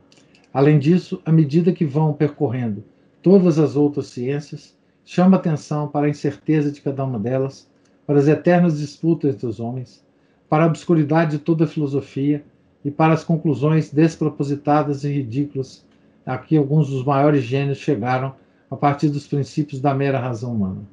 [0.56, 2.82] Além disso, à medida que vão percorrendo
[3.22, 4.74] todas as outras ciências,
[5.04, 7.70] chama atenção para a incerteza de cada uma delas,
[8.08, 10.02] para as eternas disputas entre os homens,
[10.48, 12.42] para a obscuridade de toda a filosofia
[12.86, 15.86] e para as conclusões despropositadas e ridículas
[16.26, 18.34] a que alguns dos maiores gênios chegaram
[18.72, 20.84] a partir dos princípios da mera razão humana.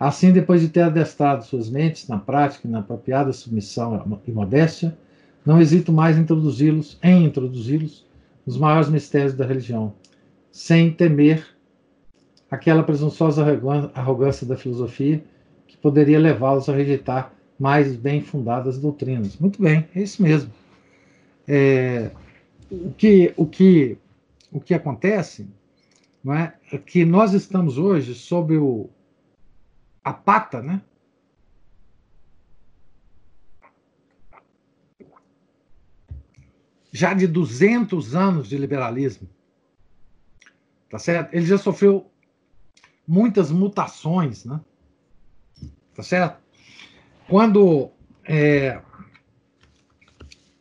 [0.00, 4.96] Assim, depois de ter adestrado suas mentes na prática e na apropriada submissão e modéstia,
[5.44, 8.05] não hesito mais em introduzi-los, em introduzi-los
[8.46, 9.92] nos maiores mistérios da religião,
[10.52, 11.46] sem temer
[12.50, 13.44] aquela presunçosa
[13.94, 15.22] arrogância da filosofia
[15.66, 19.36] que poderia levá-los a rejeitar mais bem fundadas doutrinas.
[19.38, 20.52] Muito bem, é isso mesmo.
[21.48, 22.10] É,
[22.70, 23.98] o, que, o, que,
[24.52, 25.48] o que acontece
[26.22, 28.88] não é, é que nós estamos hoje sob o,
[30.04, 30.80] a pata, né?
[36.96, 39.28] Já de 200 anos de liberalismo.
[40.88, 41.34] Tá certo?
[41.34, 42.10] Ele já sofreu
[43.06, 44.58] muitas mutações, né?
[45.94, 46.40] Tá certo?
[47.28, 47.90] Quando
[48.24, 48.80] é,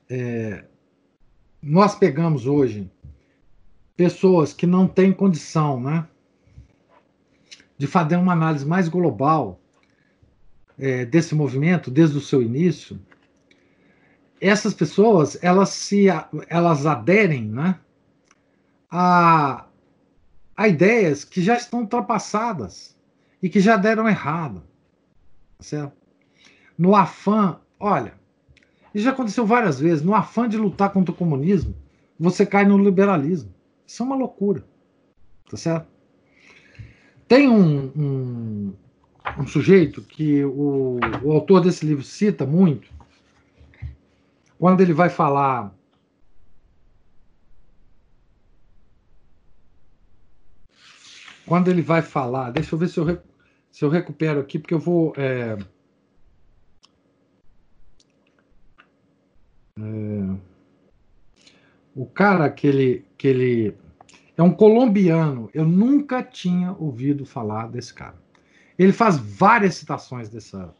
[0.09, 0.65] é,
[1.63, 2.91] nós pegamos hoje
[3.95, 6.05] pessoas que não têm condição, né,
[7.77, 9.57] de fazer uma análise mais global
[10.77, 12.99] é, desse movimento desde o seu início,
[14.47, 16.05] essas pessoas elas se
[16.47, 17.79] elas aderem, né,
[18.91, 19.65] a,
[20.55, 22.95] a ideias que já estão ultrapassadas
[23.41, 24.63] e que já deram errado,
[25.59, 25.93] certo?
[26.77, 28.13] No afã, olha,
[28.93, 30.03] isso já aconteceu várias vezes.
[30.03, 31.75] No afã de lutar contra o comunismo,
[32.19, 33.53] você cai no liberalismo.
[33.85, 34.63] Isso é uma loucura.
[35.49, 35.87] Tá certo?
[37.27, 38.73] Tem um, um,
[39.39, 42.87] um sujeito que o, o autor desse livro cita muito,
[44.59, 45.73] quando ele vai falar
[51.45, 53.21] quando ele vai falar, deixa eu ver se eu,
[53.71, 55.13] se eu recupero aqui, porque eu vou.
[55.15, 55.57] É,
[59.77, 60.37] É,
[61.93, 63.77] o cara que ele, que ele
[64.37, 65.49] é um colombiano.
[65.53, 68.15] Eu nunca tinha ouvido falar desse cara.
[68.79, 70.73] Ele faz várias citações dessa,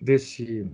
[0.00, 0.68] desse.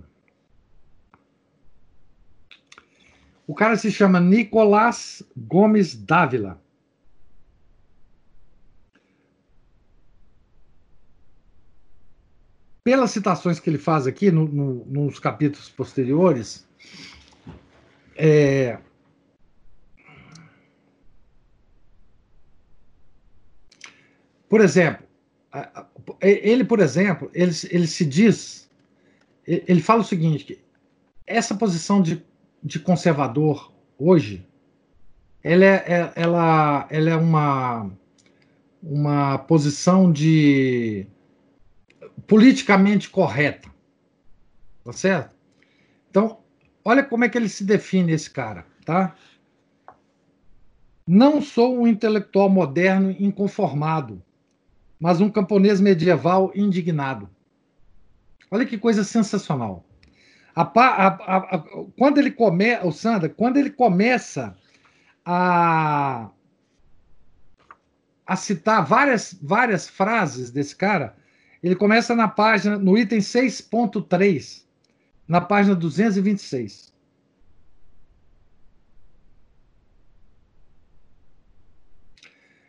[3.47, 6.61] O cara se chama Nicolás Gomes Dávila.
[12.83, 16.67] Pelas citações que ele faz aqui no, no, nos capítulos posteriores,
[18.15, 18.77] é,
[24.49, 25.05] por exemplo,
[26.21, 28.69] ele, por exemplo, ele, ele se diz,
[29.45, 30.59] ele fala o seguinte, que
[31.25, 32.25] essa posição de,
[32.63, 34.45] de conservador hoje,
[35.43, 37.91] ela é, é, ela, ela é uma,
[38.81, 41.07] uma posição de
[42.25, 43.69] politicamente correta,
[44.83, 45.35] tá certo?
[46.09, 46.39] Então,
[46.89, 49.13] Olha como é que ele se define, esse cara, tá?
[51.05, 54.23] Não sou um intelectual moderno inconformado,
[54.97, 57.29] mas um camponês medieval indignado.
[58.49, 59.83] Olha que coisa sensacional.
[60.57, 61.59] A, a, a,
[61.95, 64.57] quando ele começa, o Sandra, quando ele começa
[65.23, 66.31] a,
[68.25, 71.15] a citar várias, várias frases desse cara,
[71.61, 74.65] ele começa na página, no item 6.3
[75.27, 76.91] na página 226.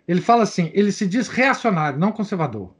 [0.06, 2.74] Ele fala assim: ele se diz reacionário, não conservador.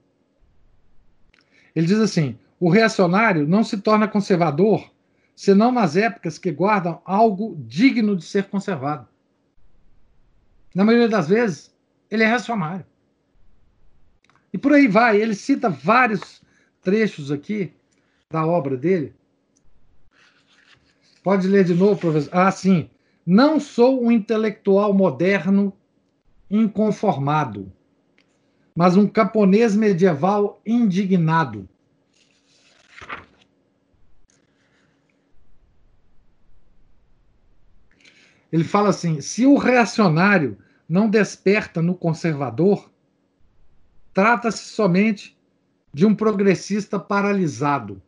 [1.75, 4.98] Ele diz assim: o reacionário não se torna conservador
[5.39, 9.07] senão nas épocas que guardam algo digno de ser conservado.
[10.75, 11.73] Na maioria das vezes,
[12.11, 12.85] ele é reacionário.
[14.53, 15.21] E por aí vai.
[15.21, 16.43] Ele cita vários
[16.83, 17.73] trechos aqui
[18.29, 19.15] da obra dele
[21.23, 22.31] Pode ler de novo, professor?
[22.33, 22.91] Ah, sim.
[23.25, 25.73] Não sou um intelectual moderno
[26.51, 27.71] inconformado,
[28.75, 31.69] mas um camponês medieval indignado.
[38.53, 40.59] Ele fala assim: se o reacionário
[40.89, 42.91] não desperta no conservador,
[44.13, 45.37] trata-se somente
[45.93, 48.03] de um progressista paralisado.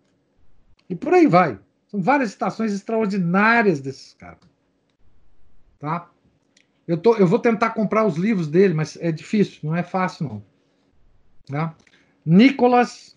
[0.88, 1.58] E por aí vai.
[1.88, 4.38] São várias citações extraordinárias desses caras.
[5.78, 6.10] Tá?
[6.86, 10.28] Eu, tô, eu vou tentar comprar os livros dele, mas é difícil, não é fácil,
[10.28, 10.44] não.
[11.46, 11.74] Tá?
[12.24, 13.16] Nicolas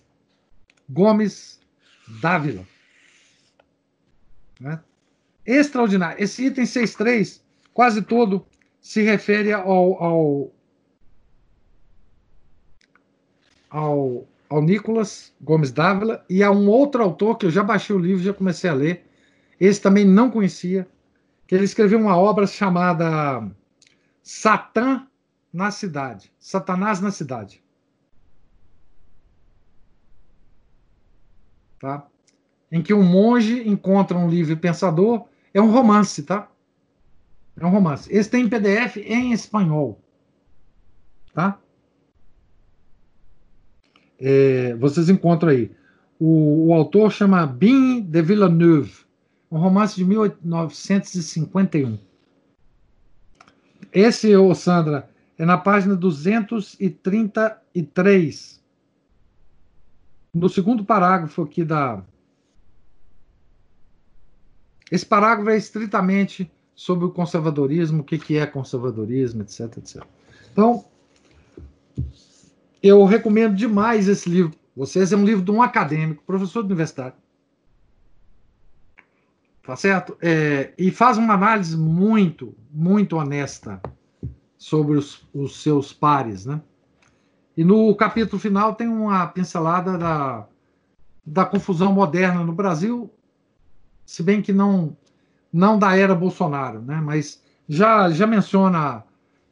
[0.90, 1.60] Gomes
[2.22, 2.66] Dávila.
[4.60, 4.80] Né?
[5.46, 6.24] Extraordinário.
[6.24, 7.42] Esse item 6.3,
[7.74, 8.46] quase todo,
[8.80, 10.52] se refere ao, ao,
[13.70, 17.98] ao ao Nicolas Gomes Dávila e a um outro autor que eu já baixei o
[17.98, 19.10] livro, já comecei a ler.
[19.60, 20.88] Esse também não conhecia,
[21.48, 23.50] que ele escreveu uma obra chamada
[24.22, 25.08] Satã
[25.52, 27.64] na Cidade, Satanás na Cidade.
[31.80, 32.06] Tá?
[32.72, 36.50] Em que um monge encontra um livre pensador, é um romance, tá?
[37.56, 38.12] É um romance.
[38.12, 40.02] Esse tem em PDF em espanhol.
[41.34, 41.58] Tá?
[44.20, 45.72] É, vocês encontram aí.
[46.20, 49.06] O, o, autor chama Bin de Villeneuve,
[49.52, 51.98] um romance de 1951.
[53.92, 58.64] Esse, ô Sandra, é na página 233.
[60.34, 62.04] No segundo parágrafo aqui da.
[64.92, 70.04] Esse parágrafo é estritamente sobre o conservadorismo, o que, que é conservadorismo, etc, etc.
[70.52, 70.86] Então,
[72.82, 74.54] eu recomendo demais esse livro.
[74.76, 77.16] Vocês é um livro de um acadêmico, professor de universidade.
[79.64, 80.18] Tá certo?
[80.22, 83.82] É, e faz uma análise muito, muito honesta
[84.58, 86.62] sobre os, os seus pares, né?
[87.56, 90.48] E no capítulo final tem uma pincelada da,
[91.26, 93.10] da confusão moderna no Brasil,
[94.06, 94.96] se bem que não
[95.52, 97.00] não da era Bolsonaro, né?
[97.02, 99.04] Mas já já menciona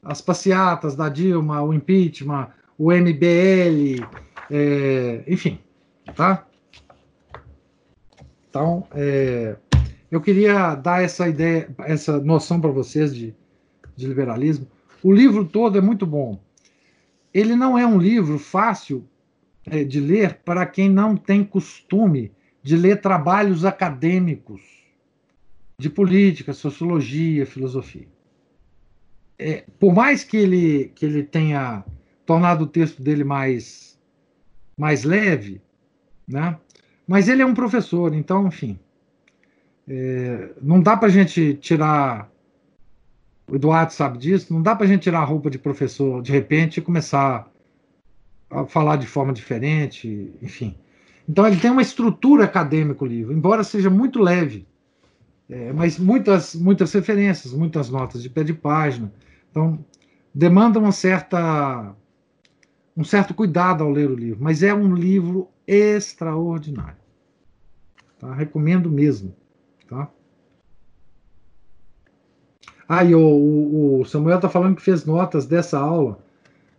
[0.04, 4.04] as passeatas da Dilma, o impeachment, o MBL,
[4.50, 5.60] é, enfim,
[6.16, 6.46] tá?
[8.50, 9.56] Então, é,
[10.10, 13.34] eu queria dar essa ideia, essa noção para vocês de,
[13.96, 14.68] de liberalismo.
[15.02, 16.38] O livro todo é muito bom.
[17.34, 19.08] Ele não é um livro fácil
[19.66, 22.32] é, de ler para quem não tem costume
[22.64, 24.62] de ler trabalhos acadêmicos
[25.78, 28.08] de política, sociologia, filosofia.
[29.38, 31.84] É, por mais que ele, que ele tenha
[32.26, 34.00] tornado o texto dele mais,
[34.78, 35.60] mais leve,
[36.28, 36.58] né?
[37.08, 38.80] mas ele é um professor, então, enfim,
[39.88, 42.32] é, não dá para a gente tirar.
[43.48, 46.32] O Eduardo sabe disso, não dá para a gente tirar a roupa de professor de
[46.32, 47.52] repente e começar
[48.50, 50.78] a falar de forma diferente, enfim.
[51.28, 54.68] Então ele tem uma estrutura acadêmica o livro, embora seja muito leve,
[55.50, 59.12] é, mas muitas muitas referências, muitas notas de pé de página.
[59.50, 59.84] Então
[60.34, 61.96] demanda uma certa
[62.96, 67.02] um certo cuidado ao ler o livro, mas é um livro extraordinário.
[68.20, 68.34] Tá?
[68.34, 69.36] Recomendo mesmo.
[69.88, 70.10] Tá?
[72.88, 76.20] Ah, e o, o Samuel está falando que fez notas dessa aula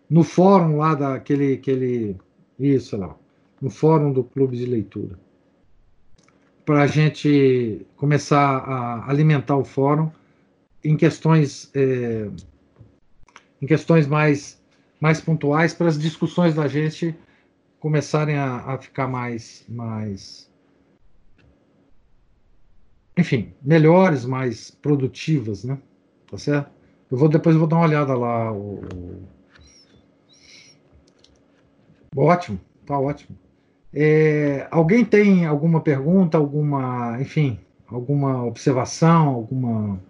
[0.08, 1.54] no fórum lá daquele.
[1.54, 2.16] Aquele,
[2.58, 3.16] isso lá,
[3.62, 5.16] no fórum do Clube de Leitura.
[6.66, 10.10] Para a gente começar a alimentar o fórum
[10.82, 12.28] em questões, é,
[13.60, 14.60] em questões mais,
[15.00, 17.14] mais pontuais, para as discussões da gente
[17.78, 20.50] começarem a, a ficar mais, mais
[23.16, 25.78] enfim, melhores, mais produtivas, né?
[26.28, 26.70] Tá certo?
[27.10, 28.52] Eu vou depois eu vou dar uma olhada lá.
[28.52, 29.22] O.
[32.16, 33.41] Ótimo, tá ótimo.
[33.94, 40.00] É, alguém tem alguma pergunta, alguma, enfim, alguma observação, alguma?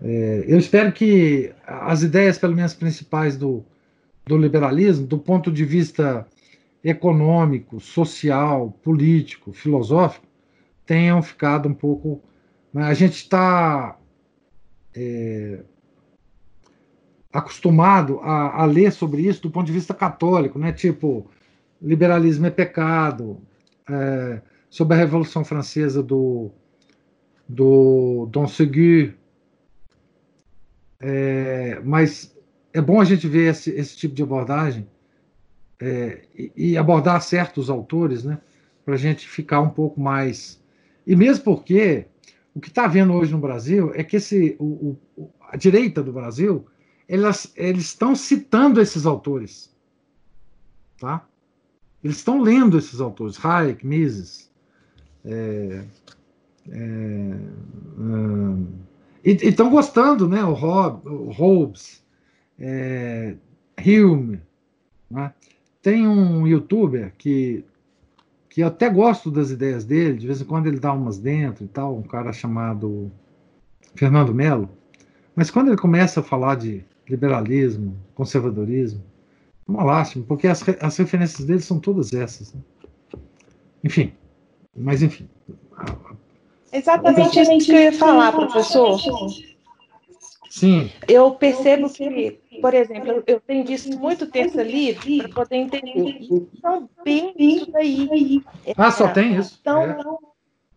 [0.00, 3.64] É, eu espero que as ideias, pelo menos principais do,
[4.26, 6.26] do liberalismo, do ponto de vista
[6.84, 10.26] econômico, social, político, filosófico,
[10.86, 12.20] tenham ficado um pouco.
[12.72, 12.84] Né?
[12.84, 13.96] A gente está
[14.94, 15.60] é,
[17.32, 20.72] acostumado a, a, ler sobre isso do ponto de vista católico, né?
[20.72, 21.30] Tipo,
[21.82, 23.40] liberalismo é pecado,
[23.88, 24.40] é,
[24.70, 26.50] sobre a Revolução Francesa do,
[27.48, 29.14] do Dom Seguin.
[31.00, 32.36] É, mas
[32.72, 34.86] é bom a gente ver esse, esse tipo de abordagem
[35.80, 38.38] é, e, e, abordar certos autores, né?
[38.84, 40.62] Para a gente ficar um pouco mais
[41.06, 42.06] e mesmo porque
[42.54, 46.12] o que está havendo hoje no Brasil é que esse, o, o, a direita do
[46.12, 46.66] Brasil
[47.08, 49.74] elas, eles estão citando esses autores.
[50.98, 51.26] Tá?
[52.02, 54.50] Eles estão lendo esses autores, Hayek, Mises.
[55.24, 55.84] É,
[56.70, 57.36] é,
[59.24, 60.42] e estão gostando, né?
[60.44, 62.02] O, o Hobbes,
[62.58, 63.36] é,
[63.78, 64.40] Hume.
[65.10, 65.32] Né?
[65.80, 67.64] Tem um youtuber que
[68.52, 71.64] que eu até gosto das ideias dele, de vez em quando ele dá umas dentro
[71.64, 73.10] e tal, um cara chamado
[73.94, 74.68] Fernando Melo.
[75.34, 79.02] Mas quando ele começa a falar de liberalismo, conservadorismo,
[79.66, 82.52] uma lástima, porque as, as referências dele são todas essas.
[82.52, 82.60] Né?
[83.84, 84.12] Enfim,
[84.76, 85.28] mas enfim.
[86.72, 88.98] Exatamente isso que eu ia falar, professor.
[90.48, 90.90] Sim.
[91.08, 96.26] Eu percebo que, por exemplo, eu tenho visto muito terça livre para poder entender
[96.60, 98.42] também isso daí.
[98.76, 99.58] Ah, só tem isso?
[99.60, 99.96] Então, é.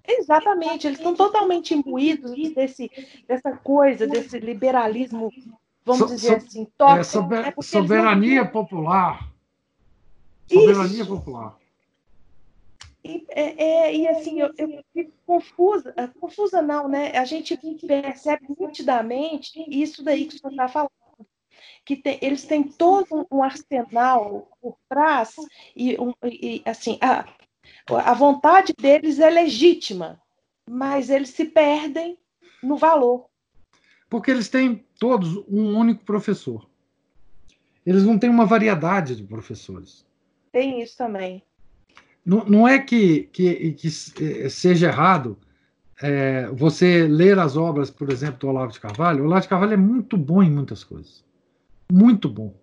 [0.07, 2.91] Exatamente, eles estão totalmente imbuídos desse,
[3.28, 5.32] dessa coisa, desse liberalismo,
[5.86, 6.99] vamos so, dizer so, assim, tóxico.
[6.99, 8.52] É, sober, é soberania não...
[8.52, 9.32] popular.
[10.48, 11.07] Soberania isso.
[11.07, 11.57] popular.
[13.03, 17.16] E, é, é, e assim, eu, eu fico confusa, é, confusa não, né?
[17.16, 17.56] A gente
[17.86, 20.90] percebe nitidamente isso daí que o senhor está falando.
[21.86, 25.36] Que tem, eles têm todo um arsenal por trás
[25.76, 27.28] e, um, e assim, a,
[27.88, 30.20] a vontade deles é legítima,
[30.68, 32.18] mas eles se perdem
[32.64, 33.28] no valor.
[34.16, 36.66] Porque eles têm todos um único professor.
[37.86, 40.06] Eles não têm uma variedade de professores.
[40.54, 41.44] Tem isso também.
[42.26, 43.88] Não, não é que, que, que
[44.22, 45.38] eh, seja errado
[46.02, 49.24] é, você ler as obras, por exemplo, do Olavo de Carvalho.
[49.24, 51.22] O Olavo de Carvalho é muito bom em muitas coisas.
[51.92, 52.56] Muito bom.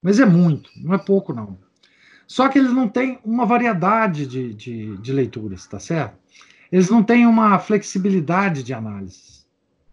[0.00, 1.58] Mas é muito, não é pouco, não.
[2.26, 6.18] Só que eles não têm uma variedade de, de, de leituras, tá certo?
[6.70, 9.44] eles não têm uma flexibilidade de análise,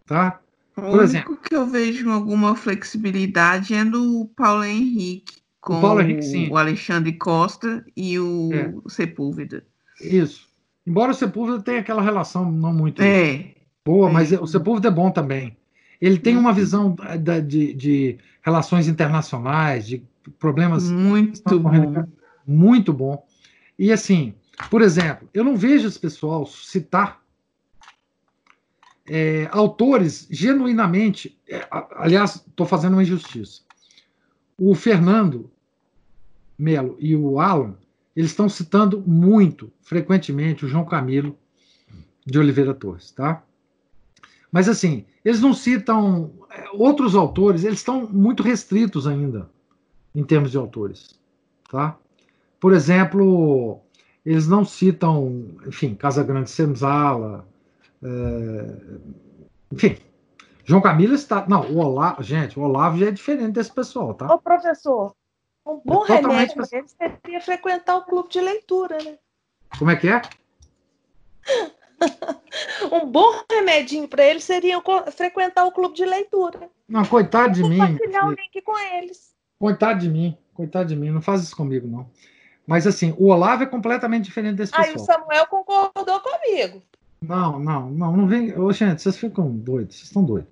[0.06, 0.40] tá?
[0.74, 5.80] Por o exemplo, único que eu vejo alguma flexibilidade é no Paulo Henrique, com o,
[5.80, 8.74] Paulo Henrique, o Alexandre Costa e o é.
[8.88, 9.64] Sepúlveda.
[10.00, 10.48] Isso.
[10.86, 13.54] Embora o Sepúlveda tenha aquela relação não muito é.
[13.84, 14.12] boa, é.
[14.12, 15.56] mas o Sepúlveda é bom também.
[16.00, 20.02] Ele tem uma visão de, de, de relações internacionais, de
[20.38, 20.90] problemas.
[20.90, 22.06] Muito bom.
[22.46, 23.24] Muito bom.
[23.78, 24.34] E assim,
[24.70, 27.23] por exemplo, eu não vejo esse pessoal citar
[29.08, 31.38] é, autores genuinamente.
[31.48, 31.66] É,
[31.96, 33.62] aliás, estou fazendo uma injustiça.
[34.58, 35.50] O Fernando
[36.58, 37.76] Melo e o Alan,
[38.14, 41.36] eles estão citando muito, frequentemente, o João Camilo
[42.24, 43.42] de Oliveira Torres, tá?
[44.50, 49.50] Mas assim, eles não citam é, outros autores, eles estão muito restritos ainda
[50.14, 51.18] em termos de autores,
[51.68, 51.98] tá?
[52.60, 53.80] Por exemplo,
[54.24, 57.46] eles não citam, enfim, Casa Grande Senzala,
[59.72, 59.96] enfim,
[60.64, 61.46] João Camilo está.
[61.48, 64.32] Não, o Olavo, gente, o Olavo já é diferente desse pessoal, tá?
[64.32, 65.14] Ô, professor,
[65.66, 69.18] um bom é remédio para eles seria frequentar o clube de leitura, né?
[69.78, 70.22] Como é que é?
[72.92, 74.82] um bom remedinho para eles seria
[75.12, 76.70] frequentar o clube de leitura.
[76.88, 77.78] Não, coitado de mim.
[77.78, 79.34] Compartilhar o link com eles.
[79.58, 82.10] Coitado de mim, coitado de mim, não faz isso comigo, não.
[82.66, 84.94] Mas assim, o Olavo é completamente diferente desse pessoal.
[84.96, 86.82] Ah, o Samuel concordou comigo.
[87.28, 88.58] Não, não, não, não vem.
[88.58, 90.50] Ô, gente, vocês ficam doidos, vocês estão doidos.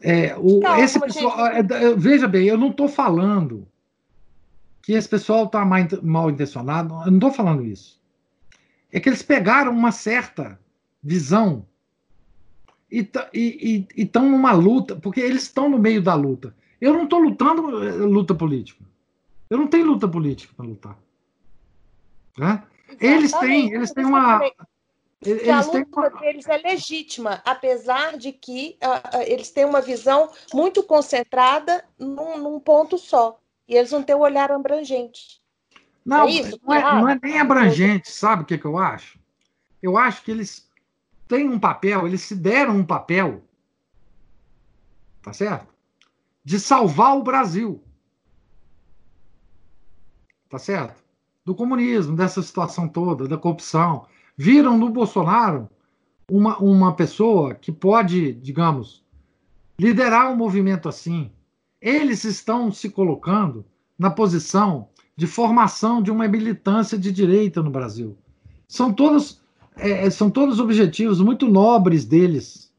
[0.00, 1.62] É, o, Calma, esse pessoal, é,
[1.96, 3.66] veja bem, eu não estou falando
[4.82, 5.64] que esse pessoal está
[6.02, 8.00] mal intencionado, eu não estou falando isso.
[8.92, 10.58] É que eles pegaram uma certa
[11.02, 11.66] visão
[12.90, 16.54] e estão numa luta, porque eles estão no meio da luta.
[16.80, 18.82] Eu não estou lutando eh, luta política.
[19.50, 20.98] Eu não tenho luta política para lutar.
[22.38, 22.62] Né?
[23.00, 24.40] Eles têm, eles têm uma.
[25.20, 26.20] Eles a luta têm...
[26.20, 32.60] deles é legítima, apesar de que uh, eles têm uma visão muito concentrada num, num,
[32.60, 33.40] ponto só.
[33.66, 35.40] E eles não têm o olhar abrangente.
[36.04, 36.60] Não, é isso?
[36.62, 39.18] não, é, não é nem abrangente, sabe o que, que eu acho?
[39.82, 40.70] Eu acho que eles
[41.26, 43.42] têm um papel, eles se deram um papel,
[45.20, 45.74] tá certo?
[46.44, 47.82] De salvar o Brasil.
[50.48, 51.02] Tá certo?
[51.44, 54.06] Do comunismo, dessa situação toda, da corrupção.
[54.40, 55.68] Viram no Bolsonaro
[56.30, 59.02] uma, uma pessoa que pode, digamos,
[59.76, 61.32] liderar um movimento assim.
[61.82, 63.64] Eles estão se colocando
[63.98, 68.16] na posição de formação de uma militância de direita no Brasil.
[68.68, 69.40] São todos
[69.76, 72.72] é, é, são todos objetivos muito nobres deles.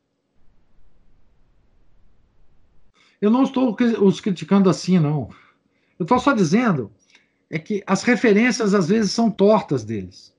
[3.22, 5.30] Eu não estou os criticando assim, não.
[5.98, 6.90] Eu estou só dizendo
[7.49, 10.34] é que as referências às vezes são tortas deles.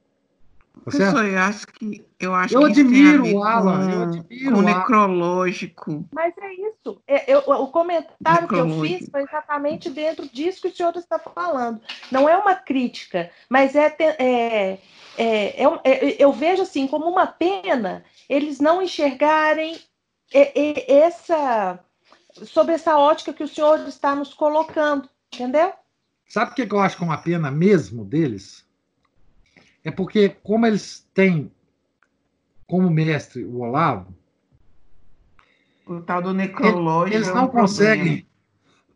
[0.81, 6.09] Tá Professor, eu acho que eu acho eu admiro o Alan, eu admiro o necrológico.
[6.13, 7.03] Mas é isso.
[7.07, 11.19] É, eu, o comentário que eu fiz foi exatamente dentro disso que o senhor está
[11.19, 11.81] falando.
[12.11, 14.79] Não é uma crítica, mas é, é, é,
[15.19, 19.79] é, é eu vejo assim como uma pena eles não enxergarem
[20.33, 21.79] essa
[22.47, 25.73] sobre essa ótica que o senhor está nos colocando, entendeu?
[26.27, 28.65] Sabe o que eu acho que é uma pena mesmo deles?
[29.85, 31.51] É porque, como eles têm
[32.71, 34.15] como mestre o Olavo.
[35.85, 37.17] O tal do necrológico.
[37.17, 38.27] Eles não é um conseguem.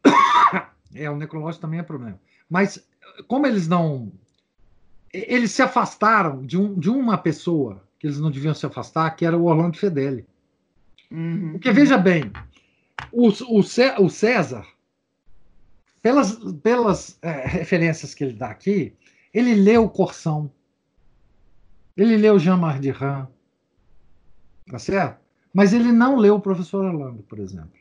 [0.94, 2.20] é, o necrológico também é problema.
[2.48, 2.86] Mas,
[3.26, 4.12] como eles não.
[5.12, 9.24] Eles se afastaram de, um, de uma pessoa que eles não deviam se afastar, que
[9.24, 10.24] era o Orlando Fedeli.
[11.10, 11.52] Uhum.
[11.52, 12.32] Porque, veja bem,
[13.10, 14.66] o, o, o César,
[16.02, 18.94] pelas, pelas é, referências que ele dá aqui,
[19.32, 20.50] ele leu Corção,
[21.96, 23.28] ele leu Jean Mardiran,
[24.68, 25.22] tá certo?
[25.52, 27.78] Mas ele não leu o professor Orlando, por exemplo.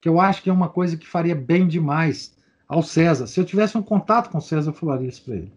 [0.00, 2.34] Que eu acho que é uma coisa que faria bem demais
[2.66, 3.26] ao César.
[3.26, 5.52] Se eu tivesse um contato com o César, eu falaria isso para ele.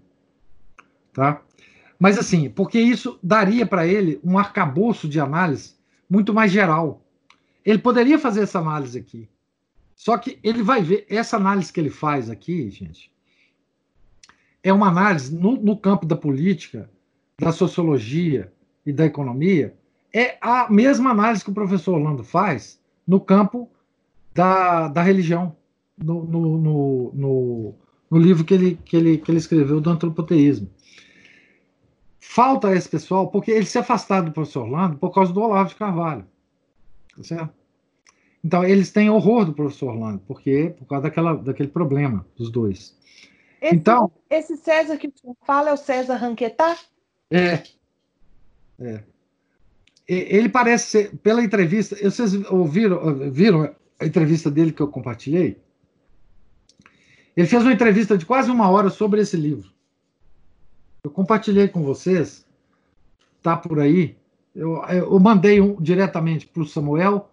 [1.14, 1.42] Tá?
[1.98, 5.76] Mas assim, porque isso daria para ele um arcabouço de análise
[6.10, 7.06] muito mais geral.
[7.64, 9.30] Ele poderia fazer essa análise aqui.
[9.96, 13.10] Só que ele vai ver, essa análise que ele faz aqui, gente,
[14.62, 16.90] é uma análise no, no campo da política
[17.40, 18.52] da sociologia
[18.86, 19.76] e da economia
[20.14, 23.70] é a mesma análise que o professor Orlando faz no campo
[24.34, 25.56] da, da religião,
[25.98, 27.76] no, no, no, no,
[28.12, 30.70] no livro que ele, que, ele, que ele escreveu do antropoteísmo.
[32.20, 35.76] Falta esse pessoal, porque eles se afastaram do professor Orlando por causa do Olavo de
[35.76, 36.26] Carvalho.
[37.16, 37.54] Tá certo?
[38.44, 42.98] Então, eles têm horror do professor Orlando, porque por causa daquela, daquele problema dos dois.
[43.62, 45.14] Esse, então, esse César que
[45.46, 46.76] fala é o César Ranquetá?
[47.34, 47.64] É.
[48.80, 49.04] É.
[50.08, 55.58] Ele parece ser, pela entrevista, vocês ouviram, viram a entrevista dele que eu compartilhei?
[57.36, 59.72] Ele fez uma entrevista de quase uma hora sobre esse livro.
[61.04, 62.46] Eu compartilhei com vocês,
[63.42, 64.16] tá por aí.
[64.54, 67.32] Eu, eu mandei um, diretamente para o Samuel.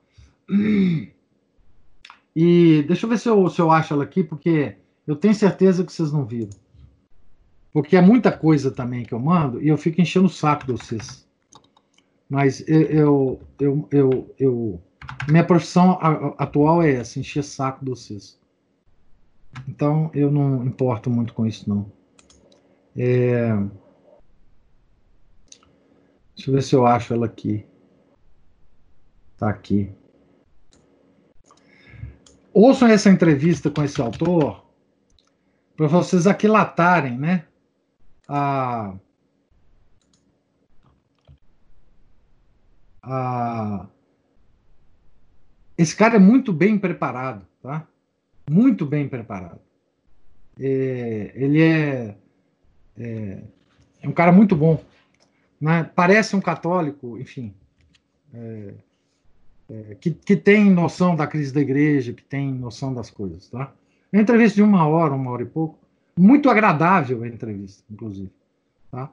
[2.34, 5.84] E deixa eu ver se eu, se eu acho ela aqui, porque eu tenho certeza
[5.84, 6.50] que vocês não viram.
[7.72, 10.72] Porque é muita coisa também que eu mando e eu fico enchendo o saco de
[10.72, 11.26] vocês.
[12.28, 14.82] Mas eu, eu, eu, eu,
[15.28, 15.98] minha profissão
[16.38, 18.38] atual é essa, encher saco de vocês.
[19.68, 21.90] Então eu não importo muito com isso não.
[22.96, 23.52] É...
[26.34, 27.66] Deixa eu ver se eu acho ela aqui.
[29.36, 29.92] Tá aqui.
[32.52, 34.64] Ouçam essa entrevista com esse autor
[35.76, 37.44] para vocês aquilatarem, né?
[38.32, 38.94] A,
[43.02, 43.88] a,
[45.76, 47.88] esse cara é muito bem preparado, tá?
[48.48, 49.60] Muito bem preparado.
[50.60, 52.16] É, ele é,
[52.96, 53.42] é,
[54.00, 54.80] é, um cara muito bom.
[55.60, 55.90] Né?
[55.92, 57.52] Parece um católico, enfim.
[58.32, 58.74] É,
[59.70, 63.74] é, que, que tem noção da crise da igreja, que tem noção das coisas, tá?
[64.12, 65.80] Uma entrevista de uma hora, uma hora e pouco.
[66.18, 68.30] Muito agradável a entrevista, inclusive.
[68.90, 69.10] Tá?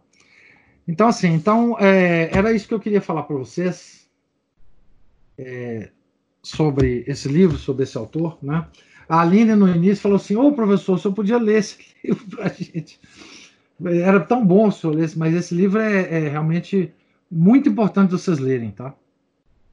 [0.88, 4.10] Então, assim, então, é, era isso que eu queria falar para vocês
[5.38, 5.90] é,
[6.42, 8.38] sobre esse livro, sobre esse autor.
[8.42, 8.66] Né?
[9.08, 12.50] A Aline, no início, falou assim: Ô, professor, senhor podia ler esse livro para a
[12.50, 13.00] gente.
[13.86, 16.92] Era tão bom o senhor ler, mas esse livro é, é realmente
[17.30, 18.96] muito importante vocês lerem, tá?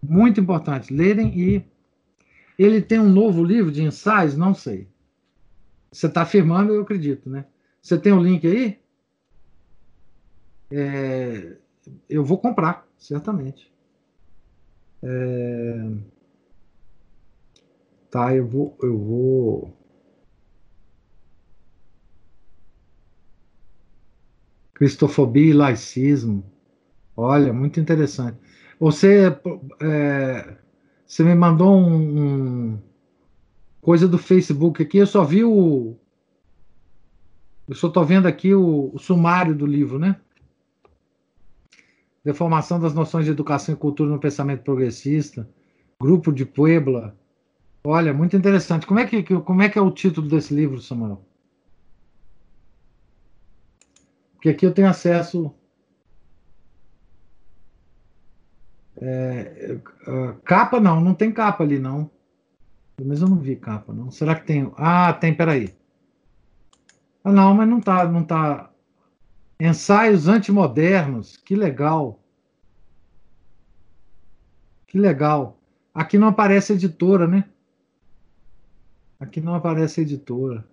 [0.03, 0.93] Muito importante.
[0.93, 1.63] Lerem e.
[2.57, 4.37] Ele tem um novo livro de ensaios?
[4.37, 4.87] Não sei.
[5.95, 7.47] Você está afirmando, eu acredito, né?
[7.81, 8.81] Você tem o um link aí?
[10.73, 11.57] É,
[12.09, 13.73] eu vou comprar, certamente.
[15.01, 15.91] É,
[18.11, 19.77] tá, eu vou, eu vou.
[24.75, 26.45] Cristofobia e laicismo.
[27.17, 28.37] Olha, muito interessante.
[28.81, 29.27] Você,
[29.81, 30.57] é,
[31.07, 32.83] você me mandou um, um,
[33.85, 35.97] coisa do Facebook aqui, eu só vi o.
[37.69, 40.19] Eu só estou vendo aqui o, o, sumário do livro, né?
[42.25, 45.49] Deformação das noções de educação e cultura no pensamento progressista,
[46.01, 47.15] Grupo de Puebla.
[47.85, 48.87] Olha, muito interessante.
[48.87, 51.23] Como é que, como é, que é o título desse livro, Samuel?
[54.33, 55.55] Porque aqui eu tenho acesso
[58.97, 62.11] É, é, capa não, não tem capa ali não.
[63.03, 64.11] Mas eu não vi capa não.
[64.11, 64.73] Será que tem?
[64.77, 65.77] Ah, tem, peraí.
[67.23, 68.71] Ah, não, mas não tá, não tá.
[69.59, 72.21] Ensaios antimodernos, que legal.
[74.87, 75.59] Que legal.
[75.93, 77.49] Aqui não aparece editora, né?
[79.19, 80.65] Aqui não aparece editora.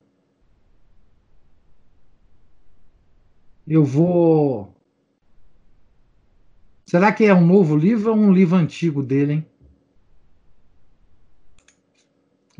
[3.68, 4.76] Eu vou
[6.91, 9.50] Será que é um novo livro ou um livro antigo dele, hein?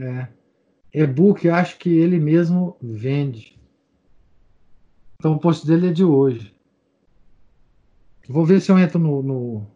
[0.02, 0.28] É.
[0.94, 3.60] E-book, acho que ele mesmo vende.
[5.18, 6.54] Então o post dele é de hoje.
[8.28, 9.22] Vou ver se eu entro no.
[9.22, 9.68] no...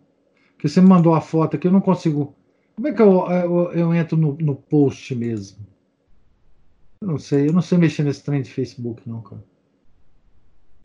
[0.58, 2.36] Que você me mandou a foto aqui, eu não consigo.
[2.76, 5.66] Como é que eu, eu, eu entro no, no post mesmo?
[7.00, 9.44] Eu não sei, eu não sei mexer nesse trem de Facebook, não, cara.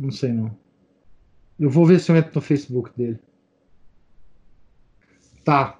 [0.03, 0.57] Não sei, não.
[1.59, 3.19] Eu vou ver se eu entro no Facebook dele.
[5.45, 5.80] Tá.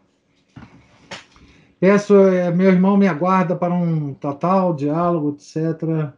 [1.81, 6.13] Peço, é, meu irmão me aguarda para um total diálogo, etc.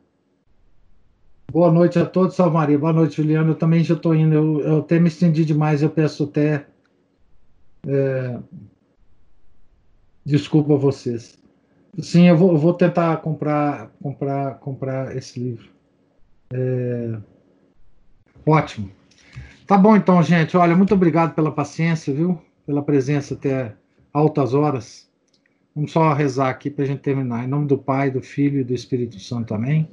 [1.50, 2.78] Boa noite a todos, Salve Maria.
[2.78, 3.52] Boa noite, Juliano.
[3.52, 4.34] Eu também já estou indo.
[4.34, 5.82] Eu, eu, até me estendi demais.
[5.82, 6.66] Eu peço até
[7.86, 8.38] é,
[10.24, 11.38] desculpa a vocês.
[12.00, 15.70] Sim, eu vou, eu vou, tentar comprar, comprar, comprar esse livro.
[16.52, 17.18] É,
[18.44, 18.90] ótimo.
[19.66, 20.56] Tá bom, então, gente.
[20.56, 22.40] Olha, muito obrigado pela paciência, viu?
[22.66, 23.74] pela presença até
[24.12, 25.10] altas horas.
[25.74, 27.44] Vamos só rezar aqui para a gente terminar.
[27.44, 29.54] Em nome do Pai, do Filho e do Espírito Santo.
[29.54, 29.88] Amém.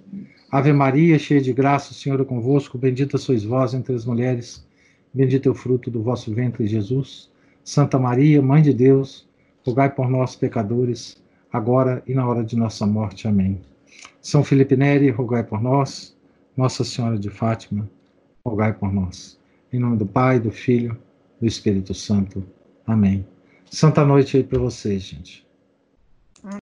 [0.52, 2.78] Ave Maria, cheia de graça, o Senhor é convosco.
[2.78, 4.68] Bendita sois vós entre as mulheres.
[5.14, 7.32] Bendito é o fruto do vosso ventre, Jesus.
[7.64, 9.26] Santa Maria, Mãe de Deus,
[9.66, 13.26] rogai por nós, pecadores, agora e na hora de nossa morte.
[13.26, 13.62] Amém.
[14.22, 16.14] São Felipe Neri, rogai por nós.
[16.58, 17.90] Nossa Senhora de Fátima,
[18.46, 19.40] rogai por nós.
[19.72, 20.98] Em nome do Pai, do Filho,
[21.40, 22.44] do Espírito Santo.
[22.86, 23.26] Amém.
[23.72, 25.48] Santa noite aí para vocês, gente.